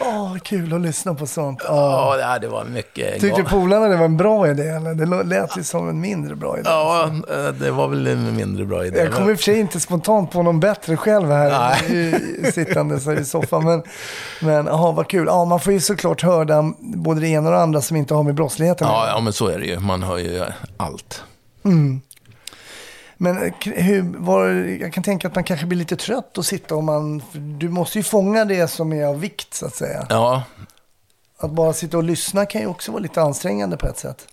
Åh, 0.00 0.36
kul 0.42 0.74
att 0.74 0.80
lyssna 0.80 1.14
på 1.14 1.26
sånt. 1.26 1.60
Ja. 1.64 2.16
Ja, 2.20 2.38
det 2.38 2.48
var 2.48 2.64
mycket... 2.64 3.20
Tyckte 3.20 3.42
polarna 3.42 3.88
det 3.88 3.96
var 3.96 4.04
en 4.04 4.16
bra 4.16 4.48
idé? 4.50 4.68
Eller? 4.68 4.94
Det 4.94 5.24
lät 5.24 5.56
ju 5.58 5.64
som 5.64 5.88
en 5.88 6.00
mindre 6.00 6.36
bra 6.36 6.54
idé. 6.58 6.68
Ja, 6.70 7.10
eh, 7.30 7.48
det 7.52 7.70
var 7.70 7.88
väl 7.88 8.06
en 8.06 8.36
mindre 8.36 8.64
bra 8.64 8.84
idé. 8.86 8.98
Jag 8.98 9.12
kommer 9.12 9.30
i 9.30 9.34
och 9.34 9.38
för 9.38 9.44
sig 9.44 9.60
inte 9.60 9.80
spontant 9.80 10.30
på 10.30 10.42
någon 10.42 10.60
bättre 10.60 10.96
själv 10.96 11.30
här 11.30 11.76
sittandes 12.50 13.06
här 13.06 13.20
i 13.20 13.24
soffan. 13.24 13.64
Men, 13.64 13.82
men 14.40 14.68
aha, 14.68 14.92
vad 14.92 15.08
kul. 15.08 15.26
Ja, 15.26 15.44
man 15.44 15.60
får 15.60 15.72
ju 15.72 15.80
såklart 15.80 16.22
höra 16.22 16.72
både 16.78 17.20
det 17.20 17.28
ena 17.28 17.48
och 17.48 17.54
det 17.54 17.60
andra 17.62 17.80
som 17.80 17.96
inte 17.96 18.14
har 18.14 18.22
med 18.22 18.34
brottsligheten 18.34 18.86
att 18.86 18.92
Ja, 18.92 19.04
göra. 19.06 19.14
ja, 19.14 19.20
men 19.20 19.32
så 19.32 19.46
är 19.48 19.58
det 19.58 19.66
ju. 19.66 19.78
Man 19.80 20.02
hör 20.02 20.18
ju 20.18 20.44
allt. 20.76 21.22
Men 23.22 23.42
eh, 23.42 23.52
hur, 23.62 24.02
var, 24.18 24.48
jag 24.80 24.92
kan 24.92 25.02
tänka 25.02 25.28
att 25.28 25.34
man 25.34 25.44
kanske 25.44 25.66
blir 25.66 25.78
lite 25.78 25.96
trött 25.96 26.38
att 26.38 26.46
sitta 26.46 26.74
och 26.74 26.84
man... 26.84 27.22
Du 27.32 27.68
måste 27.68 27.98
ju 27.98 28.04
fånga 28.04 28.44
det 28.44 28.68
som 28.68 28.92
är 28.92 29.04
av 29.04 29.20
vikt 29.20 29.54
så 29.54 29.66
att 29.66 29.74
säga. 29.74 30.06
Ja, 30.08 30.42
Att 31.38 31.50
bara 31.50 31.72
sitta 31.72 31.96
och 31.96 32.02
lyssna 32.04 32.46
kan 32.46 32.60
ju 32.60 32.66
också 32.66 32.92
vara 32.92 33.02
lite 33.02 33.22
ansträngande 33.22 33.76
på 33.76 33.86
ett 33.86 33.98
sätt. 33.98 34.26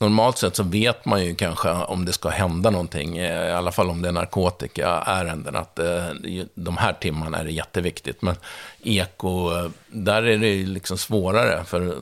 normalt 0.00 0.38
sett 0.38 0.56
så 0.56 0.62
vet 0.62 1.04
man 1.04 1.24
ju 1.24 1.34
kanske 1.34 1.70
om 1.70 2.04
det 2.04 2.12
ska 2.12 2.28
hända 2.28 2.70
någonting, 2.70 3.18
eh, 3.18 3.48
i 3.48 3.52
alla 3.52 3.72
fall 3.72 3.90
om 3.90 4.02
det 4.02 4.08
är 4.08 4.12
narkotikaärenden, 4.12 5.56
att 5.56 5.78
eh, 5.78 6.06
de 6.54 6.76
här 6.76 6.92
timmarna 6.92 7.38
är 7.38 7.44
det 7.44 7.52
jätteviktigt. 7.52 8.22
Men 8.22 8.34
eko, 8.82 9.50
där 9.88 10.22
är 10.22 10.38
det 10.38 10.48
ju 10.48 10.66
liksom 10.66 10.98
svårare, 10.98 11.64
för 11.64 11.96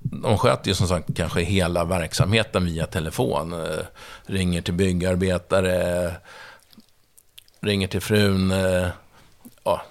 de 0.00 0.38
sköter 0.38 0.68
ju 0.68 0.74
som 0.74 0.88
sagt 0.88 1.16
kanske 1.16 1.40
hela 1.42 1.84
verksamheten 1.84 2.64
via 2.64 2.86
telefon. 2.86 3.52
Eh, 3.52 3.84
ringer 4.26 4.60
till 4.62 4.74
byggarbetare, 4.74 6.12
ringer 7.60 7.88
till 7.88 8.00
frun, 8.00 8.50
eh, 8.50 8.88
ja, 9.64 9.82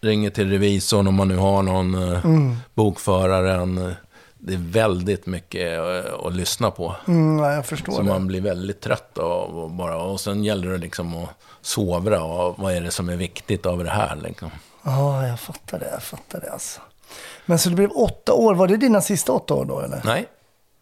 ringer 0.00 0.30
till 0.30 0.50
revisorn 0.50 1.06
om 1.06 1.14
man 1.14 1.28
nu 1.28 1.36
har 1.36 1.62
någon, 1.62 2.12
eh, 2.12 2.52
bokföraren. 2.74 3.78
eh, 3.78 3.92
Det 4.38 4.54
är 4.54 4.58
väldigt 4.72 5.26
mycket 5.26 5.78
eh, 5.78 6.14
att 6.26 6.34
lyssna 6.34 6.70
på. 6.70 6.96
Mm, 7.08 7.38
ja, 7.38 7.52
jag 7.52 7.66
förstår 7.66 7.92
Så 7.92 8.02
det. 8.02 8.08
man 8.08 8.26
blir 8.26 8.40
väldigt 8.40 8.80
trött 8.80 9.18
av 9.18 9.58
och 9.58 9.70
bara. 9.70 9.96
Och 9.96 10.20
sen 10.20 10.44
gäller 10.44 10.68
det 10.70 10.78
liksom 10.78 11.14
att 11.16 11.28
sovra. 11.60 12.22
Och 12.22 12.58
vad 12.58 12.72
är 12.74 12.80
det 12.80 12.90
som 12.90 13.08
är 13.08 13.16
viktigt 13.16 13.66
av 13.66 13.84
det 13.84 13.90
här? 13.90 14.16
Liksom. 14.16 14.50
Ja, 14.82 15.26
jag 15.26 15.40
fattar 15.40 15.78
det. 15.78 15.88
Jag 15.92 16.02
fattar 16.02 16.40
det 16.40 16.50
alltså. 16.52 16.80
Men 17.46 17.58
så 17.58 17.68
det 17.68 17.74
blev 17.74 17.90
åtta 17.90 18.32
år. 18.32 18.54
Var 18.54 18.68
det 18.68 18.76
dina 18.76 19.00
sista 19.00 19.32
åtta 19.32 19.54
år 19.54 19.64
då 19.64 19.80
eller? 19.80 20.02
Nej. 20.04 20.28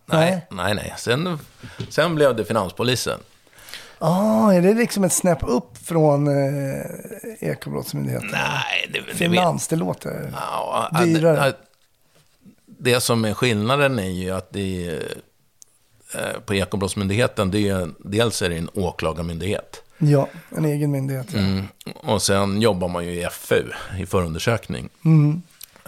Nej. 0.07 0.47
Nej, 0.51 0.75
nej. 0.75 0.95
Sen, 0.99 1.39
sen 1.89 2.15
blev 2.15 2.37
det 2.37 2.45
finanspolisen. 2.45 3.19
Ah, 3.99 4.53
är 4.53 4.63
det 4.63 4.75
liksom 4.75 5.05
ett 5.05 5.13
snäpp 5.13 5.39
upp 5.43 5.79
från 5.79 6.29
eh, 6.29 6.85
Ekobrottsmyndigheten? 7.41 8.29
Nej, 8.33 8.91
det, 8.93 9.01
det 9.01 9.15
Finans, 9.15 9.69
det 9.69 9.77
låter... 9.77 10.33
Ja, 10.35 10.91
Dyrare. 11.05 11.47
Det, 11.47 11.55
det 12.67 13.01
som 13.01 13.25
är 13.25 13.35
skillnaden 13.35 13.99
är 13.99 14.11
ju 14.11 14.31
att 14.31 14.53
det 14.53 14.89
är, 14.89 15.17
eh, 16.15 16.41
på 16.47 16.55
Ekobrottsmyndigheten, 16.55 17.51
det 17.51 17.69
är, 17.69 17.89
dels 17.99 18.43
är 18.43 18.49
det 18.49 18.57
en 18.57 18.71
åklagarmyndighet. 18.75 19.83
Ja, 19.99 20.29
en 20.57 20.65
egen 20.65 20.91
myndighet. 20.91 21.27
Ja. 21.33 21.39
Mm. 21.39 21.67
Och 21.95 22.23
sen 22.23 22.61
jobbar 22.61 22.89
man 22.89 23.05
ju 23.05 23.11
i 23.11 23.29
FU, 23.31 23.63
i 23.99 24.07
förundersökning. 24.07 24.89
Mm. 25.05 25.43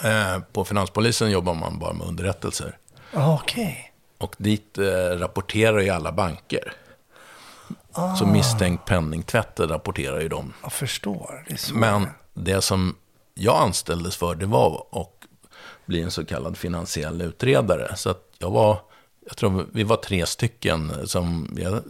Eh, 0.04 0.38
på 0.52 0.64
Finanspolisen 0.64 1.30
jobbar 1.30 1.54
man 1.54 1.78
bara 1.78 1.92
med 1.92 2.06
underrättelser. 2.06 2.78
Ah, 3.12 3.35
Okej. 3.35 3.92
Och 4.18 4.35
dit 4.38 4.78
eh, 4.78 4.85
rapporterar 5.18 5.80
ju 5.80 5.90
alla 5.90 6.12
banker. 6.12 6.72
Ah. 7.92 8.16
Så 8.16 8.26
misstänkt 8.26 8.85
penningtvätt 8.85 9.61
rapporterar 9.61 10.20
ju 10.20 10.28
de. 10.28 10.54
Jag 10.62 10.72
förstår. 10.72 11.44
Det. 11.48 11.72
Men 11.74 12.09
det 12.35 12.62
som 12.62 12.96
jag 13.35 13.62
anställdes 13.62 14.16
för, 14.16 14.35
det 14.35 14.46
var 14.46 14.87
att 14.92 15.12
bli 15.87 16.02
en 16.02 16.11
så 16.11 16.24
kallad 16.24 16.56
finansiell 16.56 17.22
utredare. 17.22 17.97
Så 17.97 18.11
att 18.11 18.22
jag 18.38 18.51
var, 18.51 18.80
jag 19.26 19.36
tror 19.36 19.66
vi 19.72 19.84
var 19.84 19.97
tre 19.97 20.26
stycken 20.26 21.09
som, 21.09 21.57
jag 21.59 21.82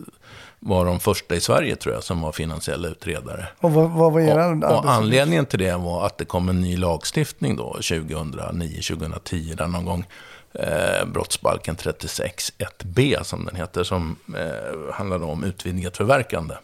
var 0.61 0.85
de 0.85 1.01
första 1.01 1.35
i 1.35 1.41
Sverige 1.41 1.77
tror 1.77 1.95
jag, 1.95 2.05
som 2.05 2.21
var 2.21 2.33
finansiella 2.33 2.89
utredare. 2.89 3.47
Och 3.59 3.73
vad, 3.73 3.91
vad 3.91 4.13
var 4.13 4.21
era 4.21 4.49
Och, 4.49 4.85
och 4.85 4.91
anledningen 4.91 5.47
till 5.47 5.59
det 5.59 5.77
var 5.77 6.07
att 6.07 6.19
det 6.19 6.25
kom 6.25 6.49
en 6.49 6.61
ny 6.61 6.77
lagstiftning 6.77 7.57
då, 7.57 7.77
2009-2010, 7.81 9.57
där 9.57 9.67
någon 9.67 9.85
gång, 9.85 10.05
eh, 10.53 11.07
brottsbalken 11.07 11.77
36 11.77 12.53
1b 12.59 13.23
som 13.23 13.45
den 13.45 13.57
heter, 13.57 13.85
som 13.85 14.17
eh, 14.37 14.95
handlade 14.95 15.25
om 15.25 15.45
utvidgat 15.45 15.97
förverkande. 15.97 16.55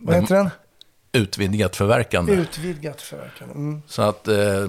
Vad 0.00 0.16
heter 0.16 0.34
den? 0.34 0.50
Utvidgat 1.12 1.76
förverkande. 1.76 2.32
Utvidgat 2.32 3.00
förverkande. 3.00 3.54
Mm. 3.54 3.82
Så 3.86 4.02
att, 4.02 4.28
eh, 4.28 4.68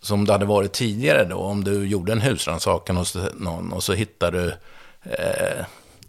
som 0.00 0.24
det 0.24 0.32
hade 0.32 0.46
varit 0.46 0.72
tidigare 0.72 1.24
då, 1.24 1.36
om 1.36 1.64
du 1.64 1.86
gjorde 1.86 2.12
en 2.12 2.20
husrannsakan 2.20 2.96
hos 2.96 3.16
någon 3.34 3.72
och 3.72 3.82
så 3.82 3.92
hittar 3.92 4.32
du, 4.32 4.48
eh, 5.02 5.64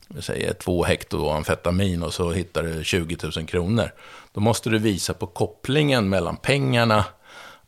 vi 0.07 0.21
säger 0.21 0.53
två 0.53 0.83
hekto 0.83 1.29
amfetamin 1.29 2.03
och 2.03 2.13
så 2.13 2.31
hittar 2.31 2.63
du 2.63 2.83
20 2.83 3.17
000 3.35 3.47
kronor. 3.47 3.91
Då 4.33 4.41
måste 4.41 4.69
du 4.69 4.77
visa 4.77 5.13
på 5.13 5.27
kopplingen 5.27 6.09
mellan 6.09 6.37
pengarna 6.37 7.05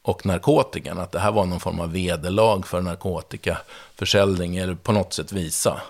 och 0.01 0.25
narkotikan. 0.25 0.99
Att 0.99 1.11
det 1.11 1.19
här 1.19 1.31
var 1.31 1.45
någon 1.45 1.59
form 1.59 1.79
av 1.79 1.91
vederlag 1.91 2.61
för 2.65 2.81
narkotikaförsäljning 2.81 4.57
eller 4.57 4.75
på 4.75 4.91
något 4.91 5.13
sätt 5.13 5.31
visa. 5.31 5.81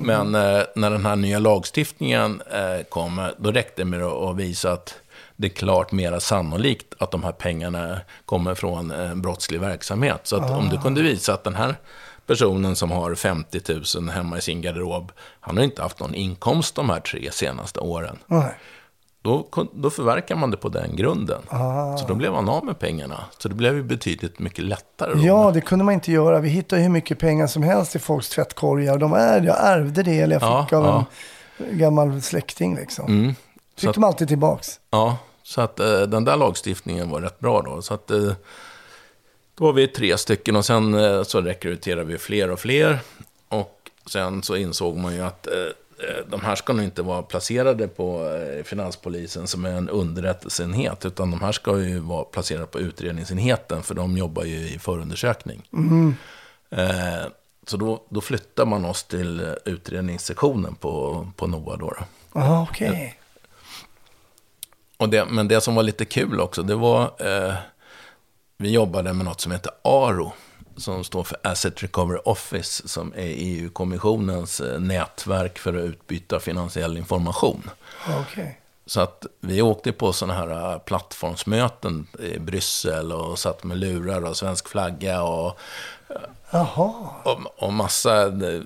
Men 0.00 0.34
eh, 0.34 0.62
när 0.74 0.90
den 0.90 1.06
här 1.06 1.16
nya 1.16 1.38
lagstiftningen 1.38 2.42
eh, 2.50 2.84
kom, 2.88 3.30
då 3.38 3.52
räckte 3.52 3.82
det 3.82 3.86
med 3.86 4.02
att 4.02 4.36
visa 4.36 4.72
att 4.72 4.94
det 5.36 5.46
är 5.46 5.50
klart 5.50 5.92
mera 5.92 6.20
sannolikt 6.20 6.94
att 6.98 7.10
de 7.10 7.22
här 7.22 7.32
pengarna 7.32 8.00
kommer 8.24 8.54
från 8.54 8.90
eh, 8.90 9.14
brottslig 9.14 9.60
verksamhet. 9.60 10.20
Så 10.22 10.36
att 10.36 10.50
om 10.50 10.68
du 10.68 10.80
kunde 10.80 11.02
visa 11.02 11.34
att 11.34 11.44
den 11.44 11.54
här 11.54 11.74
personen 12.28 12.76
som 12.76 12.90
har 12.90 13.14
50 13.14 13.60
000 13.98 14.08
hemma 14.08 14.38
i 14.38 14.40
sin 14.40 14.62
garderob, 14.62 15.12
han 15.40 15.56
har 15.56 15.64
inte 15.64 15.82
haft 15.82 16.00
någon 16.00 16.14
inkomst 16.14 16.74
de 16.74 16.90
här 16.90 17.00
tre 17.00 17.30
senaste 17.32 17.80
åren. 17.80 18.18
Nej. 18.26 18.54
Då, 19.22 19.46
då 19.74 19.90
förverkar 19.90 20.36
man 20.36 20.50
det 20.50 20.56
på 20.56 20.68
den 20.68 20.96
grunden. 20.96 21.42
Så 21.98 22.04
då 22.08 22.14
blev 22.14 22.34
han 22.34 22.48
av 22.48 22.64
med 22.64 22.78
pengarna. 22.78 23.24
Så 23.38 23.48
det 23.48 23.54
blev 23.54 23.74
ju 23.74 23.82
betydligt 23.82 24.38
mycket 24.38 24.64
lättare. 24.64 25.14
Då. 25.14 25.26
Ja, 25.26 25.50
det 25.54 25.60
kunde 25.60 25.84
man 25.84 25.94
inte 25.94 26.12
göra. 26.12 26.40
Vi 26.40 26.48
hittade 26.48 26.82
hur 26.82 26.88
mycket 26.88 27.18
pengar 27.18 27.46
som 27.46 27.62
helst 27.62 27.96
i 27.96 27.98
folks 27.98 28.28
tvättkorgar. 28.28 28.98
De 28.98 29.12
är, 29.12 29.40
jag 29.42 29.56
ärvde 29.66 30.02
det 30.02 30.20
eller 30.20 30.34
jag 30.40 30.42
Ja, 30.42 30.64
fick 30.64 30.72
av 30.72 30.84
ja. 30.84 31.04
en 31.70 31.78
gammal 31.78 32.22
släkting 32.22 32.76
liksom. 32.76 33.06
Mm. 33.06 33.34
Fick 33.34 33.80
Så 33.84 33.88
att- 33.88 33.94
de 33.94 34.04
alltid 34.04 34.28
tillbaks. 34.28 34.80
Ja, 34.90 35.16
så 35.42 35.60
att 35.60 35.80
eh, 35.80 36.00
den 36.00 36.24
där 36.24 36.36
lagstiftningen 36.36 37.10
var 37.10 37.20
rätt 37.20 37.38
bra 37.40 37.62
då. 37.62 37.82
Så 37.82 37.94
att 37.94 38.10
eh, 38.10 38.32
då 39.58 39.64
var 39.64 39.72
vi 39.72 39.88
tre 39.88 40.18
stycken 40.18 40.56
och 40.56 40.64
sen 40.64 40.94
eh, 40.94 41.22
så 41.22 41.40
rekryterade 41.40 42.04
vi 42.04 42.18
fler 42.18 42.50
och 42.50 42.60
fler. 42.60 42.98
Och 43.48 43.90
sen 44.06 44.42
så 44.42 44.56
insåg 44.56 44.96
man 44.96 45.14
ju 45.14 45.20
att 45.20 45.46
eh, 45.46 45.52
eh, 46.08 46.24
de 46.28 46.40
här 46.40 46.54
ska 46.54 46.72
nog 46.72 46.84
inte 46.84 47.02
vara 47.02 47.22
placerade 47.22 47.88
på 47.88 48.38
Finanspolisen 48.64 49.46
som 49.46 49.64
är 49.64 49.72
en 49.72 49.88
underrättelseenhet, 49.88 51.04
utan 51.04 51.30
de 51.30 51.40
här 51.40 51.52
ska 51.52 51.78
ju 51.78 51.98
vara 51.98 52.24
placerade 52.24 52.66
på 52.66 52.80
utredningsenheten, 52.80 53.82
för 53.82 53.94
de 53.94 54.16
jobbar 54.16 54.44
ju 54.44 54.68
i 54.68 54.78
förundersökning. 54.78 55.68
Eh, 56.70 57.30
så 57.66 57.76
då, 57.76 58.02
då 58.08 58.20
flyttar 58.20 58.66
man 58.66 58.84
oss 58.84 59.04
till 59.04 59.54
utredningssektionen 59.64 60.74
på, 60.74 61.26
på 61.36 61.46
NOA 61.46 61.76
då. 61.76 61.86
då. 61.86 62.04
Ja, 62.32 62.66
okej. 62.70 63.18
Och 64.96 65.08
det, 65.08 65.24
men 65.24 65.48
det 65.48 65.60
som 65.60 65.74
var 65.74 65.82
lite 65.82 66.04
kul 66.04 66.40
också, 66.40 66.62
det 66.62 66.74
var... 66.74 67.02
Eh, 67.18 67.54
vi 68.60 68.70
jobbade 68.70 69.12
med 69.12 69.24
något 69.24 69.40
som 69.40 69.52
heter 69.52 69.72
ARO, 69.82 70.32
som 70.76 71.04
står 71.04 71.24
för 71.24 71.38
Asset 71.42 71.82
Recovery 71.82 72.18
Office, 72.24 72.88
som 72.88 73.12
är 73.12 73.26
EU-kommissionens 73.36 74.60
eh, 74.60 74.80
nätverk 74.80 75.58
för 75.58 75.74
att 75.74 75.84
utbyta 75.84 76.40
finansiell 76.40 76.96
information. 76.96 77.70
Okej. 78.20 78.60
Så 78.86 79.00
att 79.00 79.26
vi 79.40 79.62
åkte 79.62 79.92
på 79.92 80.12
sådana 80.12 80.34
här 80.34 80.72
eh, 80.72 80.78
plattformsmöten 80.78 82.06
i 82.18 82.38
Bryssel 82.38 83.12
och 83.12 83.38
satt 83.38 83.64
med 83.64 83.76
lurar 83.78 84.24
och 84.24 84.36
svensk 84.36 84.68
flagga 84.68 85.22
och, 85.22 85.58
Jaha. 86.50 86.92
och, 87.24 87.62
och 87.62 87.72
massa... 87.72 88.22
eh, 88.26 88.60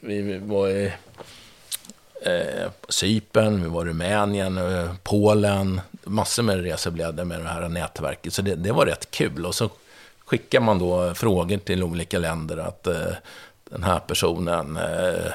Vi 0.00 0.38
var 0.38 0.68
i 0.68 0.92
eh, 2.22 2.70
Cypern, 2.88 3.62
vi 3.62 3.68
var 3.68 3.86
i 3.86 3.88
Rumänien, 3.88 4.58
eh, 4.58 4.90
Polen. 5.02 5.80
Massor 6.04 6.42
med 6.42 6.62
resor 6.62 6.90
blev 6.90 7.14
det 7.14 7.24
med 7.24 7.40
det 7.40 7.48
här 7.48 7.68
nätverket. 7.68 8.32
Så 8.32 8.42
det, 8.42 8.54
det 8.54 8.72
var 8.72 8.86
rätt 8.86 9.10
kul. 9.10 9.46
Och 9.46 9.54
så 9.54 9.70
skickar 10.24 10.60
man 10.60 10.78
då 10.78 11.14
frågor 11.14 11.56
till 11.56 11.82
olika 11.82 12.18
länder 12.18 12.56
att 12.56 12.86
eh, 12.86 13.14
den 13.70 13.82
här 13.82 13.98
personen 13.98 14.76
eh, 14.76 15.32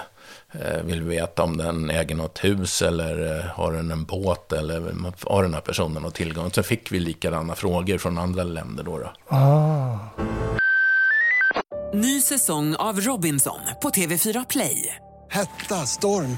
vill 0.84 1.04
veta 1.04 1.44
om 1.44 1.58
den 1.58 1.90
äger 1.90 2.16
något 2.16 2.44
hus 2.44 2.82
eller 2.82 3.40
eh, 3.40 3.46
har 3.46 3.74
den 3.74 3.92
en 3.92 4.04
båt 4.06 4.54
eller 4.54 4.94
har 5.30 5.44
den 5.44 5.54
här 5.54 5.62
personen 5.62 6.02
någon 6.02 6.12
tillgång. 6.12 6.52
Så 6.52 6.64
fick 6.64 6.92
vi 6.92 7.00
likadana 7.00 7.56
frågor 7.56 7.98
från 7.98 8.18
andra 8.18 8.44
länder 8.44 8.84
då. 8.84 8.98
då. 8.98 9.12
Ah. 9.28 10.00
Ny 11.94 12.22
säsong 12.22 12.76
av 12.76 13.02
Robinson 13.02 13.60
på 13.82 13.90
TV4 13.90 14.46
Play. 14.50 14.96
Hetta, 15.30 15.76
storm, 15.76 16.38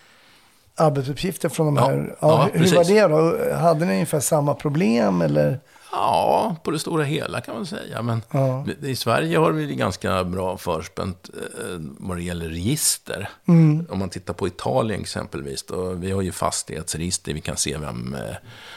arbetsuppgifter 0.81 1.49
från 1.49 1.65
de 1.65 1.75
Ja, 1.75 1.85
här? 1.89 2.15
ja, 2.19 2.49
hur, 2.53 2.59
hur 2.59 2.67
var 2.75 2.77
precis. 2.77 2.87
det 2.87 3.07
då? 3.07 3.53
Hade 3.55 3.85
ni 3.85 3.93
ungefär 3.93 4.19
samma 4.19 4.53
problem 4.53 5.21
eller? 5.21 5.59
Ja, 5.93 6.55
på 6.63 6.71
det 6.71 6.79
stora 6.79 7.03
hela 7.03 7.41
kan 7.41 7.55
man 7.55 7.65
säga. 7.65 8.01
Men 8.01 8.21
Ja. 8.31 8.65
i 8.81 8.95
Sverige 8.95 9.37
har 9.37 9.51
vi 9.51 9.65
det 9.65 9.75
ganska 9.75 10.23
bra 10.23 10.57
förspänt 10.57 11.29
eh, 11.33 11.65
vad 11.79 12.17
det 12.17 12.23
gäller 12.23 12.49
register. 12.49 13.29
Mm. 13.47 13.85
Om 13.89 13.99
man 13.99 14.09
tittar 14.09 14.33
på 14.33 14.47
Italien 14.47 15.01
exempelvis, 15.01 15.63
då, 15.63 15.89
vi 15.89 16.11
har 16.11 16.21
ju 16.21 16.31
fastighetsregister, 16.31 17.33
vi 17.33 17.41
kan 17.41 17.57
se 17.57 17.77
vem 17.77 18.13
eh, 18.15 18.35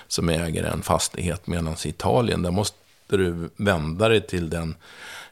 som 0.08 0.28
äger 0.28 0.64
en 0.64 0.82
fastighet. 0.82 1.46
Medan 1.46 1.74
i 1.84 1.88
Italien, 1.88 2.42
där 2.42 2.50
måste 2.50 2.76
du 3.06 3.50
vända 3.56 4.08
dig 4.08 4.20
till 4.26 4.50
den 4.50 4.74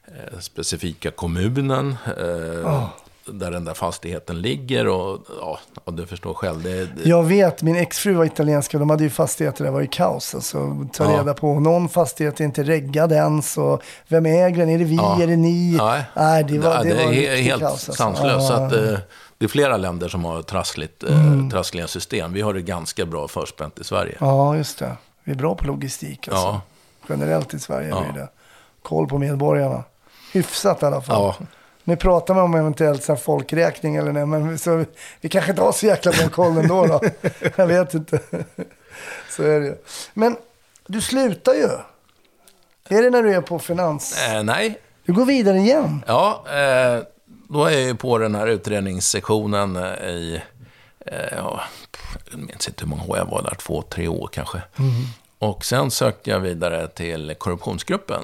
eh, 0.04 0.38
specifika 0.38 1.10
kommunen. 1.10 1.96
Eh, 2.18 2.88
Där 3.32 3.50
den 3.50 3.64
där 3.64 3.74
fastigheten 3.74 4.40
ligger 4.40 4.88
och 4.88 5.18
ja, 5.40 5.58
och 5.84 5.92
du 5.94 6.06
förstår 6.06 6.34
själv. 6.34 6.62
Det, 6.62 6.84
det, 6.84 7.08
Jag 7.08 7.22
vet, 7.22 7.62
min 7.62 7.76
exfru 7.76 8.14
var 8.14 8.24
italienska, 8.24 8.78
de 8.78 8.90
hade 8.90 9.04
ju 9.04 9.10
fastigheter, 9.10 9.64
det 9.64 9.70
var 9.70 9.80
ju 9.80 9.86
kaos. 9.86 10.34
Alltså, 10.34 10.86
ta 10.92 11.04
Ja. 11.12 11.18
reda 11.18 11.34
på, 11.34 11.60
någon 11.60 11.88
fastighet 11.88 12.40
är 12.40 12.44
inte 12.44 12.62
reggad 12.62 13.12
ens, 13.12 13.58
och 13.58 13.82
vem 14.08 14.26
äger 14.26 14.56
den? 14.58 14.68
Är 14.68 14.78
det 14.78 14.84
vi, 14.84 14.96
Ja. 14.96 15.22
är 15.22 15.26
det 15.26 15.36
ni? 15.36 15.76
Nej, 15.78 16.02
Nej, 16.16 16.44
det 16.44 16.58
var, 16.58 16.84
det 16.84 16.88
det 16.94 17.04
var 17.06 17.12
är 17.12 17.36
helt 17.36 17.60
kaos, 17.62 17.72
alltså. 17.72 17.92
sanslöst. 17.92 18.46
Så 18.48 18.52
Ja. 18.52 18.66
att, 18.66 18.72
eh, 18.72 18.98
det 19.38 19.44
är 19.44 19.48
flera 19.48 19.76
länder 19.76 20.08
som 20.08 20.24
har 20.24 20.42
trassligt, 20.42 21.02
eh, 21.02 21.26
Mm. 21.26 21.50
trassliga 21.50 21.86
system. 21.86 22.32
Vi 22.32 22.40
har 22.40 22.54
det 22.54 22.62
ganska 22.62 23.06
bra 23.06 23.28
förspänt 23.28 23.78
i 23.78 23.84
Sverige. 23.84 24.16
Ja, 24.20 24.56
just 24.56 24.78
det. 24.78 24.96
Vi 25.24 25.32
är 25.32 25.36
bra 25.36 25.54
på 25.54 25.66
logistik 25.66 26.28
alltså. 26.28 26.46
Ja. 26.46 26.60
Generellt 27.08 27.54
i 27.54 27.58
Sverige 27.58 27.86
är 27.86 27.90
Ja. 27.90 28.04
vi 28.12 28.18
det. 28.20 28.28
Koll 28.82 29.06
på 29.08 29.18
medborgarna. 29.18 29.84
Hyfsat 30.32 30.82
i 30.82 30.86
alla 30.86 31.00
fall. 31.00 31.34
Ja. 31.40 31.46
Nu 31.84 31.96
pratar 31.96 32.34
man 32.34 32.44
om 32.44 32.54
eventuellt 32.54 33.04
så 33.04 33.16
folkräkning 33.16 33.96
eller 33.96 34.12
nej, 34.12 34.26
men 34.26 34.58
så, 34.58 34.84
vi 35.20 35.28
kanske 35.28 35.50
inte 35.50 35.62
har 35.62 35.72
så 35.72 35.86
jäkla 35.86 36.12
bra 36.12 36.28
koll 36.28 36.56
ändå 36.58 36.86
då. 36.86 37.00
Jag 37.56 37.66
vet 37.66 37.94
inte. 37.94 38.20
så 39.30 39.42
är 39.42 39.60
det 39.60 39.66
ju. 39.66 39.76
Men 40.14 40.36
du 40.86 41.00
slutar 41.00 41.54
ju. 41.54 41.68
Är 42.88 43.02
det 43.02 43.10
när 43.10 43.22
du 43.22 43.34
är 43.34 43.40
på 43.40 43.58
finans? 43.58 44.26
Eh, 44.28 44.42
nej, 44.42 44.78
Du 45.04 45.12
går 45.12 45.24
vidare 45.26 45.56
igen. 45.58 46.04
ja, 46.06 46.44
eh, 46.46 47.02
då 47.48 47.64
är 47.64 47.70
jag 47.70 47.82
ju 47.82 47.94
på 47.94 48.18
den 48.18 48.34
här 48.34 48.46
utredningssektionen 48.46 49.76
eh, 49.76 50.08
i, 50.08 50.42
eh, 51.06 51.18
ja, 51.36 51.60
jag 52.30 52.38
minns 52.40 52.68
inte 52.68 52.84
hur 52.84 52.88
många 52.88 53.04
år 53.04 53.18
jag 53.18 53.24
var 53.26 53.42
där, 53.42 53.54
två, 53.54 53.82
tre 53.82 54.08
år 54.08 54.28
kanske. 54.32 54.62
Och 55.38 55.64
sen 55.64 55.90
sökte 55.90 56.30
jag 56.30 56.40
vidare 56.40 56.88
till 56.88 57.34
korruptionsgruppen. 57.38 58.22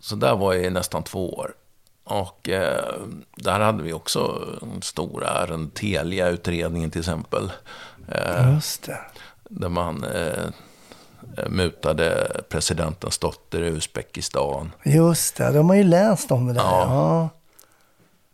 Så 0.00 0.14
där 0.16 0.36
var 0.36 0.52
jag 0.52 0.64
i 0.64 0.70
nästan 0.70 1.02
två 1.02 1.34
år. 1.34 1.52
Och 2.12 2.48
eh, 2.48 2.94
där 3.36 3.60
hade 3.60 3.82
vi 3.82 3.92
också 3.92 4.48
en 4.62 4.82
stor 4.82 5.24
ärende, 5.24 5.70
Telia-utredningen 5.74 6.90
till 6.90 7.00
exempel. 7.00 7.52
Eh, 8.08 8.54
Just 8.54 8.82
det. 8.86 8.98
där 9.48 9.68
man 9.68 10.04
eh, 10.04 10.44
mutade 11.48 12.30
presidentens 12.48 13.18
dotter 13.18 13.62
i 13.62 13.66
Uzbekistan. 13.68 14.72
Just 14.84 15.36
det, 15.36 15.52
de 15.52 15.68
har 15.68 15.76
ju 15.76 15.84
läst 15.84 16.30
om 16.30 16.46
det 16.46 16.52
där. 16.52 16.60
Ja. 16.60 16.86
Ja. 16.88 17.28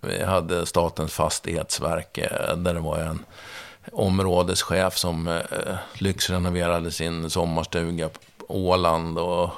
Vi 0.00 0.24
hade 0.24 0.66
Statens 0.66 1.12
fastighetsverk 1.12 2.18
eh, 2.18 2.56
där 2.56 2.74
det 2.74 2.80
var 2.80 2.98
en 2.98 3.24
områdeschef 3.92 4.96
som 4.96 5.28
eh, 5.28 5.76
lyxrenoverade 5.94 6.90
sin 6.90 7.30
sommarstuga 7.30 8.08
på 8.08 8.44
Åland. 8.48 9.18
Och 9.18 9.50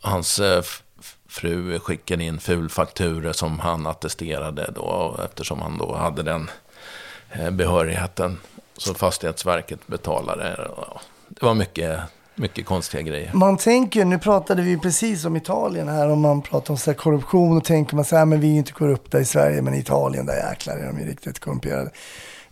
hans 0.00 0.38
eh, 0.38 0.62
fru 1.34 1.78
skickade 1.78 2.24
in 2.24 2.38
fulfakturer 2.38 3.32
som 3.32 3.58
han 3.58 3.86
attesterade 3.86 4.70
då 4.74 5.16
eftersom 5.24 5.62
han 5.62 5.78
då 5.78 5.94
hade 5.94 6.22
den 6.22 6.50
eh, 7.32 7.50
behörigheten. 7.50 8.38
Så 8.76 8.94
Fastighetsverket 8.94 9.86
betalade. 9.86 10.68
Det 11.28 11.46
var 11.46 11.54
mycket, 11.54 12.00
mycket 12.34 12.66
konstiga 12.66 13.02
grejer. 13.02 13.30
Man 13.34 13.56
tänker, 13.56 14.04
nu 14.04 14.18
pratade 14.18 14.62
vi 14.62 14.78
precis 14.78 15.24
om 15.24 15.36
Italien 15.36 15.88
här, 15.88 16.10
om 16.10 16.20
man 16.20 16.42
pratar 16.42 16.74
om 16.74 16.78
så 16.78 16.90
här 16.90 16.98
korruption 16.98 17.56
och 17.56 17.64
tänker 17.64 17.96
man 17.96 18.04
så 18.04 18.16
här, 18.16 18.24
men 18.24 18.40
vi 18.40 18.46
är 18.46 18.52
ju 18.52 18.58
inte 18.58 18.72
korrupta 18.72 19.20
i 19.20 19.24
Sverige, 19.24 19.62
men 19.62 19.74
i 19.74 19.78
Italien, 19.78 20.26
där 20.26 20.50
jäklar 20.50 20.76
är 20.76 20.86
de 20.86 21.00
ju 21.00 21.06
riktigt 21.06 21.38
korrumperade. 21.38 21.90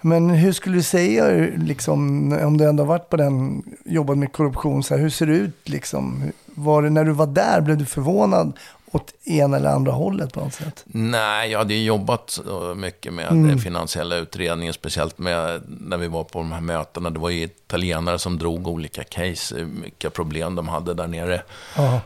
Men 0.00 0.30
hur 0.30 0.52
skulle 0.52 0.76
du 0.76 0.82
säga, 0.82 1.48
liksom, 1.56 2.32
om 2.32 2.56
du 2.56 2.64
ändå 2.64 2.84
varit 2.84 3.08
på 3.08 3.16
den, 3.16 3.62
jobbat 3.84 4.18
med 4.18 4.32
korruption, 4.32 4.82
så 4.82 4.94
här, 4.94 5.02
hur 5.02 5.10
ser 5.10 5.26
det 5.26 5.32
ut 5.36 5.68
liksom? 5.68 6.32
Var 6.54 6.82
det, 6.82 6.90
när 6.90 7.04
du 7.04 7.12
var 7.12 7.26
där, 7.26 7.60
blev 7.60 7.76
du 7.78 7.84
förvånad 7.86 8.52
åt 8.92 9.12
ena 9.24 9.56
eller 9.56 9.70
andra 9.70 9.92
hållet 9.92 10.32
på 10.32 10.40
något 10.40 10.54
sätt? 10.54 10.82
Nej, 10.86 11.50
jag 11.50 11.58
hade 11.58 11.74
ju 11.74 11.84
jobbat 11.84 12.30
så 12.30 12.74
mycket 12.76 13.12
med 13.12 13.30
Mm. 13.30 13.58
finansiella 13.58 14.16
utredningen, 14.16 14.74
speciellt 14.74 15.18
med 15.18 15.62
när 15.80 15.96
vi 15.96 16.08
var 16.08 16.24
på 16.24 16.38
de 16.38 16.52
här 16.52 16.60
mötena. 16.60 17.10
Det 17.10 17.18
var 17.18 17.30
ju 17.30 17.42
italienare 17.42 18.18
som 18.18 18.38
drog 18.38 18.68
olika 18.68 19.04
case, 19.04 19.54
vilka 19.82 20.10
problem 20.10 20.54
de 20.54 20.68
hade 20.68 20.94
där 20.94 21.06
nere. 21.06 21.42
Ja. 21.76 22.00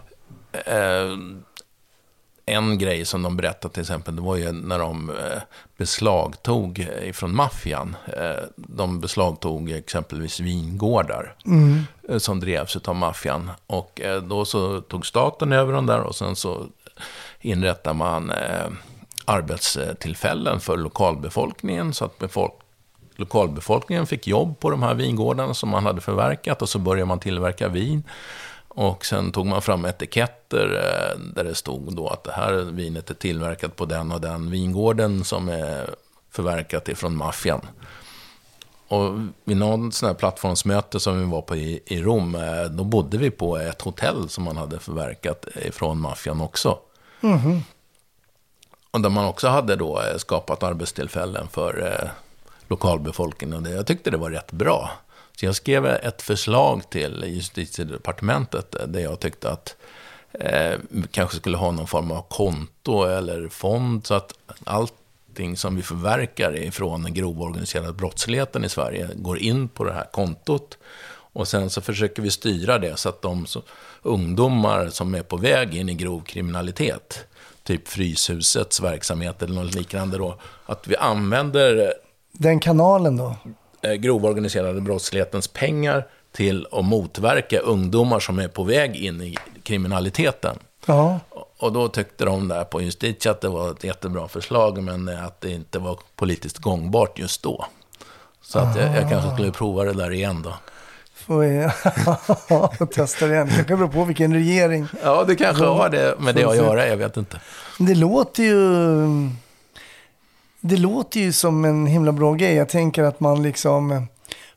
En 2.48 2.78
grej 2.78 3.04
som 3.04 3.22
de 3.22 3.36
berättade 3.36 3.74
till 3.74 3.80
exempel, 3.80 4.16
det 4.16 4.22
var 4.22 4.36
ju 4.36 4.52
när 4.52 4.78
de 4.78 5.10
eh, 5.10 5.42
beslagtog 5.76 6.78
eh, 6.80 7.08
ifrån 7.08 7.36
maffian. 7.36 7.96
Eh, 8.06 8.42
de 8.56 9.00
beslagtog 9.00 9.70
exempelvis 9.70 10.40
vingårdar 10.40 11.34
Mm. 11.46 11.82
som 12.18 12.40
drevs 12.40 12.76
av 12.76 12.96
maffian. 12.96 13.50
Och 13.66 14.00
då 14.22 14.44
så 14.44 14.80
tog 14.80 15.06
staten 15.06 15.52
över 15.52 15.72
dem 15.72 15.86
där 15.86 16.00
och 16.00 16.14
sen 16.16 16.36
så 16.36 16.66
inrättade 17.40 17.96
man 17.96 18.32
arbetstillfällen 19.24 20.60
för 20.60 20.76
lokalbefolkningen 20.76 21.94
så 21.94 22.04
att 22.04 22.18
befolk 22.18 22.52
lokalbefolkningen 23.16 24.06
fick 24.06 24.26
jobb 24.26 24.60
på 24.60 24.70
de 24.70 24.82
här 24.82 24.94
vingårdarna 24.94 25.54
som 25.54 25.68
man 25.68 25.86
hade 25.86 26.00
förverkat 26.00 26.62
och 26.62 26.68
så 26.68 26.78
började 26.78 27.06
man 27.06 27.20
tillverka 27.20 27.68
vin. 27.68 28.02
Och 28.78 29.06
sen 29.06 29.32
tog 29.32 29.46
man 29.46 29.62
fram 29.62 29.84
etiketter 29.84 30.74
eh, 30.74 31.18
där 31.34 31.44
det 31.44 31.54
stod 31.54 31.96
då 31.96 32.08
att 32.08 32.24
det 32.24 32.32
här 32.32 32.52
vinet 32.52 33.10
är 33.10 33.14
tillverkat 33.14 33.76
på 33.76 33.86
den 33.86 34.12
och 34.12 34.20
den 34.20 34.50
vingården 34.50 35.24
som 35.24 35.48
är 35.48 35.94
förverkat 36.30 36.88
ifrån 36.88 37.16
maffian. 37.16 37.60
Och 38.88 39.12
vid 39.44 39.56
någon 39.56 39.92
sån 39.92 40.06
här 40.06 40.14
plattformsmöte 40.14 41.00
som 41.00 41.18
vi 41.18 41.24
var 41.24 41.42
på 41.42 41.56
i, 41.56 41.82
i 41.86 42.02
Rom, 42.02 42.34
eh, 42.34 42.64
då 42.64 42.84
bodde 42.84 43.18
vi 43.18 43.30
på 43.30 43.56
ett 43.56 43.82
hotell 43.82 44.28
som 44.28 44.44
man 44.44 44.56
hade 44.56 44.78
förverkat 44.78 45.46
ifrån 45.54 46.00
maffian 46.00 46.40
också. 46.40 46.78
Mhm. 47.20 47.62
Och 48.90 49.00
där 49.00 49.10
man 49.10 49.24
också 49.24 49.48
hade 49.48 49.76
då 49.76 50.00
eh, 50.00 50.16
skapat 50.16 50.62
arbetstillfällen 50.62 51.48
för 51.48 51.86
eh, 51.86 52.08
lokalbefolkningen. 52.68 53.56
Och 53.56 53.62
det, 53.62 53.70
jag 53.70 53.86
tyckte 53.86 54.10
det 54.10 54.16
var 54.16 54.30
rätt 54.30 54.52
bra. 54.52 54.90
Så 55.36 55.46
jag 55.46 55.54
skrev 55.54 55.86
ett 55.86 56.22
förslag 56.22 56.90
till 56.90 57.24
justitiedepartementet 57.26 58.76
där 58.86 59.00
jag 59.00 59.20
tyckte 59.20 59.50
att 59.50 59.76
eh, 60.32 60.78
vi 60.88 61.02
kanske 61.10 61.36
skulle 61.36 61.56
ha 61.56 61.70
någon 61.70 61.86
form 61.86 62.10
av 62.10 62.22
konto 62.28 63.04
eller 63.04 63.48
fond 63.48 64.06
så 64.06 64.14
att 64.14 64.32
allting 64.64 65.56
som 65.56 65.76
vi 65.76 65.82
förverkar 65.82 66.56
ifrån 66.56 67.02
den 67.02 67.14
grova 67.14 67.44
organiserade 67.44 67.92
brottsligheten 67.92 68.64
i 68.64 68.68
Sverige 68.68 69.08
går 69.14 69.38
in 69.38 69.68
på 69.68 69.84
det 69.84 69.92
här 69.92 70.06
kontot. 70.12 70.78
Och 71.32 71.48
sen 71.48 71.70
så 71.70 71.80
försöker 71.80 72.22
vi 72.22 72.30
styra 72.30 72.78
det 72.78 72.98
så 72.98 73.08
att 73.08 73.22
de 73.22 73.46
så, 73.46 73.62
ungdomar 74.02 74.88
som 74.88 75.14
är 75.14 75.22
på 75.22 75.36
väg 75.36 75.74
in 75.74 75.88
i 75.88 75.94
grov 75.94 76.20
kriminalitet, 76.20 77.24
typ 77.62 77.88
Fryshusets 77.88 78.80
verksamhet 78.80 79.42
eller 79.42 79.54
något 79.54 79.74
liknande 79.74 80.18
då, 80.18 80.38
att 80.66 80.86
vi 80.86 80.96
använder 80.96 81.94
Den 82.32 82.60
kanalen 82.60 83.16
då? 83.16 83.36
Eh, 83.86 83.92
grova 83.92 84.28
organiserade 84.28 84.80
brottslighetens 84.80 85.48
pengar 85.48 86.06
till 86.32 86.66
att 86.72 86.84
motverka 86.84 87.58
ungdomar 87.58 88.20
som 88.20 88.38
är 88.38 88.48
på 88.48 88.64
väg 88.64 88.96
in 88.96 89.22
i 89.22 89.36
kriminaliteten. 89.62 90.58
Ja. 90.86 91.20
Och 91.58 91.72
då 91.72 91.88
tyckte 91.88 92.24
de 92.24 92.48
där 92.48 92.64
på 92.64 92.82
Justitia 92.82 93.32
att 93.32 93.40
det 93.40 93.48
var 93.48 93.70
ett 93.70 93.84
jättebra 93.84 94.28
förslag, 94.28 94.82
men 94.82 95.08
att 95.08 95.40
det 95.40 95.50
inte 95.50 95.78
var 95.78 95.98
politiskt 96.16 96.58
gångbart 96.58 97.18
just 97.18 97.42
då. 97.42 97.66
Så 98.42 98.58
att 98.58 98.76
jag, 98.76 98.96
jag 98.96 99.10
kanske 99.10 99.30
skulle 99.32 99.52
prova 99.52 99.84
det 99.84 99.92
där 99.92 100.12
igen 100.12 100.42
då. 100.42 100.54
Får 101.14 101.38
vi 101.38 101.68
testa 102.94 103.26
det 103.26 103.34
igen. 103.34 103.50
Det 103.58 103.64
kan 103.64 103.78
bero 103.78 103.88
på 103.88 104.04
vilken 104.04 104.34
regering. 104.34 104.86
Ja, 105.02 105.24
det 105.24 105.36
kanske 105.36 105.64
har 105.64 105.88
det 105.88 106.14
med 106.18 106.34
det 106.34 106.44
att 106.44 106.56
göra, 106.56 106.86
jag 106.86 106.96
vet 106.96 107.16
inte. 107.16 107.40
Det 107.78 107.94
låter 107.94 108.42
ju... 108.42 109.06
Det 110.68 110.76
låter 110.76 111.20
ju 111.20 111.32
som 111.32 111.64
en 111.64 111.86
himla 111.86 112.12
bra 112.12 112.34
grej. 112.34 112.54
Jag 112.54 112.68
tänker 112.68 113.02
att 113.02 113.20
man 113.20 113.42
liksom 113.42 114.06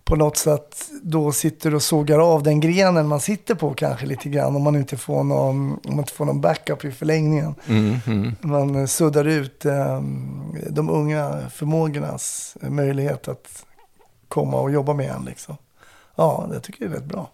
på 0.03 0.15
något 0.15 0.37
sätt 0.37 0.89
då 1.01 1.31
sitter 1.31 1.75
och 1.75 1.83
sågar 1.83 2.19
av 2.19 2.43
den 2.43 2.59
grenen 2.59 3.07
man 3.07 3.19
sitter 3.19 3.55
på 3.55 3.73
kanske 3.73 4.05
lite 4.05 4.29
grann. 4.29 4.55
Om 4.55 4.63
man 4.63 4.75
inte 4.75 4.97
får 4.97 5.23
någon, 5.23 5.71
om 5.71 5.79
man 5.85 5.99
inte 5.99 6.13
får 6.13 6.25
någon 6.25 6.41
backup 6.41 6.85
i 6.85 6.91
förlängningen. 6.91 7.55
Mm, 7.67 7.97
mm. 8.05 8.35
Man 8.41 8.87
suddar 8.87 9.27
ut 9.27 9.65
eh, 9.65 10.01
de 10.69 10.89
unga 10.89 11.37
förmågornas 11.53 12.57
möjlighet 12.61 13.27
att 13.27 13.65
komma 14.27 14.59
och 14.59 14.71
jobba 14.71 14.93
med 14.93 15.11
en. 15.11 15.25
Liksom. 15.25 15.57
Ja, 16.15 16.47
det 16.51 16.59
tycker 16.59 16.85
jag 16.85 16.91
är 16.91 16.95
rätt 16.95 17.05
bra. 17.05 17.29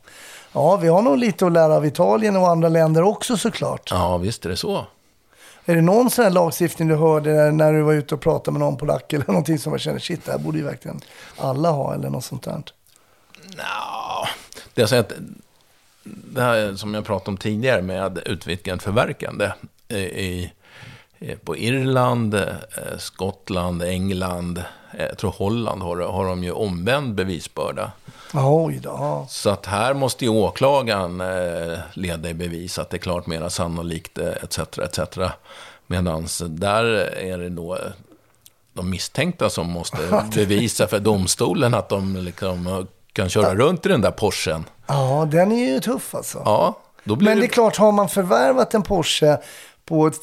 Ja, 0.53 0.77
vi 0.77 0.87
har 0.87 1.01
nog 1.01 1.17
lite 1.17 1.45
att 1.45 1.51
lära 1.51 1.75
av 1.75 1.85
Italien 1.85 2.35
och 2.35 2.49
andra 2.49 2.69
länder 2.69 3.03
också 3.03 3.37
såklart. 3.37 3.89
Ja, 3.91 4.17
visst 4.17 4.45
är 4.45 4.49
det 4.49 4.57
så. 4.57 4.85
Är 5.65 5.75
det 5.75 5.81
någon 5.81 6.09
sån 6.09 6.23
här 6.23 6.31
lagstiftning 6.31 6.87
du 6.87 6.95
hörde 6.95 7.51
när 7.51 7.73
du 7.73 7.81
var 7.81 7.93
ute 7.93 8.15
och 8.15 8.21
pratade 8.21 8.51
med 8.51 8.59
någon 8.59 8.77
polack 8.77 9.13
eller 9.13 9.27
någonting 9.27 9.59
som 9.59 9.69
man 9.69 9.79
känner, 9.79 9.99
shit, 9.99 10.25
det 10.25 10.31
här 10.31 10.39
borde 10.39 10.57
ju 10.57 10.63
verkligen 10.63 11.01
alla 11.37 11.71
ha 11.71 11.93
eller 11.93 12.09
något 12.09 12.23
sånt 12.23 12.43
där? 12.43 12.63
Nja, 13.47 14.29
det, 14.73 14.81
är 14.81 14.89
säger 14.89 15.03
att, 15.03 15.13
det 16.03 16.41
här 16.41 16.75
som 16.75 16.93
jag 16.93 17.05
pratade 17.05 17.31
om 17.31 17.37
tidigare 17.37 17.81
med 17.81 18.21
utvidgat 18.25 18.83
förverkande 18.83 19.51
i, 19.87 19.97
i, 19.97 20.53
på 21.43 21.57
Irland, 21.57 22.33
eh, 22.33 22.43
Skottland, 22.97 23.83
England, 23.83 24.57
eh, 24.91 25.05
jag 25.05 25.17
tror 25.17 25.31
Holland 25.31 25.81
har, 25.81 25.97
har 25.97 26.25
de 26.25 26.43
ju 26.43 26.51
omvänd 26.51 27.15
bevisbörda. 27.15 27.91
Oj 28.33 28.79
då. 28.83 28.89
ja. 28.89 29.25
Så 29.29 29.49
att 29.49 29.65
här 29.65 29.93
måste 29.93 30.25
ju 30.25 30.31
åklagaren 30.31 31.21
eh, 31.21 31.79
leda 31.93 32.29
i 32.29 32.33
bevis 32.33 32.79
att 32.79 32.89
det 32.89 32.97
är 32.97 32.99
klart 32.99 33.27
mera 33.27 33.49
sannolikt, 33.49 34.17
eh, 34.17 34.27
etc. 34.43 34.59
etc. 34.59 34.99
Medan 35.87 36.27
där 36.41 36.83
är 37.17 37.37
det 37.37 37.49
då 37.49 37.75
eh, 37.75 37.81
de 38.73 38.89
misstänkta 38.89 39.49
som 39.49 39.69
måste 39.69 40.25
bevisa 40.35 40.87
för 40.87 40.99
domstolen 40.99 41.73
att 41.73 41.89
de 41.89 42.15
liksom 42.15 42.67
eh, 42.67 42.79
kan 43.13 43.29
köra 43.29 43.55
runt 43.55 43.85
i 43.85 43.89
den 43.89 44.01
där 44.01 44.11
Porschen. 44.11 44.65
Ja, 44.87 45.27
den 45.31 45.51
är 45.51 45.73
ju 45.73 45.79
tuff 45.79 46.15
alltså. 46.15 46.41
Ja, 46.45 46.79
Men 47.03 47.39
det 47.39 47.45
är 47.45 47.47
klart, 47.47 47.77
har 47.77 47.91
man 47.91 48.09
förvärvat 48.09 48.73
en 48.73 48.81
Porsche 48.81 49.37
på 49.85 50.07
ett 50.07 50.19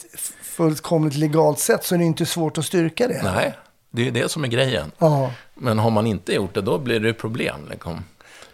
fullkomligt 0.53 1.17
legalt 1.17 1.59
sätt 1.59 1.85
så 1.85 1.95
är 1.95 1.99
det 1.99 2.05
inte 2.05 2.27
svårt 2.27 2.59
att 2.59 2.65
styrka 2.65 3.09
det. 3.09 3.23
Nej, 3.25 3.55
det 3.91 4.03
är 4.03 4.05
ju 4.05 4.11
det 4.11 4.31
som 4.31 4.45
är 4.45 4.49
grejen. 4.49 4.93
Ja. 4.99 5.31
Men 5.55 5.79
har 5.79 5.91
man 5.91 6.07
inte 6.07 6.35
gjort 6.35 6.55
det, 6.55 6.61
då 6.61 6.79
blir 6.79 7.01
det 7.01 7.13
problem. 7.13 7.61
Liksom. 7.71 8.05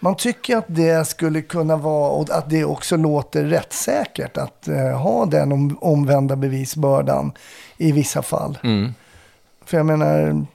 Man 0.00 0.16
tycker 0.16 0.56
att 0.56 0.64
det 0.68 1.08
skulle 1.08 1.42
kunna 1.42 1.76
vara, 1.76 2.10
och 2.10 2.30
att 2.30 2.50
det 2.50 2.64
också 2.64 2.96
låter 2.96 3.44
rättssäkert 3.44 4.36
att 4.36 4.68
eh, 4.68 4.98
ha 4.98 5.26
den 5.26 5.52
om, 5.52 5.78
omvända 5.80 6.36
bevisbördan 6.36 7.32
i 7.76 7.92
vissa 7.92 8.22
fall. 8.22 8.58
Mm. 8.62 8.94
För 9.64 9.76
jag 9.76 9.86
menar, 9.86 10.46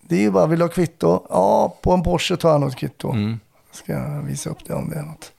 det 0.00 0.16
är 0.16 0.20
ju 0.20 0.30
bara, 0.30 0.46
vill 0.46 0.58
du 0.58 0.64
ha 0.64 0.70
kvitto? 0.70 1.26
Ja, 1.30 1.76
på 1.82 1.92
en 1.92 2.02
Porsche 2.02 2.36
tar 2.36 2.50
jag 2.50 2.60
nog 2.60 2.70
ett 2.70 2.76
kvitto. 2.76 3.10
Mm. 3.10 3.40
Ska 3.72 3.92
jag 3.92 4.22
visa 4.22 4.50
upp 4.50 4.64
det 4.66 4.74
om 4.74 4.90
det 4.90 4.96
är 4.96 5.02
något. 5.02 5.31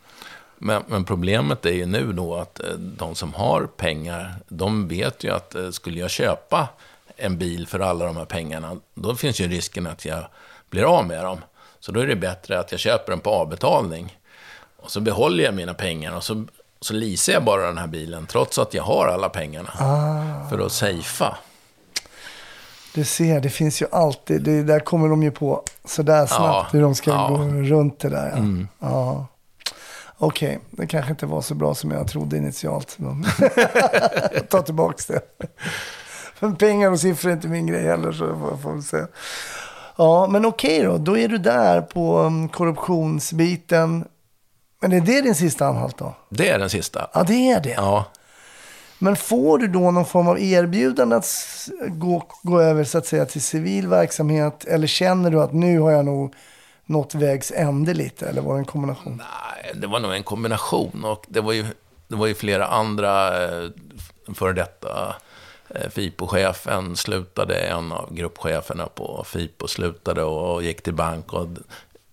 Men, 0.65 0.83
men 0.87 1.03
problemet 1.03 1.65
är 1.65 1.71
ju 1.71 1.85
nu 1.85 2.13
då 2.13 2.35
att 2.35 2.59
eh, 2.59 2.73
de 2.77 3.15
som 3.15 3.33
har 3.33 3.65
pengar, 3.65 4.35
de 4.47 4.87
vet 4.87 5.23
ju 5.23 5.31
att 5.31 5.55
eh, 5.55 5.69
skulle 5.69 5.99
jag 5.99 6.09
köpa 6.09 6.67
en 7.15 7.37
bil 7.37 7.67
för 7.67 7.79
alla 7.79 8.05
de 8.05 8.17
här 8.17 8.25
pengarna, 8.25 8.77
då 8.93 9.15
finns 9.15 9.41
ju 9.41 9.47
risken 9.47 9.87
att 9.87 10.05
jag 10.05 10.25
blir 10.69 10.83
av 10.83 11.07
med 11.07 11.23
dem. 11.23 11.37
Så 11.79 11.91
då 11.91 11.99
är 11.99 12.07
det 12.07 12.15
bättre 12.15 12.59
att 12.59 12.71
jag 12.71 12.79
köper 12.79 13.11
den 13.11 13.19
på 13.19 13.29
avbetalning. 13.29 14.17
Och 14.77 14.91
så 14.91 15.01
behåller 15.01 15.43
jag 15.43 15.53
mina 15.53 15.73
pengar 15.73 16.15
och 16.15 16.23
så, 16.23 16.45
så 16.81 16.93
leasar 16.93 17.33
jag 17.33 17.43
bara 17.43 17.67
den 17.67 17.77
här 17.77 17.87
bilen, 17.87 18.25
trots 18.25 18.57
att 18.57 18.73
jag 18.73 18.83
har 18.83 19.07
alla 19.07 19.29
pengarna. 19.29 19.69
Ah. 19.79 20.49
För 20.49 20.65
att 20.65 20.71
safea. 20.71 21.37
Du 22.93 23.03
ser, 23.03 23.41
det 23.41 23.49
finns 23.49 23.81
ju 23.81 23.85
alltid, 23.91 24.41
det 24.41 24.63
där 24.63 24.79
kommer 24.79 25.09
de 25.09 25.23
ju 25.23 25.31
på 25.31 25.63
sådär 25.85 26.25
snabbt 26.25 26.39
Ja, 26.41 26.67
hur 26.71 26.81
de 26.81 26.95
ska 26.95 27.11
ja. 27.11 27.27
gå 27.27 27.37
runt 27.47 27.99
det 27.99 28.09
där. 28.09 28.29
Ja. 28.29 28.37
Mm. 28.37 28.67
Ja. 28.79 29.27
Okej, 30.23 30.59
det 30.71 30.87
kanske 30.87 31.11
inte 31.11 31.25
var 31.25 31.41
så 31.41 31.55
bra 31.55 31.75
som 31.75 31.91
jag 31.91 32.07
trodde 32.07 32.37
initialt. 32.37 32.99
Men 32.99 33.25
jag 34.33 34.49
tar 34.49 34.61
tillbaka 34.61 35.03
det. 35.07 35.21
Men 36.39 36.55
pengar 36.55 36.91
och 36.91 36.99
siffror 36.99 37.29
är 37.29 37.33
inte 37.33 37.47
min 37.47 37.67
grej 37.67 37.83
heller, 37.83 38.11
så 38.11 38.23
jag 38.23 38.61
får, 38.61 38.71
väl 38.71 38.83
säga. 38.83 39.07
Ja, 39.97 40.27
men 40.27 40.45
okej 40.45 40.83
då, 40.83 40.97
då 40.97 41.17
är 41.17 41.27
du 41.27 41.37
där 41.37 41.81
på 41.81 42.19
um, 42.19 42.49
korruptionsbiten. 42.49 44.05
Men 44.81 44.91
är 44.91 45.01
det 45.01 45.21
din 45.21 45.35
sista 45.35 45.67
anhalt 45.67 45.97
då? 45.97 46.15
Det 46.29 46.49
är 46.49 46.59
den 46.59 46.69
sista. 46.69 47.07
Ja, 47.13 47.23
det 47.23 47.51
är 47.51 47.61
det. 47.61 47.73
Ja, 47.77 48.05
Men 48.99 49.15
får 49.15 49.57
du 49.57 49.67
då 49.67 49.91
någon 49.91 50.05
form 50.05 50.27
av 50.27 50.39
erbjudande 50.39 51.15
att 51.15 51.27
gå, 51.87 52.23
gå 52.43 52.61
över 52.61 52.83
så 52.83 52.97
att 52.97 53.05
säga 53.05 53.25
till 53.25 53.41
civil 53.41 53.87
verksamhet? 53.87 54.65
Eller 54.65 54.87
känner 54.87 55.31
du 55.31 55.41
att 55.41 55.53
nu 55.53 55.79
har 55.79 55.91
jag 55.91 56.05
nog 56.05 56.33
nått 56.85 57.15
vägs 57.15 57.51
ände 57.51 57.93
lite? 57.93 58.27
Eller 58.29 58.41
var 58.41 58.53
det 58.53 58.59
en 58.59 58.65
kombination? 58.65 59.17
Nej, 59.17 59.71
det 59.75 59.87
var 59.87 59.99
nog 59.99 60.13
en 60.13 60.23
kombination 60.23 61.05
och 61.05 61.25
det 61.27 61.41
var 61.41 61.53
ju, 61.53 61.65
det 62.07 62.15
var 62.15 62.27
ju 62.27 62.33
flera 62.35 62.65
andra 62.65 63.43
eh, 63.43 63.69
före 64.35 64.53
detta 64.53 65.15
eh, 65.69 65.89
FIPO-chefen 65.89 66.95
slutade, 66.95 67.55
en 67.55 67.91
av 67.91 68.13
gruppcheferna 68.13 68.85
på 68.87 69.23
FIPO 69.27 69.67
slutade 69.67 70.23
och, 70.23 70.63
gick 70.63 70.81
till 70.81 70.93
bank. 70.93 71.33
Och 71.33 71.47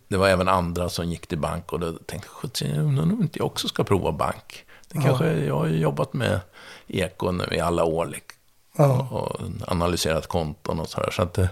det 0.08 0.16
var 0.16 0.28
även 0.28 0.48
andra 0.48 0.88
som 0.88 1.10
gick 1.10 1.26
till 1.26 1.38
bank 1.38 1.72
och 1.72 1.80
då 1.80 1.92
tänkte 1.92 2.28
jag, 2.28 2.36
"Sjutton, 2.36 2.68
jag 2.70 2.84
undrar 2.84 3.02
om 3.04 3.22
inte 3.22 3.38
jag 3.38 3.46
också 3.46 3.68
ska 3.68 3.84
prova 3.84 4.12
bank. 4.12 4.64
Det 4.88 4.98
Ja. 4.98 5.02
kanske, 5.04 5.32
jag 5.32 5.54
har 5.58 5.66
ju 5.66 5.78
jobbat 5.78 6.12
med 6.12 6.40
eko 6.88 7.30
nu 7.32 7.48
i 7.52 7.60
alla 7.60 7.84
år 7.84 8.06
liksom, 8.06 8.36
Ja. 8.76 9.08
och 9.10 9.40
analyserat 9.68 10.26
konton 10.26 10.80
och 10.80 10.88
sådär. 10.88 11.10
Så 11.10 11.22
att 11.22 11.34
det, 11.34 11.48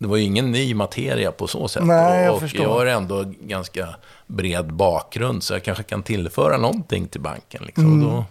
det 0.00 0.06
var 0.06 0.16
ju 0.16 0.22
ingen 0.22 0.52
ny 0.52 0.74
materia 0.74 1.32
på 1.32 1.46
så 1.46 1.68
sätt. 1.68 1.84
Nej, 1.84 2.24
jag 2.24 2.34
och 2.34 2.40
förstår. 2.40 2.62
jag 2.62 2.72
har 2.72 2.86
ändå 2.86 3.24
ganska 3.40 3.88
bred 4.26 4.72
bakgrund, 4.72 5.42
så 5.42 5.54
jag 5.54 5.64
kanske 5.64 5.82
kan 5.84 6.02
tillföra 6.02 6.56
någonting 6.56 7.08
till 7.08 7.20
banken. 7.20 7.62
Liksom. 7.64 7.84
Mm. 7.84 8.06
Och 8.06 8.12
då, 8.12 8.24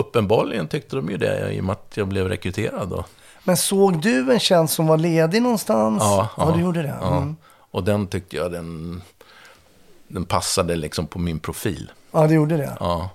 uppenbarligen 0.00 0.68
tyckte 0.68 0.96
de 0.96 1.10
ju 1.10 1.16
det, 1.16 1.52
i 1.52 1.60
och 1.60 1.64
med 1.64 1.72
att 1.72 1.96
jag 1.96 2.08
blev 2.08 2.28
rekryterad. 2.28 2.88
Då. 2.88 3.04
Men 3.44 3.56
såg 3.56 4.02
du 4.02 4.32
en 4.32 4.40
tjänst 4.40 4.74
som 4.74 4.86
var 4.86 4.96
ledig 4.96 5.42
någonstans? 5.42 6.02
Ja, 6.02 6.28
ja 6.36 6.52
du 6.54 6.60
gjorde 6.60 6.82
det. 6.82 6.96
Ja. 7.00 7.16
Mm. 7.16 7.36
Och 7.70 7.84
den 7.84 8.06
tyckte 8.06 8.36
jag 8.36 8.52
den, 8.52 9.02
den 10.08 10.24
passade 10.24 10.76
liksom 10.76 11.06
på 11.06 11.18
min 11.18 11.38
profil. 11.38 11.92
ja, 12.12 12.26
du 12.26 12.34
gjorde 12.34 12.56
det. 12.56 12.76
Ja. 12.80 13.10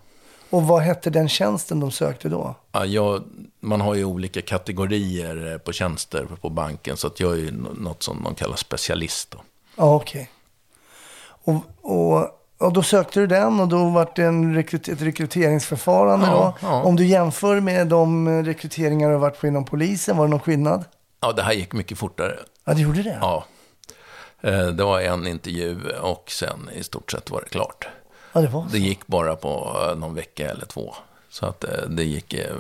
Och 0.50 0.64
vad 0.64 0.82
hette 0.82 1.10
den 1.10 1.30
tjänsten 1.30 1.80
de 1.80 1.92
sökte 1.92 2.30
då? 2.30 2.56
Ja, 2.72 2.86
jag, 2.86 3.24
man 3.60 3.82
har 3.82 3.94
ju 3.96 4.06
olika 4.06 4.42
kategorier 4.42 5.52
eh, 5.52 5.58
på 5.58 5.72
tjänster 5.74 6.28
på 6.42 6.50
banken, 6.50 6.98
så 6.98 7.08
att 7.08 7.20
jag 7.20 7.32
är 7.32 7.38
ju 7.38 7.52
nå- 7.52 7.70
något 7.78 8.04
som 8.04 8.24
de 8.24 8.36
kallar 8.36 8.56
specialist. 8.56 9.32
Då. 9.32 9.38
Ja, 9.76 9.96
okej. 9.96 10.30
Och, 11.26 11.56
och, 11.82 12.30
och 12.58 12.74
då 12.74 12.84
sökte 12.84 13.20
du 13.20 13.28
den 13.28 13.60
och 13.60 13.68
då 13.68 13.90
var 13.90 14.12
det 14.16 14.24
en 14.24 14.56
rekryt, 14.56 14.88
ett 14.88 15.02
rekryteringsförfarande 15.02 16.26
Ja, 16.26 16.56
ja. 16.62 16.84
Om 16.84 16.96
du 16.96 17.06
jämför 17.06 17.60
med 17.60 17.88
de 17.88 18.28
eh, 18.28 18.44
rekryteringar 18.44 19.10
du 19.10 19.18
varit 19.18 19.40
på 19.42 19.48
inom 19.48 19.66
polisen, 19.66 20.18
var 20.18 20.26
det 20.26 20.30
någon 20.32 20.40
skillnad? 20.40 20.84
Ja, 21.22 21.32
det 21.32 21.42
här 21.44 21.54
gick 21.54 21.74
mycket 21.74 21.98
fortare. 21.98 22.40
Ja, 22.66 22.74
det 22.74 22.82
gjorde 22.82 23.04
det? 23.04 23.18
Ja. 23.22 23.46
Eh, 24.42 24.68
Det 24.68 24.84
var 24.84 25.02
en 25.02 25.28
intervju 25.28 25.90
och 26.02 26.32
sen 26.32 26.70
i 26.76 26.84
stort 26.84 27.12
sett 27.12 27.32
var 27.32 27.42
det 27.42 27.50
klart. 27.50 27.88
Ja, 28.36 28.42
det 28.42 28.48
var 28.48 28.62
så. 28.62 28.68
Det 28.72 28.80
gick 28.80 29.08
bara 29.08 29.36
på 29.36 29.78
eh, 29.90 29.96
någon 29.98 30.16
vecka 30.16 30.50
eller 30.52 30.66
två. 30.66 30.96
Så 31.30 31.46
att 31.46 31.64
eh, 31.64 31.70
det 31.90 32.04
gick... 32.04 32.34
eh, 32.34 32.56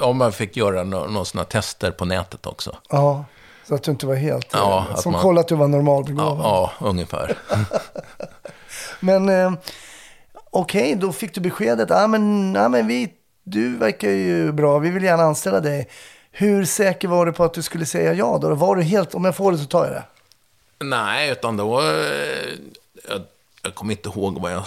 Ja, 0.00 0.12
man 0.12 0.32
fick 0.32 0.56
göra 0.56 0.82
nå- 0.84 1.06
några 1.06 1.24
sådana 1.24 1.44
tester 1.44 1.90
på 1.90 2.04
nätet 2.04 2.46
också. 2.46 2.76
Ja, 2.90 3.24
så 3.68 3.74
att 3.74 3.82
du 3.82 3.90
inte 3.90 4.06
var 4.06 4.14
helt... 4.14 4.48
Ja, 4.52 4.86
eh, 4.90 4.96
som 4.96 5.12
man- 5.12 5.22
kollade 5.22 5.40
att 5.40 5.48
du 5.48 5.54
var 5.54 5.68
normalbegåvad. 5.68 6.38
Ja, 6.38 6.72
ja 6.80 6.86
ungefär. 6.86 7.38
Men 9.00 9.28
eh, 9.28 9.52
okej, 10.50 10.94
då 10.94 11.12
fick 11.12 11.34
du 11.34 11.40
beskedet. 11.40 11.90
Ja, 11.90 12.06
men, 12.06 12.54
ja, 12.54 12.68
men 12.68 12.86
vi, 12.86 13.12
du 13.44 13.76
verkar 13.76 14.08
ju 14.10 14.52
bra. 14.52 14.78
Vi 14.78 14.90
vill 14.90 15.02
gärna 15.04 15.22
anställa 15.22 15.60
dig. 15.60 15.88
Hur 16.32 16.64
säker 16.64 17.08
var 17.08 17.26
du 17.26 17.32
på 17.32 17.44
att 17.44 17.54
du 17.54 17.62
skulle 17.62 17.86
säga 17.86 18.12
ja 18.14 18.38
då? 18.42 18.54
Var 18.54 18.76
du 18.76 18.82
helt, 18.82 19.14
om 19.14 19.24
jag 19.24 19.36
får 19.36 19.52
det 19.52 19.58
så 19.58 19.64
tar 19.64 19.84
jag 19.84 19.94
det. 19.94 20.04
Nej, 20.84 21.30
utan 21.30 21.56
då... 21.56 21.80
eh, 21.80 21.86
Jag, 23.08 23.20
jag 23.62 23.74
kommer 23.74 23.92
inte 23.92 24.08
ihåg 24.08 24.40
vad 24.40 24.52
jag 24.52 24.62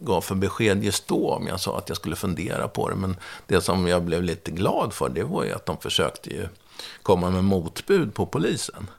gav 0.00 0.20
för 0.20 0.34
besked 0.34 0.84
just 0.84 1.08
då, 1.08 1.30
om 1.30 1.46
jag 1.46 1.60
sa 1.60 1.78
att 1.78 1.88
jag 1.88 1.96
skulle 1.96 2.16
fundera 2.16 2.68
på 2.68 2.88
det. 2.88 2.94
Men 2.96 3.16
det 3.46 3.60
som 3.60 3.86
jag 3.86 4.02
blev 4.02 4.22
lite 4.22 4.50
glad 4.50 4.92
för, 4.92 5.08
det 5.08 5.22
var 5.24 5.44
ju 5.44 5.52
att 5.52 5.66
de 5.66 5.76
försökte 5.78 6.30
ju 6.30 6.48
komma 7.02 7.30
med 7.30 7.44
motbud 7.44 8.14
på 8.14 8.26
polisen. 8.26 8.90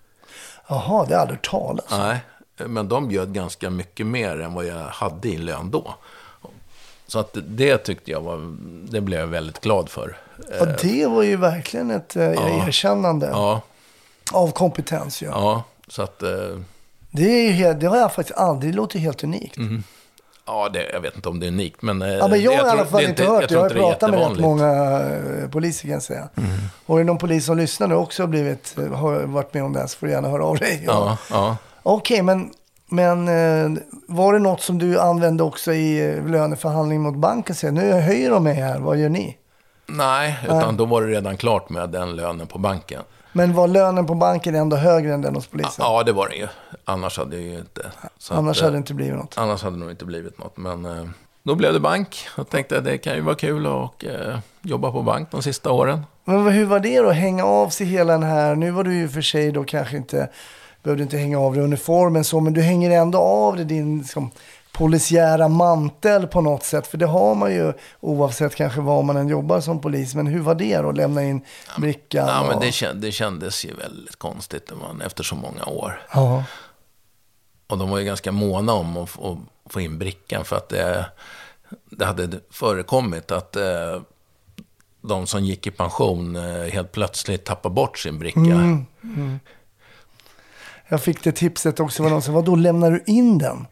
Jaha, 0.67 1.05
det 1.05 1.13
har 1.15 1.21
aldrig 1.21 1.41
talas. 1.41 1.85
Nej, 1.91 2.19
men 2.57 2.87
de 2.89 3.07
bjöd 3.07 3.33
ganska 3.33 3.69
mycket 3.69 4.05
mer 4.05 4.41
än 4.41 4.53
vad 4.53 4.65
jag 4.65 4.87
hade 4.87 5.27
i 5.29 5.37
lön 5.37 5.71
då. 5.71 5.95
Så 7.07 7.19
att 7.19 7.37
det 7.47 7.77
tyckte 7.77 8.11
jag 8.11 8.21
var, 8.21 8.55
det 8.91 9.01
blev 9.01 9.19
jag 9.19 9.27
väldigt 9.27 9.61
glad 9.61 9.89
för. 9.89 10.17
Ja, 10.59 10.65
det 10.65 11.07
var 11.07 11.23
ju 11.23 11.35
verkligen 11.37 11.91
ett 11.91 12.15
eh, 12.15 12.23
Ja. 12.23 12.67
erkännande 12.67 13.27
Ja, 13.27 13.61
av 14.33 14.51
kompetens. 14.51 15.21
Ja. 15.21 15.29
ja, 15.33 15.63
så 15.87 16.01
att, 16.01 16.23
eh, 16.23 16.57
Det, 17.17 17.23
är 17.23 17.43
ju 17.47 17.51
helt, 17.51 17.79
det 17.79 17.87
har 17.87 17.97
jag 17.97 18.13
faktiskt 18.13 18.37
aldrig 18.39 18.75
låtit 18.75 19.01
helt 19.01 19.23
unikt. 19.23 19.57
ja, 20.45 20.69
det, 20.73 20.89
jag 20.93 20.99
vet 21.01 21.15
inte 21.15 21.29
om 21.29 21.39
det 21.39 21.45
är 21.45 21.47
unikt, 21.47 21.81
men... 21.81 22.01
eh, 22.01 22.07
Ja, 22.09 22.27
men 22.27 22.41
jag, 22.41 22.51
har 22.51 22.67
i 22.67 22.69
alla 22.69 22.85
fall 22.85 23.03
inte 23.03 23.23
hört 23.23 23.49
det. 23.49 23.53
Jag 23.55 23.61
har 23.61 23.69
pratat 23.69 24.09
med 24.11 24.19
rätt 24.29 24.39
många 24.39 24.99
eh, 25.43 25.49
poliser 25.49 25.81
kan 25.81 25.91
jag 25.91 26.03
säga. 26.03 26.29
Och 26.85 26.95
är 26.95 27.03
det 27.03 27.07
någon 27.07 27.17
polis 27.17 27.45
som 27.45 27.57
lyssnar 27.57 27.87
nu 27.87 27.95
också 27.95 28.23
har, 28.23 28.27
blivit, 28.27 28.75
eh, 28.77 28.91
har 28.93 29.19
varit 29.19 29.53
med 29.53 29.63
om 29.63 29.73
det 29.73 29.79
här 29.79 29.87
så 29.87 29.97
får 29.97 30.07
du 30.07 30.13
gärna 30.13 30.29
höra 30.29 30.45
av 30.45 30.57
dig. 30.57 30.83
Ja, 30.85 31.17
ja. 31.31 31.57
Okej, 31.83 32.21
men, 32.21 32.49
men 32.89 33.27
eh, 33.27 33.81
var 34.07 34.33
det 34.33 34.39
något 34.39 34.61
som 34.61 34.77
du 34.79 34.99
använde 34.99 35.43
också 35.43 35.73
i 35.73 36.21
löneförhandling 36.27 37.01
mot 37.01 37.15
banken? 37.15 37.55
Så, 37.55 37.71
nu 37.71 37.91
höjer 37.93 38.29
de 38.31 38.43
mig 38.43 38.53
här, 38.53 38.79
vad 38.79 38.97
gör 38.97 39.09
ni? 39.09 39.37
Nej, 39.89 40.37
utan 40.45 40.77
då 40.77 40.85
var 40.85 41.01
det 41.01 41.07
redan 41.07 41.37
klart 41.37 41.69
med 41.69 41.89
den 41.89 42.15
lönen 42.15 42.47
på 42.47 42.57
banken. 42.57 43.01
Men 43.31 43.53
var 43.53 43.67
lönen 43.67 44.05
på 44.05 44.13
banken 44.15 44.55
ändå 44.55 44.77
högre 44.77 45.13
än 45.13 45.21
den 45.21 45.35
hos 45.35 45.47
polisen? 45.47 45.73
Ja, 45.77 46.03
det 46.03 46.11
var 46.11 46.29
det 46.29 46.35
ju. 46.35 46.47
Annars 46.89 47.17
hade 47.17 47.37
det 47.37 47.43
ju 47.43 47.59
inte... 47.59 47.91
Annars 48.29 48.57
att, 48.57 48.61
eh, 48.61 48.63
hade 48.63 48.75
det 48.75 48.77
inte 48.77 48.93
blivit 48.93 49.15
något. 49.15 49.37
Annars 49.37 49.63
hade 49.63 49.75
det 49.75 49.79
nog 49.79 49.91
inte 49.91 50.05
blivit 50.05 50.37
något. 50.37 50.57
Men 50.57 50.85
eh, 50.85 51.09
då 51.43 51.55
blev 51.55 51.73
det 51.73 51.79
bank. 51.79 52.27
Jag 52.37 52.49
tänkte 52.49 52.77
att 52.77 52.83
det 52.83 52.97
kan 52.97 53.15
ju 53.15 53.21
vara 53.21 53.35
kul 53.35 53.65
att 53.65 54.03
eh, 54.03 54.39
jobba 54.61 54.91
på 54.91 55.01
bank 55.01 55.31
de 55.31 55.41
sista 55.41 55.71
åren. 55.71 56.05
Men 56.25 56.47
hur 56.47 56.65
var 56.65 56.79
det 56.79 57.01
då? 57.01 57.11
Hänga 57.11 57.43
av 57.43 57.69
sig 57.69 57.87
hela 57.87 58.13
den 58.13 58.23
här... 58.23 58.55
Nu 58.55 58.71
var 58.71 58.83
du 58.83 58.93
ju 58.93 59.09
för 59.09 59.21
sig 59.21 59.51
då 59.51 59.63
kanske 59.63 59.97
inte... 59.97 60.29
Behövde 60.83 61.03
inte 61.03 61.17
hänga 61.17 61.39
av 61.39 61.53
dig 61.53 61.63
uniformen 61.63 62.23
så, 62.23 62.39
men 62.39 62.53
du 62.53 62.61
hänger 62.61 62.91
ändå 62.91 63.17
av 63.17 63.55
dig 63.55 63.65
din 63.65 63.99
liksom, 63.99 64.31
polisiära 64.71 65.47
mantel 65.47 66.27
på 66.27 66.41
något 66.41 66.63
sätt. 66.63 66.87
För 66.87 66.97
det 66.97 67.05
har 67.05 67.35
man 67.35 67.53
ju 67.53 67.73
oavsett 67.99 68.55
kanske 68.55 68.81
var 68.81 69.03
man 69.03 69.17
än 69.17 69.27
jobbar 69.27 69.59
som 69.59 69.81
polis. 69.81 70.15
Men 70.15 70.27
hur 70.27 70.39
var 70.39 70.55
det 70.55 70.77
då? 70.77 70.91
Lämna 70.91 71.23
in 71.23 71.41
brickan? 71.77 72.27
Ja, 72.27 72.43
men 72.47 72.55
och... 72.55 72.61
det, 72.61 72.71
känd, 72.71 73.01
det 73.01 73.11
kändes 73.11 73.65
ju 73.65 73.73
väldigt 73.73 74.15
konstigt 74.15 74.71
man, 74.81 75.01
efter 75.01 75.23
så 75.23 75.35
många 75.35 75.65
år. 75.65 76.01
Ja. 76.13 76.43
Och 77.67 77.77
de 77.77 77.89
var 77.89 77.99
ju 77.99 78.05
ganska 78.05 78.31
måna 78.31 78.73
om 78.73 78.97
att 78.97 79.09
få, 79.09 79.31
att 79.65 79.73
få 79.73 79.81
in 79.81 79.97
brickan 79.97 80.45
för 80.45 80.55
att 80.55 80.69
det, 80.69 81.05
det 81.89 82.05
hade 82.05 82.39
förekommit 82.49 83.31
att 83.31 83.55
eh, 83.55 84.01
de 85.01 85.27
som 85.27 85.45
gick 85.45 85.67
i 85.67 85.71
pension 85.71 86.35
eh, 86.35 86.71
helt 86.73 86.91
plötsligt 86.91 87.45
tappade 87.45 87.75
bort 87.75 87.97
sin 87.97 88.19
bricka. 88.19 88.39
Mm, 88.39 88.85
mm. 89.03 89.39
Jag 90.87 91.01
fick 91.01 91.23
det 91.23 91.31
tipset 91.31 91.79
också. 91.79 92.03
Var 92.03 92.09
någon 92.09 92.21
som, 92.21 92.33
vadå, 92.33 92.55
lämnar 92.55 92.91
du 92.91 93.03
in 93.05 93.37
den? 93.37 93.67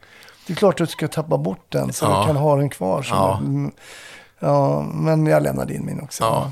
Det 0.48 0.54
är 0.54 0.58
klart 0.58 0.82
att 0.82 0.88
du 0.88 0.92
ska 0.92 1.08
tappa 1.08 1.38
bort 1.38 1.66
den 1.70 1.94
så 1.94 2.06
Ja. 2.06 2.20
du 2.20 2.26
kan 2.28 2.36
ha 2.36 2.56
den 2.56 2.70
kvar. 2.70 3.06
Ja. 3.10 3.38
Mm. 3.38 3.72
ja, 4.40 4.82
men 4.82 5.26
jag 5.26 5.44
lämnade 5.44 5.74
in 5.74 5.86
min 5.86 6.02
också. 6.02 6.24
Ja. 6.24 6.52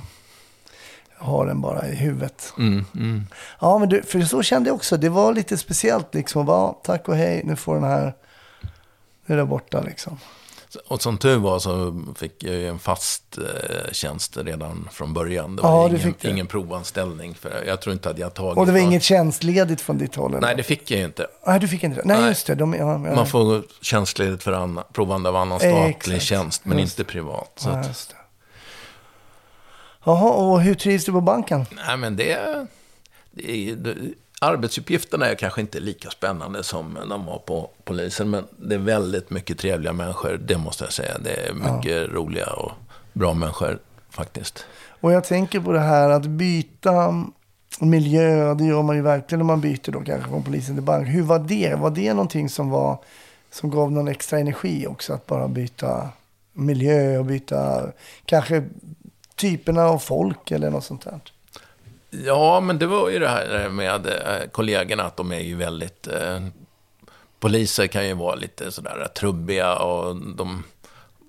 Har 1.23 1.45
den 1.45 1.61
bara 1.61 1.87
i 1.87 1.95
huvudet. 1.95 2.53
Mm, 2.57 2.85
mm. 2.95 3.27
Ja, 3.59 3.77
men 3.77 3.89
du, 3.89 4.01
för 4.03 4.21
så 4.21 4.43
kände 4.43 4.69
jag 4.69 4.75
också. 4.75 4.97
Det 4.97 5.09
var 5.09 5.33
lite 5.33 5.57
speciellt 5.57 6.13
liksom. 6.15 6.45
Va, 6.45 6.75
tack 6.83 7.07
och 7.09 7.15
hej, 7.15 7.41
nu 7.45 7.55
får 7.55 7.75
den 7.75 7.83
här... 7.83 8.13
Nu 9.25 9.35
är 9.35 9.37
det 9.39 9.45
borta 9.45 9.81
liksom. 9.81 10.17
Och 10.87 11.01
som 11.01 11.17
tur 11.17 11.37
var 11.37 11.59
så 11.59 12.01
fick 12.15 12.43
jag 12.43 12.53
ju 12.55 12.67
en 12.67 12.79
fast 12.79 13.37
eh, 13.37 13.91
tjänst 13.91 14.37
redan 14.37 14.89
från 14.91 15.13
början. 15.13 15.55
Det 15.55 15.61
var 15.61 15.69
Ja, 15.69 15.83
du 15.83 15.89
ingen, 15.89 15.99
fick 16.13 16.21
det. 16.21 16.29
ingen 16.29 16.47
provanställning. 16.47 17.35
För 17.35 17.63
jag 17.67 17.81
tror 17.81 17.93
inte 17.93 18.09
att 18.09 18.17
jag 18.17 18.33
tagit 18.33 18.57
Och 18.57 18.65
det 18.65 18.71
var 18.71 18.79
någon- 18.79 18.89
inget 18.89 19.03
tjänstledigt 19.03 19.81
från 19.81 19.97
ditt 19.97 20.15
håll? 20.15 20.31
eller? 20.31 20.41
Nej, 20.41 20.55
det 20.55 20.63
fick 20.63 20.91
jag 20.91 20.99
ju 20.99 21.05
inte. 21.05 21.27
Nej, 21.47 21.59
du 21.59 21.67
fick 21.67 21.83
inte 21.83 22.01
det. 22.01 22.07
Nej, 22.07 22.17
Nej. 22.19 22.29
just 22.29 22.47
det. 22.47 22.55
De, 22.55 22.73
ja, 22.73 22.79
ja. 22.91 23.15
Man 23.15 23.27
får 23.27 23.63
tjänstledigt 23.81 24.43
för 24.43 24.51
annan, 24.51 24.83
provande 24.93 25.29
av 25.29 25.35
annan 25.35 25.59
statlig 25.59 25.89
exakt. 25.89 26.21
tjänst, 26.23 26.65
men 26.65 26.79
Just 26.79 26.99
inte 26.99 27.11
privat. 27.11 27.51
Så 27.55 27.69
Ja. 27.69 27.83
Jaha, 30.03 30.31
och 30.31 30.61
hur 30.61 30.73
trivs 30.75 31.05
du 31.05 31.11
på 31.11 31.21
banken? 31.21 31.65
nej, 31.87 31.97
men 31.97 32.15
det, 32.15 32.65
det, 33.31 33.51
är- 33.51 33.75
det, 33.75 33.95
arbetsuppgifterna 34.41 35.25
är 35.25 35.35
kanske 35.35 35.61
inte 35.61 35.79
lika 35.79 36.09
spännande 36.09 36.63
som 36.63 36.97
de 37.09 37.25
var 37.25 37.39
på 37.39 37.69
polisen, 37.83 38.29
men 38.29 38.43
det 38.57 38.75
är 38.75 38.79
väldigt 38.79 39.29
mycket 39.29 39.57
trevliga 39.59 39.93
människor, 39.93 40.37
det 40.45 40.57
måste 40.57 40.83
jag 40.83 40.93
säga. 40.93 41.17
Det 41.23 41.47
är 41.47 41.53
mycket 41.53 42.09
roliga 42.13 42.45
och 42.53 42.71
bra 43.13 43.33
människor 43.33 43.79
faktiskt. 44.09 44.65
Och 45.01 45.11
jag 45.11 45.23
tänker 45.23 45.59
på 45.59 45.71
det 45.71 45.79
här 45.79 46.09
att 46.09 46.25
byta 46.25 47.23
miljö, 47.79 48.53
det 48.53 48.63
gör 48.65 48.81
man 48.81 48.95
ju 48.95 49.01
verkligen 49.01 49.39
när 49.39 49.45
man 49.45 49.61
byter 49.61 49.91
då 49.91 49.99
kanske 50.01 50.29
från 50.29 50.43
polisen 50.43 50.75
till 50.75 50.83
bank. 50.83 51.07
Hur 51.07 51.21
var 51.23 51.39
det? 51.39 51.75
Var 51.75 51.89
det 51.91 52.13
någonting 52.13 52.49
som, 52.49 52.69
var, 52.69 52.97
som 53.51 53.69
gav 53.69 53.91
någon 53.91 54.07
extra 54.07 54.39
energi 54.39 54.87
också? 54.87 55.13
Att 55.13 55.25
bara 55.27 55.47
byta 55.47 56.09
miljö 56.53 57.17
och 57.17 57.25
byta 57.25 57.83
kanske 58.25 58.63
typerna 59.35 59.83
av 59.83 59.99
folk 59.99 60.51
eller 60.51 60.69
något 60.69 60.83
sånt 60.83 61.03
där? 61.03 61.19
Ja, 62.09 62.59
men 62.59 62.79
det 62.79 62.87
var 62.87 63.09
ju 63.09 63.19
det 63.19 63.27
här 63.27 63.69
med 63.69 64.05
eh, 64.05 64.49
kollegorna, 64.51 65.03
att 65.03 65.17
de 65.17 65.31
är 65.31 65.39
ju 65.39 65.55
väldigt... 65.55 66.07
Eh, 66.07 66.47
poliser 67.39 67.87
kan 67.87 68.07
ju 68.07 68.13
vara 68.13 68.35
lite 68.35 68.71
sådär 68.71 69.07
trubbiga 69.15 69.75
och 69.75 70.15
de... 70.15 70.63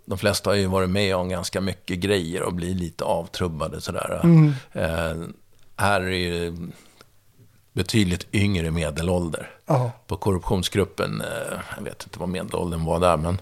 de 0.05 0.19
flesta 0.19 0.51
har 0.51 0.55
ju 0.55 0.67
varit 0.67 0.91
med 0.91 1.17
om 1.17 1.29
ganska 1.29 1.61
mycket 1.61 1.99
grejer 1.99 2.43
och 2.43 2.55
blir 2.55 2.75
lite 2.75 3.05
avtrubbade 3.05 3.81
sådär. 3.81 4.21
Mm. 4.25 4.53
Eh, 4.73 5.29
här 5.77 6.01
är 6.01 6.11
ju 6.11 6.57
betydligt 7.73 8.27
yngre 8.35 8.71
medelålder. 8.71 9.51
Ja. 9.67 9.91
På 10.07 10.17
korruptionsgruppen, 10.17 11.21
eh, 11.21 11.59
jag 11.77 11.85
vet 11.85 12.03
inte 12.05 12.19
vad 12.19 12.29
medelåldern 12.29 12.85
var 12.85 13.01
där, 13.01 13.17
men 13.17 13.41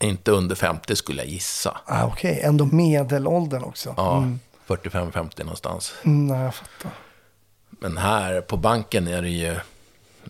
inte 0.00 0.30
under 0.30 0.56
50 0.56 0.96
skulle 0.96 1.22
jag 1.22 1.30
gissa. 1.30 1.78
Ah, 1.86 2.04
Okej, 2.06 2.40
ändå 2.44 2.64
medelåldern 2.64 3.64
också. 3.64 3.94
Ja, 3.96 4.16
Mm. 4.18 4.40
45-50 4.66 5.38
någonstans. 5.44 5.94
Mm, 6.04 6.26
nej, 6.26 6.44
jag 6.44 6.54
fattar. 6.54 6.90
Men 7.70 7.96
här 7.96 8.40
på 8.40 8.56
banken 8.56 9.08
är 9.08 9.22
det 9.22 9.28
ju 9.28 9.56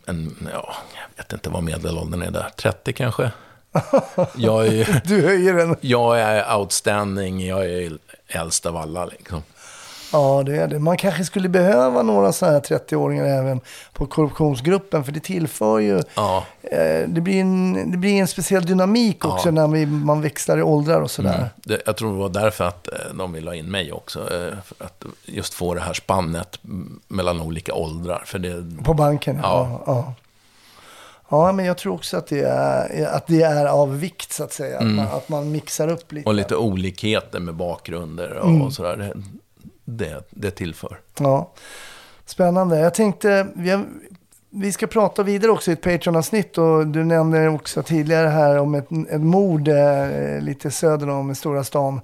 en, 0.06 0.48
ja, 0.52 0.74
jag 0.94 1.22
vet 1.24 1.32
inte 1.32 1.50
vad 1.50 1.62
medelåldern 1.62 2.22
är 2.22 2.30
där, 2.30 2.50
30 2.56 2.92
kanske? 2.92 3.30
Jag 4.36 4.66
är 4.66 5.02
Du 5.04 5.22
höjer 5.26 5.54
den. 5.54 5.76
jag 5.80 6.20
är 6.20 6.56
outstanding, 6.56 7.46
jag 7.46 7.64
är 7.70 7.98
äldst 8.26 8.66
av 8.66 8.76
alla 8.76 9.04
liksom. 9.06 9.42
Ja, 10.12 10.42
det 10.46 10.56
är 10.56 10.68
det. 10.68 10.78
Man 10.78 10.96
kanske 10.96 11.24
skulle 11.24 11.48
behöva 11.48 12.02
några 12.02 12.32
sådana 12.32 12.54
här 12.54 12.60
30-åringar 12.78 13.24
även 13.24 13.60
på 13.92 14.06
korruptionsgruppen. 14.06 15.04
För 15.04 15.12
det 15.12 15.20
tillför 15.20 15.78
ju... 15.78 16.02
Ja, 16.14 16.44
Eh, 16.72 17.08
det, 17.08 17.20
blir 17.20 17.40
en, 17.40 17.90
det 17.90 17.96
blir 17.98 18.12
en 18.20 18.26
speciell 18.28 18.66
dynamik 18.66 19.24
också 19.24 19.48
Ja. 19.48 19.52
när 19.52 19.68
vi, 19.68 19.86
man 19.86 20.20
växlar 20.22 20.58
i 20.58 20.62
åldrar 20.62 21.00
och 21.00 21.10
sådär. 21.10 21.34
mm. 21.34 21.48
det, 21.56 21.82
jag 21.86 21.96
tror 21.96 22.12
det 22.12 22.18
var 22.18 22.28
därför 22.28 22.64
att 22.64 22.88
eh, 22.88 22.94
de 23.14 23.32
ville 23.32 23.50
ha 23.50 23.54
in 23.54 23.70
mig 23.70 23.92
också. 23.92 24.18
eh, 24.20 24.54
För 24.64 24.84
att 24.84 25.04
just 25.24 25.54
få 25.54 25.74
det 25.74 25.80
här 25.80 25.92
spannet 25.94 26.64
mm, 26.64 27.00
mellan 27.08 27.40
olika 27.40 27.74
åldrar. 27.74 28.22
För 28.26 28.38
det, 28.38 28.84
På 28.84 28.94
banken, 28.94 29.38
ja. 29.42 29.82
Ja. 29.86 30.14
ja. 31.30 31.52
Men 31.52 31.64
jag 31.64 31.78
tror 31.78 31.94
också 31.94 32.16
att 32.16 32.26
det 32.26 32.40
är, 32.42 33.06
att 33.06 33.26
det 33.26 33.42
är 33.42 33.66
av 33.66 33.98
vikt 34.00 34.32
så 34.32 34.44
att 34.44 34.52
säga. 34.52 34.78
Att, 34.78 34.86
man, 34.86 35.06
att 35.06 35.28
man 35.28 35.52
mixar 35.52 35.88
upp 35.88 36.12
lite. 36.12 36.28
och 36.28 36.34
lite 36.34 36.56
olikheter 36.56 37.40
med 37.40 37.54
bakgrunder 37.54 38.30
och, 38.38 38.48
Mm. 38.48 38.62
och 38.62 38.72
sådär. 38.72 39.12
Det, 39.90 40.24
det, 40.30 40.50
tillför. 40.50 41.00
Ja. 41.18 41.50
Spännande. 42.26 42.78
Jag 42.78 42.94
tänkte, 42.94 43.46
vi, 43.54 43.84
vi 44.50 44.72
ska 44.72 44.86
prata 44.86 45.22
vidare 45.22 45.52
också 45.52 45.70
i 45.70 45.74
ett 45.74 45.80
Patreon-avsnitt. 45.80 46.58
Och 46.58 46.86
du 46.86 47.04
nämnde 47.04 47.48
också 47.48 47.82
tidigare 47.82 48.28
här 48.28 48.58
om 48.58 48.74
ett, 48.74 48.88
ett 49.10 49.20
mord 49.20 49.68
eh, 49.68 50.40
lite 50.40 50.70
söder 50.70 51.08
om 51.08 51.34
Stora 51.34 51.64
stan. 51.64 52.00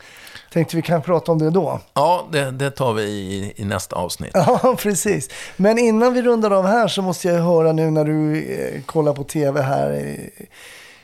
Tänkte 0.52 0.76
vi 0.76 0.82
kan 0.82 1.02
prata 1.02 1.32
om 1.32 1.38
det 1.38 1.50
då. 1.50 1.80
Ja, 1.94 2.26
det, 2.32 2.50
det 2.50 2.70
tar 2.70 2.92
vi 2.92 3.02
i, 3.02 3.52
i 3.56 3.64
nästa 3.64 3.96
avsnitt. 3.96 4.32
Ja, 4.34 4.76
precis. 4.78 5.28
Men 5.56 5.78
innan 5.78 6.14
vi 6.14 6.22
rundar 6.22 6.50
av 6.50 6.66
här 6.66 6.88
så 6.88 7.02
måste 7.02 7.28
jag 7.28 7.42
höra 7.42 7.72
nu 7.72 7.90
när 7.90 8.04
du 8.04 8.44
eh, 8.44 8.82
kollar 8.82 9.12
på 9.12 9.24
tv 9.24 9.62
här 9.62 10.16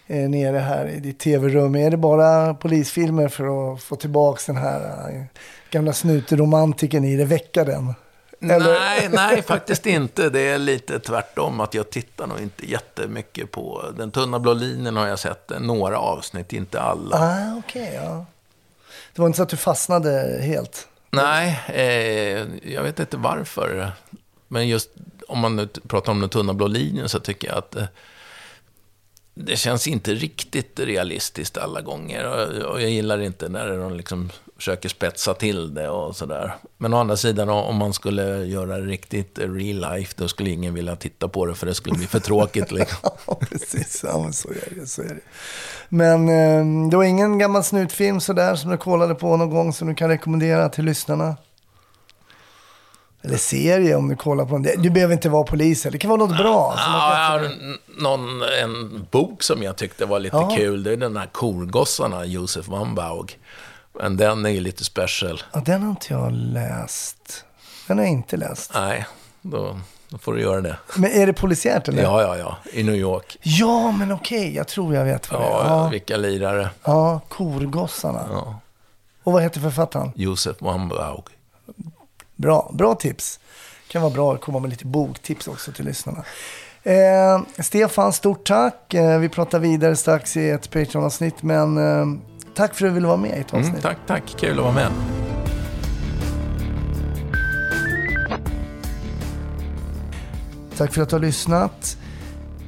eh, 0.06 0.28
nere 0.28 0.58
här 0.58 0.88
i 0.88 1.00
ditt 1.00 1.18
tv-rum. 1.18 1.74
Är 1.74 1.90
det 1.90 1.96
bara 1.96 2.54
polisfilmer 2.54 3.28
för 3.28 3.74
att 3.74 3.82
få 3.82 3.96
tillbaka 3.96 4.40
den 4.46 4.56
här 4.56 5.26
gamla 5.70 5.92
snutromantiken 5.92 7.04
i 7.04 7.16
det? 7.16 7.24
Väcka 7.24 7.64
den? 7.64 7.94
Eller- 8.40 8.80
Nej, 8.80 9.08
nej, 9.12 9.42
faktiskt 9.42 9.86
inte. 9.86 10.30
Det 10.30 10.40
är 10.40 10.58
lite 10.58 10.98
tvärtom. 10.98 11.60
Att 11.60 11.74
jag 11.74 11.90
tittar 11.90 12.26
nog 12.26 12.40
inte 12.40 12.70
jättemycket 12.70 13.50
på 13.50 13.84
Den 13.96 14.10
tunna 14.10 14.38
blå 14.38 14.52
linjen 14.52 14.96
har 14.96 15.06
jag 15.06 15.18
sett 15.18 15.50
några 15.60 15.98
avsnitt, 15.98 16.52
inte 16.52 16.80
alla. 16.80 17.16
Ah, 17.16 17.56
okej, 17.58 18.00
ja. 18.04 18.26
Det 19.14 19.20
var 19.22 19.26
inte 19.26 19.36
så 19.36 19.42
att 19.42 19.48
du 19.48 19.56
fastnade 19.56 20.38
helt? 20.42 20.88
Nej, 21.10 21.60
eh, 21.68 22.46
jag 22.72 22.82
vet 22.82 23.00
inte 23.00 23.16
varför. 23.16 23.92
Men 24.48 24.68
just 24.68 24.90
om 25.28 25.38
man 25.38 25.56
nu 25.56 25.66
pratar 25.66 26.12
om 26.12 26.20
den 26.20 26.28
tunna 26.30 26.54
blå 26.54 26.66
linjen 26.66 27.08
så 27.08 27.20
tycker 27.20 27.48
jag 27.48 27.58
att 27.58 27.76
eh, 27.76 27.84
det 29.34 29.56
känns 29.56 29.86
inte 29.86 30.14
riktigt 30.14 30.80
realistiskt 30.80 31.58
alla 31.58 31.80
gånger. 31.80 32.26
Och, 32.26 32.70
och 32.72 32.82
jag 32.82 32.90
gillar 32.90 33.20
inte 33.20 33.48
när 33.48 33.68
de 33.78 33.94
liksom 33.96 34.30
försöker 34.60 34.88
spetsa 34.88 35.34
till 35.34 35.74
det 35.74 35.88
och 35.88 36.16
sådär. 36.16 36.54
Men 36.78 36.94
å 36.94 36.98
andra 37.00 37.16
sidan, 37.16 37.48
om 37.48 37.76
man 37.76 37.92
skulle 37.92 38.22
göra 38.44 38.80
riktigt 38.80 39.38
real 39.38 39.94
life, 39.96 40.14
då 40.16 40.28
skulle 40.28 40.50
ingen 40.50 40.74
vilja 40.74 40.96
titta 40.96 41.28
på 41.28 41.46
det, 41.46 41.54
för 41.54 41.66
det 41.66 41.74
skulle 41.74 41.96
bli 41.96 42.06
för 42.06 42.20
tråkigt. 42.20 42.72
Liksom. 42.72 42.98
Ja, 43.26 43.40
precis. 43.50 44.04
Ja, 44.06 44.18
men 44.22 44.32
så 44.32 44.48
är 44.48 44.74
det. 44.80 44.86
Så 44.86 45.02
är 45.02 45.08
det. 45.08 45.20
Men 45.88 46.28
eh, 46.28 46.90
det 46.90 46.96
var 46.96 47.04
ingen 47.04 47.38
gammal 47.38 47.64
snutfilm 47.64 48.20
sådär 48.20 48.54
som 48.54 48.70
du 48.70 48.76
kollade 48.76 49.14
på 49.14 49.36
någon 49.36 49.50
gång 49.50 49.72
som 49.72 49.88
du 49.88 49.94
kan 49.94 50.08
rekommendera 50.08 50.68
till 50.68 50.84
lyssnarna? 50.84 51.36
Eller 53.22 53.36
serie 53.36 53.96
om 53.96 54.08
du 54.08 54.16
kollar 54.16 54.44
på 54.44 54.58
den. 54.58 54.82
Du 54.82 54.90
behöver 54.90 55.14
inte 55.14 55.28
vara 55.28 55.44
polis. 55.44 55.82
Det 55.82 55.98
kan 55.98 56.10
vara 56.10 56.18
något 56.26 56.36
bra. 56.38 56.74
Ja, 56.76 57.38
en- 57.44 57.78
någon, 58.02 58.42
en 58.62 59.06
bok 59.10 59.42
som 59.42 59.62
jag 59.62 59.76
tyckte 59.76 60.06
var 60.06 60.18
lite 60.18 60.36
Ja. 60.36 60.54
kul, 60.56 60.82
det 60.82 60.92
är 60.92 60.96
den 60.96 61.16
här 61.16 61.26
Korgossarna, 61.26 62.24
Josef 62.24 62.68
Wambaug. 62.68 63.38
Men 64.02 64.16
den 64.16 64.46
är 64.46 64.50
ju 64.50 64.60
lite 64.60 64.84
special. 64.84 65.42
Ja, 65.52 65.60
den 65.64 65.82
har 65.82 65.90
inte 65.90 66.06
jag 66.12 66.32
läst. 66.32 67.44
Den 67.86 67.98
har 67.98 68.04
jag 68.04 68.12
inte 68.12 68.36
läst. 68.36 68.70
Nej, 68.74 69.06
då, 69.42 69.80
då 70.08 70.18
får 70.18 70.34
du 70.34 70.40
göra 70.40 70.60
det. 70.60 70.76
Men 70.96 71.10
är 71.10 71.26
det 71.26 71.32
polisiärt 71.32 71.88
eller? 71.88 72.02
Ja, 72.02 72.22
ja, 72.22 72.36
ja. 72.36 72.56
I 72.72 72.82
New 72.82 72.94
York. 72.94 73.36
Ja, 73.42 73.92
men 73.92 74.12
okej. 74.12 74.54
Jag 74.56 74.68
tror 74.68 74.94
jag 74.94 75.04
vet 75.04 75.32
vad 75.32 75.40
det 75.40 75.46
är. 75.46 75.50
Ja, 75.50 75.64
Ja, 75.66 75.88
vilka 75.88 76.16
lirare. 76.16 76.70
ja 76.84 77.20
Korgossarna. 77.28 78.28
Ja. 78.30 78.60
Och 79.22 79.32
vad 79.32 79.42
heter 79.42 79.60
författaren? 79.60 80.12
Josef 80.14 80.56
Wambaug. 80.60 81.24
Bra, 82.36 82.70
bra 82.74 82.94
tips. 82.94 83.40
Kan 83.88 84.02
vara 84.02 84.12
bra 84.12 84.34
att 84.34 84.40
komma 84.40 84.58
med 84.58 84.70
lite 84.70 84.86
boktips 84.86 85.48
också 85.48 85.72
till 85.72 85.84
lyssnarna. 85.84 86.24
Eh, 86.82 87.40
Stefan, 87.62 88.12
stort 88.12 88.46
tack. 88.46 88.94
Eh, 88.94 89.18
vi 89.18 89.28
pratar 89.28 89.58
vidare 89.58 89.96
strax 89.96 90.36
i 90.36 90.50
ett 90.50 90.70
Patreon-avsnitt, 90.70 91.42
men 91.42 91.78
eh, 91.78 92.06
tack 92.60 92.74
för 92.74 92.86
att 92.86 92.90
du 92.90 92.94
ville 92.94 93.06
vara 93.06 93.16
med 93.16 93.36
i 93.36 93.40
ett 93.40 93.54
avsnitt. 93.54 93.68
Mm, 93.68 93.80
tack, 93.80 93.98
tack. 94.06 94.34
Kul 94.38 94.58
att 94.58 94.64
vara 94.64 94.74
med. 94.74 94.90
Tack 100.76 100.92
för 100.92 101.02
att 101.02 101.08
du 101.08 101.14
har 101.14 101.20
lyssnat. 101.20 101.96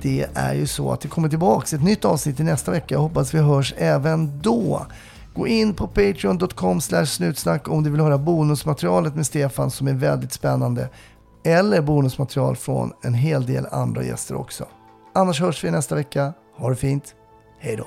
Det 0.03 0.26
är 0.34 0.55
ju 0.55 0.66
så 0.66 0.93
att 0.93 1.01
det 1.01 1.09
kommer 1.09 1.28
tillbaka 1.28 1.76
ett 1.76 1.82
nytt 1.82 2.05
avsnitt 2.05 2.40
i 2.40 2.43
nästa 2.43 2.70
vecka. 2.70 2.95
Jag 2.95 3.01
hoppas 3.01 3.34
vi 3.34 3.38
hörs 3.38 3.74
även 3.76 4.40
då. 4.43 4.86
Gå 5.34 5.47
in 5.47 5.74
på 5.74 5.86
patreon.com 5.86 6.80
snutsnack 6.80 7.68
om 7.68 7.82
du 7.82 7.90
vill 7.90 8.01
höra 8.01 8.18
bonusmaterialet 8.18 9.14
med 9.14 9.26
Stefan 9.26 9.70
som 9.70 9.88
är 9.88 9.95
väldigt 9.95 10.32
spännande. 10.32 10.88
Eller 11.45 11.82
bonusmaterial 11.82 12.57
från 12.57 12.93
en 13.03 13.14
hel 13.14 13.47
del 13.47 13.66
andra 13.70 14.05
gäster 14.05 14.34
också. 14.34 14.64
Annars 15.14 15.40
hörs 15.40 15.64
vi 15.64 15.70
nästa 15.70 15.95
vecka. 15.95 16.32
Ha 16.57 16.70
det 16.70 16.76
fint. 16.76 17.14
Hej 17.61 17.76
då. 17.76 17.86